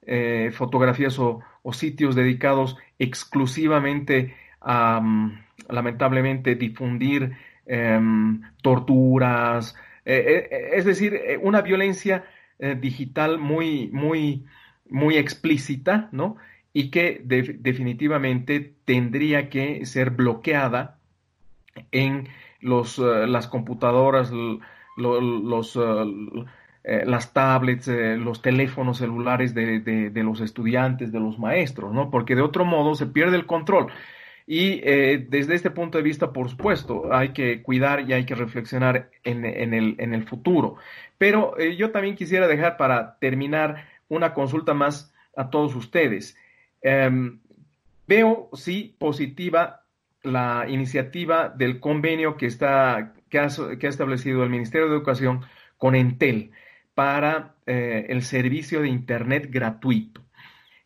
[0.07, 1.43] eh, fotografías o,
[1.73, 12.25] sitios dedicados exclusivamente a, mm, lamentablemente, difundir em, torturas, es decir, una violencia
[12.81, 14.47] digital muy, muy,
[14.89, 16.37] muy explícita, ¿no?
[16.73, 20.99] Y que definitivamente tendría que ser bloqueada
[21.93, 22.29] en
[22.63, 24.33] los, las computadoras,
[24.97, 25.77] los,
[26.85, 32.11] eh, las tablets, eh, los teléfonos celulares de, los estudiantes, de los maestros, ¿no?
[32.11, 33.93] Porque de otro modo se pierde el control.
[34.49, 38.35] Y eh, desde este punto de vista, por supuesto, hay que cuidar y hay que
[38.35, 40.75] reflexionar en, el, en el, futuro.
[41.19, 46.37] Pero yo también quisiera dejar para terminar una consulta más a todos ustedes.
[46.83, 47.39] Em,
[48.09, 49.82] veo, sí, positiva
[50.23, 55.41] la iniciativa del convenio que, está, que ha, que ha establecido el Ministerio de Educación
[55.79, 56.53] con Entel
[56.95, 60.23] para eh, el servicio de Internet gratuito.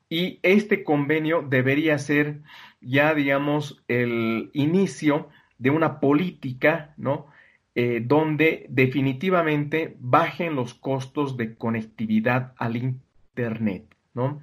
[0.09, 2.41] Y este convenio debería ser
[2.81, 7.27] ya, digamos, el inicio de una política, ¿no?
[7.75, 14.41] Eh, donde definitivamente bajen los costos de conectividad al Internet, ¿no?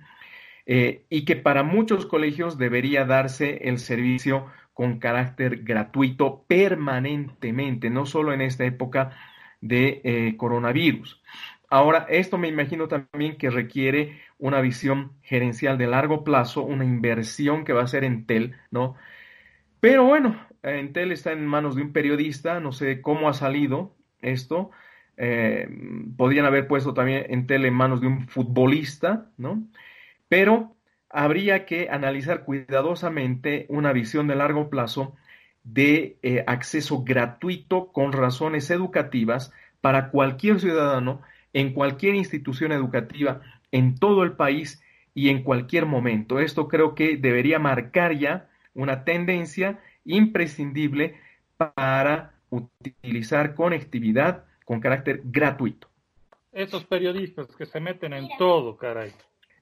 [0.66, 8.06] Eh, y que para muchos colegios debería darse el servicio con carácter gratuito permanentemente, no
[8.06, 9.12] solo en esta época
[9.62, 11.22] de coronavirus.
[11.70, 17.66] Ahora, esto me imagino también que requiere una visión gerencial de largo plazo, una inversión
[17.66, 18.96] que va a ser Entel, ¿no?
[19.80, 24.70] Pero bueno, Entel está en manos de un periodista, no sé cómo ha salido esto.
[25.18, 25.68] Eh,
[26.16, 29.64] podrían haber puesto también Entel en manos de un futbolista, ¿no?
[30.30, 30.76] Pero
[31.14, 35.16] habría que analizar cuidadosamente una visión de largo plazo
[35.64, 41.22] de eh, acceso gratuito con razones educativas para cualquier ciudadano
[41.54, 43.42] en cualquier institución educativa
[43.72, 44.82] en todo el país
[45.14, 46.40] y en cualquier momento.
[46.40, 51.20] Esto creo que debería marcar ya una tendencia imprescindible
[51.58, 55.88] para utilizar conectividad con carácter gratuito.
[56.52, 59.12] Esos periodistas que se meten en todo, caray.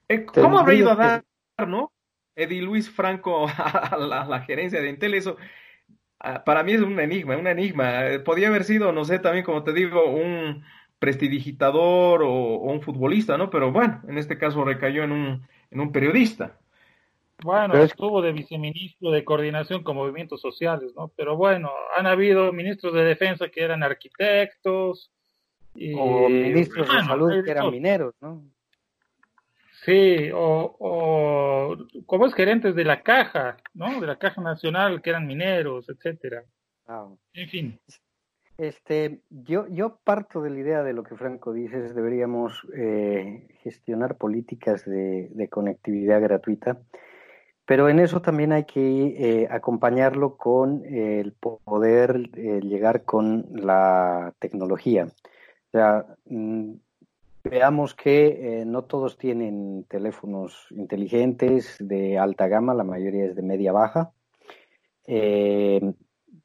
[0.08, 1.24] Eh, ¿Cómo habrá ido a dar,
[1.68, 1.92] no?
[2.34, 5.36] Eddie Luis Franco a la, gerencia de Intel, eso
[6.20, 8.06] ah, para mí es un enigma, un enigma.
[8.08, 10.64] Eh, podría haber sido, no sé, también como te digo, un,
[11.02, 13.50] prestidigitador o, un futbolista, ¿no?
[13.50, 16.60] Pero bueno, en este caso recayó en un, en un periodista.
[17.42, 21.08] Bueno, estuvo de viceministro de coordinación con movimientos sociales, ¿no?
[21.16, 25.10] Pero bueno, han habido ministros de defensa que eran arquitectos.
[25.74, 28.44] Y, o ministros de salud que eran mineros, ¿no?
[29.84, 31.76] Sí, o, o
[32.06, 34.00] como es gerentes de la caja, ¿no?
[34.00, 36.44] De la caja nacional que eran mineros, etcétera.
[36.86, 37.08] Ah.
[37.34, 37.80] En fin.
[38.58, 44.18] Este, yo, yo parto de la idea de lo que Franco dice, deberíamos eh, gestionar
[44.18, 46.78] políticas de, conectividad gratuita,
[47.66, 54.32] pero en eso también hay que eh, acompañarlo con el poder eh, llegar con la
[54.38, 55.06] tecnología.
[55.06, 56.74] O sea, mm,
[57.44, 63.72] veamos que no todos tienen teléfonos inteligentes de alta gama, la mayoría es de media
[63.72, 64.12] baja.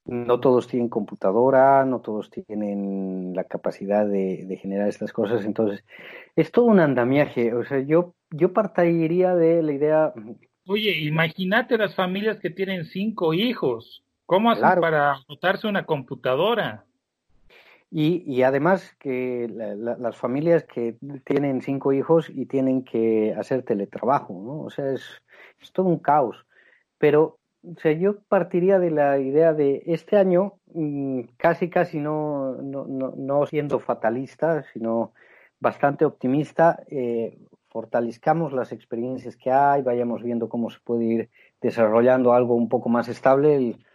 [0.07, 5.83] No todos tienen computadora, no todos tienen la capacidad de, generar estas cosas, entonces
[6.37, 10.13] es todo un andamiaje, o sea, yo, yo partiría de la idea...
[10.65, 16.85] Oye, imagínate las familias que tienen cinco hijos, ¿cómo hacen para botarse una computadora?
[17.89, 24.34] Y, y además que las familias que tienen cinco hijos y tienen que hacer teletrabajo,
[24.34, 24.61] ¿no?
[24.61, 25.03] O sea, es,
[25.61, 26.45] es todo un caos.
[26.97, 32.53] Pero o sea, yo partiría de la idea de este año, mm, casi, casi no,
[32.61, 35.14] no, no, siendo fatalista, sino
[35.59, 37.38] bastante optimista, eh,
[37.69, 41.30] fortalezcamos las experiencias que hay, vayamos viendo cómo se puede ir
[41.61, 43.55] desarrollando algo un poco más estable.
[43.55, 43.85] El,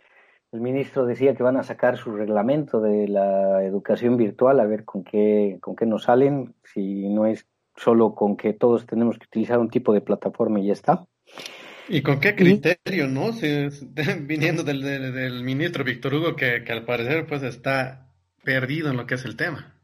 [0.53, 4.85] el ministro decía que van a sacar su reglamento de la educación virtual, a ver
[4.85, 9.27] con qué, con qué nos salen, si no es solo con que todos tenemos que
[9.27, 11.07] utilizar un tipo de plataforma y ya está.
[11.89, 13.33] ¿Y con qué criterio, no?
[13.33, 13.47] Si,
[14.21, 18.13] viniendo del, del, ministro Víctor Hugo, que, que, al parecer pues está
[18.45, 19.75] perdido en lo que es el tema.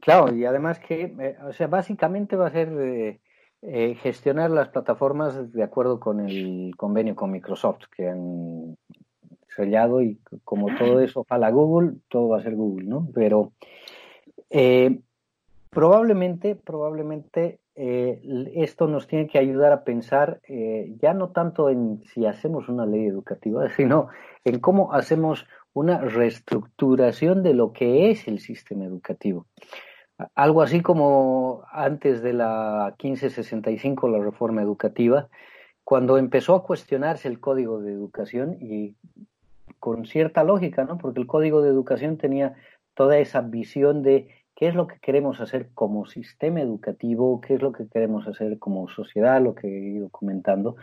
[0.00, 3.20] Claro, y además que, eh, o sea, básicamente va a ser eh,
[3.62, 8.76] eh, gestionar las plataformas de acuerdo con el convenio con Microsoft que han
[9.54, 13.08] sellado y como todo eso fala Google, todo va a ser Google, ¿no?
[13.14, 13.52] Pero
[15.70, 18.20] probablemente, probablemente eh,
[18.56, 22.84] esto nos tiene que ayudar a pensar eh, ya no tanto en si hacemos una
[22.84, 24.08] ley educativa, sino
[24.44, 29.46] en cómo hacemos una reestructuración de lo que es el sistema educativo.
[30.34, 35.28] algo así como antes de la 1565, la reforma educativa,
[35.84, 38.96] cuando empezó a cuestionarse el código de educación y
[39.80, 40.98] con cierta lógica, ¿no?
[40.98, 42.54] Porque el código de educación tenía
[42.94, 47.62] toda esa visión de qué es lo que queremos hacer como sistema educativo, qué es
[47.62, 50.76] lo que queremos hacer como sociedad, lo que he ido comentando,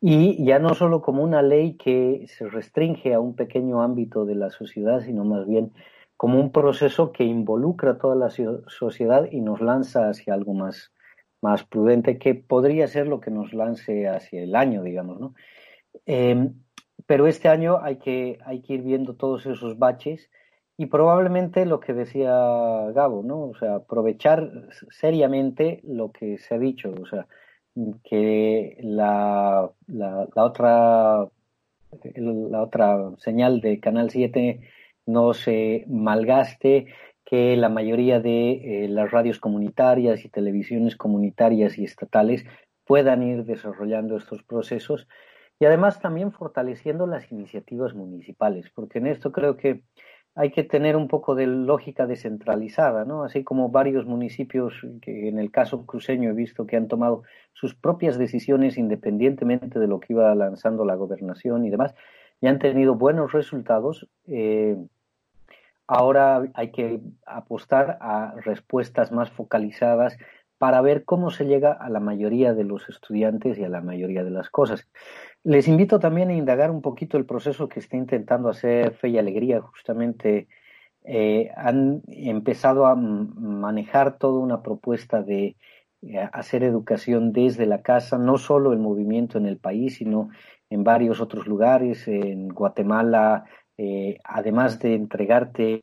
[0.00, 4.36] y ya no solo como una ley que se restringe a un pequeño ámbito de
[4.36, 5.72] la sociedad, sino más bien
[6.16, 10.92] como un proceso que involucra a toda la sociedad y nos lanza hacia algo más,
[11.40, 15.34] más prudente, que podría ser lo que nos lance hacia el año, digamos, ¿no?
[16.06, 16.54] Em,
[17.08, 20.28] pero este año hay que, hay que ir viendo todos esos baches
[20.76, 22.30] y probablemente lo que decía
[22.92, 23.44] Gabo, ¿no?
[23.44, 27.26] O sea, aprovechar seriamente lo que se ha dicho, o sea,
[28.04, 31.26] que la, la, otra
[32.14, 34.60] la otra señal de Canal 7
[35.06, 36.88] no se malgaste,
[37.24, 42.44] que la mayoría de eh, las radios comunitarias y televisiones comunitarias y estatales
[42.84, 45.08] puedan ir desarrollando estos procesos
[45.60, 49.82] y además también fortaleciendo las iniciativas municipales, porque en esto creo que
[50.34, 53.24] hay que tener un poco de lógica descentralizada, ¿no?
[53.24, 54.72] Así como varios municipios,
[55.02, 57.24] que en el caso cruceño he visto que han tomado
[57.54, 61.96] sus propias decisiones independientemente de lo que iba lanzando la gobernación y demás,
[62.40, 64.08] y han tenido buenos resultados.
[64.28, 64.76] Eh,
[65.88, 70.18] ahora hay que apostar a respuestas más focalizadas
[70.58, 74.24] para ver cómo se llega a la mayoría de los estudiantes y a la mayoría
[74.24, 74.88] de las cosas.
[75.48, 79.16] Les invito también a indagar un poquito el proceso que está intentando hacer Fe y
[79.16, 79.62] Alegría.
[79.62, 80.46] Justamente
[81.04, 85.56] eh, han empezado a manejar toda una propuesta de
[86.02, 90.28] eh, hacer educación desde la casa, no solo el movimiento en el país, sino
[90.68, 93.46] en varios otros lugares, en Guatemala,
[93.78, 95.82] eh, además de entregarte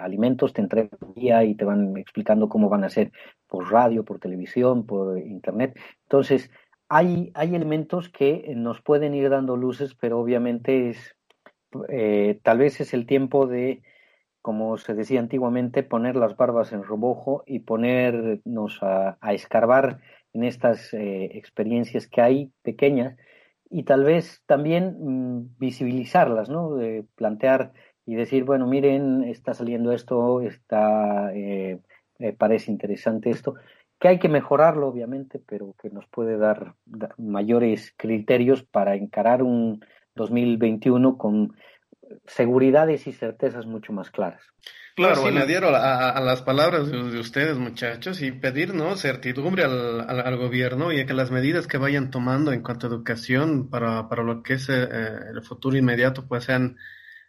[0.00, 3.12] alimentos, te entregan día y te van explicando cómo van a ser
[3.46, 5.78] por radio, por televisión, por internet.
[6.02, 6.50] Entonces,
[6.90, 11.16] hay, hay elementos que nos pueden ir dando luces, pero obviamente es,
[11.88, 13.82] eh, tal vez es el tiempo de,
[14.42, 20.00] como se decía antiguamente, poner las barbas en robojo y ponernos a, escarbar
[20.32, 23.16] en estas eh, experiencias que hay pequeñas
[23.70, 26.74] y tal vez también mm, visibilizarlas, ¿no?
[26.74, 27.72] De plantear
[28.04, 31.78] y decir, bueno, miren, está saliendo esto, está, eh,
[32.36, 33.54] parece interesante esto,
[34.00, 36.74] que hay que mejorarlo, obviamente, pero que nos puede dar,
[37.18, 41.54] mayores criterios para encarar un 2021 con
[42.26, 44.42] seguridades y certezas mucho más claras.
[44.96, 48.96] Claro, sí, me adhiero a, las palabras de, ustedes, muchachos, y pedir ¿no?
[48.96, 52.90] certidumbre al, al, gobierno y a que las medidas que vayan tomando en cuanto a
[52.90, 54.88] educación para, para lo que es eh,
[55.30, 56.78] el futuro inmediato, pues sean,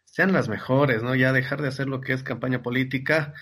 [0.05, 1.15] sean las mejores, ¿no?
[1.15, 3.33] Ya dejar de hacer lo que es campaña política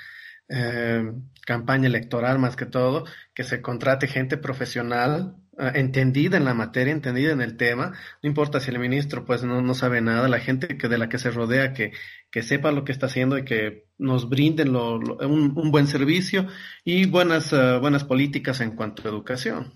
[0.49, 1.11] eh,
[1.45, 3.05] campaña electoral más que todo,
[3.35, 7.93] que se contrate gente profesional, eh, entendida en la materia, entendida en el tema,
[8.23, 11.07] no importa si el ministro pues no, no sabe nada, la gente que de la
[11.07, 11.91] que se rodea que,
[12.31, 16.47] que sepa lo que está haciendo y que nos brinden lo, un, buen servicio
[16.83, 19.73] y buenas, eh, buenas políticas en cuanto a educación.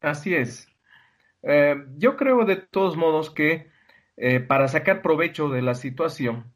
[0.00, 0.68] Así es.
[1.96, 3.70] yo creo de todos modos que
[4.48, 6.52] para sacar provecho de la situación,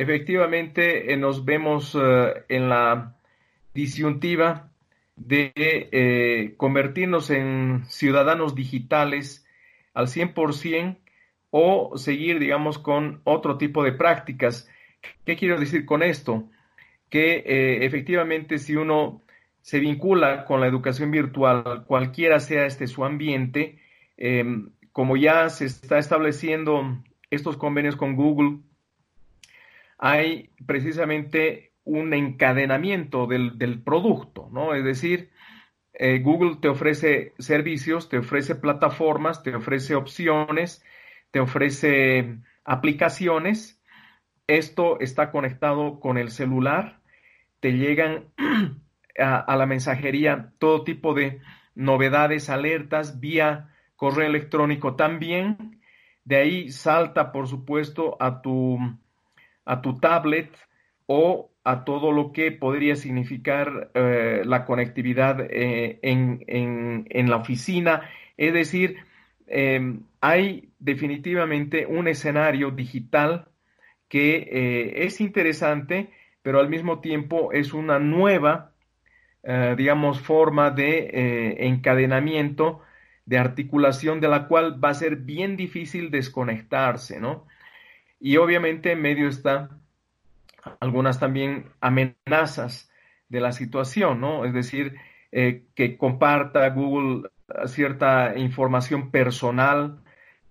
[0.00, 3.18] efectivamente eh, nos vemos eh, en la
[3.74, 4.72] disyuntiva
[5.14, 9.46] de eh, convertirnos en ciudadanos digitales
[9.92, 10.96] al 100%
[11.50, 14.70] o seguir, digamos, con otro tipo de prácticas.
[15.26, 16.48] ¿Qué quiero decir con esto?
[17.10, 19.22] Que efectivamente si uno
[19.60, 23.80] se vincula con la educación virtual, cualquiera sea este su ambiente,
[24.92, 28.60] como ya se está estableciendo estos convenios con Google,
[30.00, 34.74] hay precisamente un encadenamiento del, producto, ¿no?
[34.74, 35.30] Es decir,
[35.92, 40.82] eh, Google te ofrece servicios, te ofrece plataformas, te ofrece opciones,
[41.30, 43.82] te ofrece aplicaciones.
[44.46, 47.00] Esto está conectado con el celular,
[47.60, 48.32] te llegan
[49.18, 51.40] a, la mensajería todo tipo de
[51.74, 55.82] novedades, alertas vía correo electrónico también.
[56.24, 58.78] De ahí salta, por supuesto, a tu
[59.70, 60.50] a tu tablet
[61.06, 68.10] o a todo lo que podría significar eh, la conectividad eh, en, la oficina.
[68.36, 68.96] Es decir,
[69.46, 73.46] em, hay definitivamente un escenario digital
[74.08, 76.10] que eh, es interesante,
[76.42, 78.72] pero al mismo tiempo es una nueva,
[79.76, 82.82] digamos, forma de encadenamiento,
[83.24, 87.46] de articulación, de la cual va a ser bien difícil desconectarse, ¿no?
[88.20, 89.70] Y obviamente en medio está
[90.78, 92.90] algunas también amenazas
[93.28, 94.44] de la situación, ¿no?
[94.44, 94.96] Es decir,
[95.32, 97.30] eh, que comparta Google
[97.66, 100.02] cierta información personal,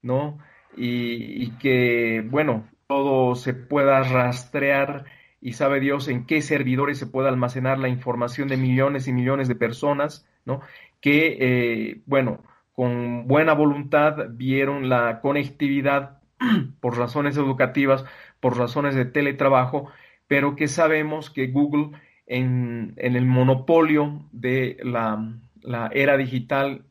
[0.02, 0.40] ¿no?
[0.76, 5.06] Y, y, que, bueno, todo se pueda rastrear
[5.42, 9.48] y sabe Dios en qué servidores se puede almacenar la información de millones y millones
[9.48, 10.62] de personas, ¿no?
[11.02, 12.44] Que, eh, bueno,
[12.74, 16.19] con buena voluntad vieron la conectividad
[16.80, 18.06] por razones educativas,
[18.40, 19.92] por razones de teletrabajo,
[20.28, 21.92] pero que sabemos que Google
[22.30, 26.84] en, el monopolio de la, era digital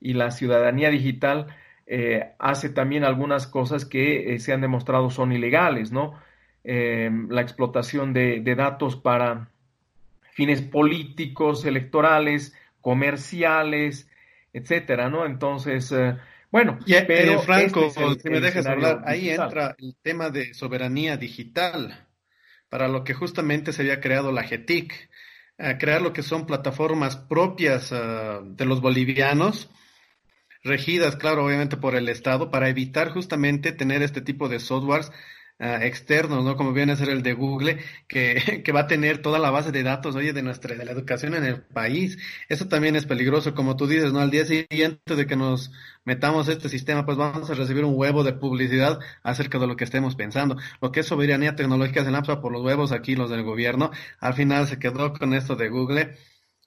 [0.00, 1.48] y la ciudadanía digital
[1.86, 6.14] eh, hace también algunas cosas que eh, se han demostrado son ilegales, ¿no?
[6.62, 9.48] Eh, la explotación de, datos para
[10.32, 14.08] fines políticos, electorales, comerciales,
[14.52, 15.26] etcétera, ¿no?
[15.26, 15.92] Entonces,
[16.54, 21.16] eh, bueno, pero Franco, este si me dejas hablar, ahí entra el tema de soberanía
[21.16, 22.06] digital,
[22.68, 25.10] para lo que justamente se había creado la GETIC,
[25.78, 29.70] crear lo que son plataformas propias ah, de los bolivianos,
[30.64, 35.12] regidas, claro, obviamente por el Estado, para evitar justamente tener este tipo de softwares
[35.60, 36.56] uh, externos, ¿no?
[36.56, 37.78] Como viene a ser el de Google,
[38.08, 40.92] que, que, va a tener toda la base de datos, oye, de nuestra, de la
[40.92, 42.18] educación en el país.
[42.48, 44.20] Eso también es peligroso, como tú dices, ¿no?
[44.20, 45.72] Al día siguiente de que nos
[46.04, 49.84] metamos este sistema, pues vamos a recibir un huevo de publicidad acerca de lo que
[49.84, 50.56] estemos pensando.
[50.80, 53.90] Lo que es soberanía tecnológica se lanza por los huevos aquí, los del gobierno.
[54.20, 56.16] Al final se quedó con esto de Google.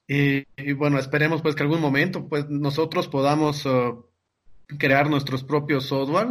[0.07, 4.05] Y, bueno, esperemos pues que algún momento pues nosotros podamos uh,
[4.77, 6.29] crear nuestros propios software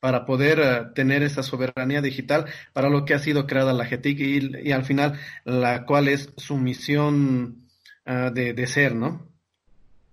[0.00, 4.20] para poder uh, tener esa soberanía digital para lo que ha sido creada la GTIC
[4.64, 7.68] y, al final la cual es su misión
[8.06, 9.26] uh, de, ser, ¿no?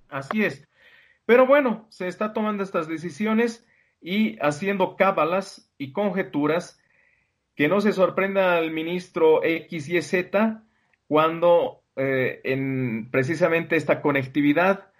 [0.09, 0.67] Así es.
[1.25, 3.65] Pero bueno, se está tomando estas decisiones
[4.01, 6.79] y haciendo cábalas y conjeturas
[7.55, 10.63] que no se sorprenda al ministro X y Z
[11.07, 14.91] cuando eh, en precisamente esta conectividad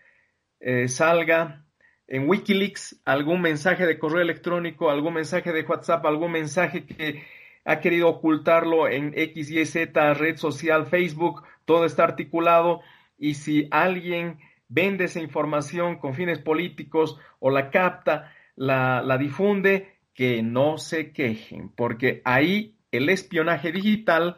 [0.60, 1.65] eh, salga
[2.08, 7.24] en Wikileaks algún mensaje de correo electrónico, algún mensaje de WhatsApp, algún mensaje que
[7.66, 12.82] ha querido ocultarlo en X, Y, Z, red social, Facebook, todo está articulado.
[13.18, 19.96] Y si alguien vende esa información con fines políticos o la capta, la, la difunde,
[20.14, 24.38] que no se quejen, porque ahí el espionaje digital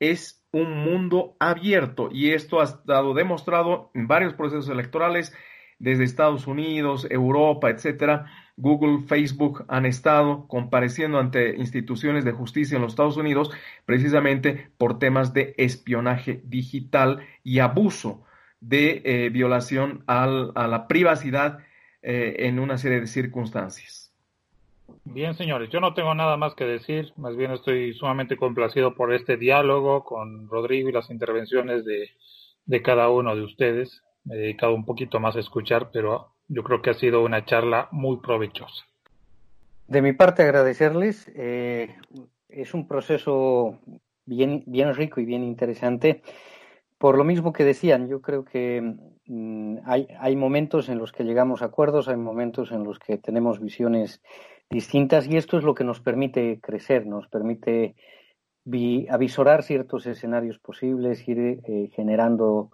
[0.00, 2.08] es un mundo abierto.
[2.10, 5.34] Y esto ha estado demostrado en varios procesos electorales
[5.78, 8.26] desde Estados Unidos, Europa, etcétera,
[8.56, 13.50] Google, Facebook han estado compareciendo ante instituciones de justicia en los Estados Unidos
[13.84, 18.24] precisamente por temas de espionaje digital y abuso
[18.60, 21.60] de eh, violación al, a la privacidad
[22.02, 24.12] eh, en una serie de circunstancias.
[25.04, 29.12] Bien, señores, yo no tengo nada más que decir, más bien estoy sumamente complacido por
[29.14, 32.10] este diálogo con Rodrigo y las intervenciones de,
[32.66, 36.62] de cada uno de ustedes me he dedicado un poquito más a escuchar, pero yo
[36.62, 38.84] creo que ha sido una charla muy provechosa.
[39.86, 41.30] De mi parte, agradecerles.
[41.34, 41.96] Eh,
[42.48, 43.78] es un proceso
[44.26, 44.64] bien,
[44.94, 46.22] rico y bien interesante.
[46.98, 48.82] Por lo mismo que decían, yo creo que
[49.26, 53.16] mm, hay, hay momentos en los que llegamos a acuerdos, hay momentos en los que
[53.16, 54.20] tenemos visiones
[54.68, 57.94] distintas y esto es lo que nos permite crecer, nos permite
[58.64, 62.70] vi, avisorar ciertos escenarios posibles, ir eh, generando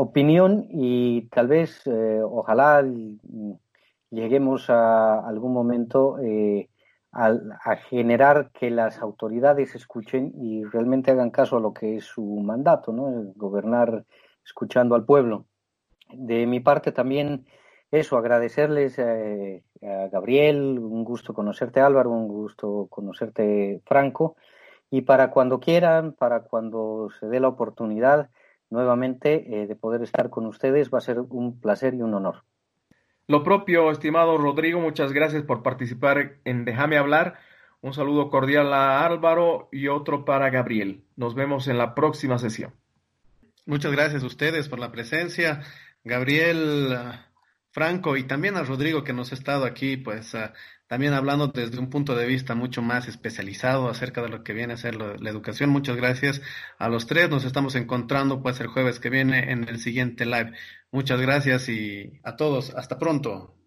[0.00, 2.84] opinión y tal vez, eh, ojalá
[4.10, 6.68] lleguemos a algún momento eh,
[7.12, 12.24] a, generar que las autoridades escuchen y realmente hagan caso a lo que es su
[12.24, 13.32] mandato, ¿no?
[13.36, 14.04] Gobernar
[14.44, 15.46] escuchando al pueblo.
[16.12, 17.46] De mi parte también
[17.90, 24.36] eso, agradecerles eh, a Gabriel, un gusto conocerte Álvaro, un gusto conocerte Franco,
[24.90, 28.30] y para cuando quieran, para cuando se dé la oportunidad,
[28.70, 30.90] nuevamente eh, de poder estar con ustedes.
[30.92, 32.44] Va a ser un placer y un honor.
[33.26, 37.38] Lo propio, estimado Rodrigo, muchas gracias por participar en Déjame hablar.
[37.80, 41.04] Un saludo cordial a Álvaro y otro para Gabriel.
[41.16, 42.74] Nos vemos en la próxima sesión.
[43.66, 45.62] Muchas gracias a ustedes por la presencia.
[46.02, 46.96] Gabriel,
[47.70, 50.50] Franco y también a Rodrigo que nos ha estado aquí, pues uh,
[50.90, 54.72] también hablando desde un punto de vista mucho más especializado acerca de lo que viene
[54.72, 55.70] a ser lo, la educación.
[55.70, 56.42] Muchas gracias
[56.78, 57.30] a los tres.
[57.30, 60.52] Nos estamos encontrando pues el jueves que viene en el siguiente live.
[60.90, 62.74] Muchas gracias y a todos.
[62.74, 63.59] Hasta pronto.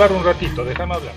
[0.00, 1.14] Hablar un ratito, déjame hablar.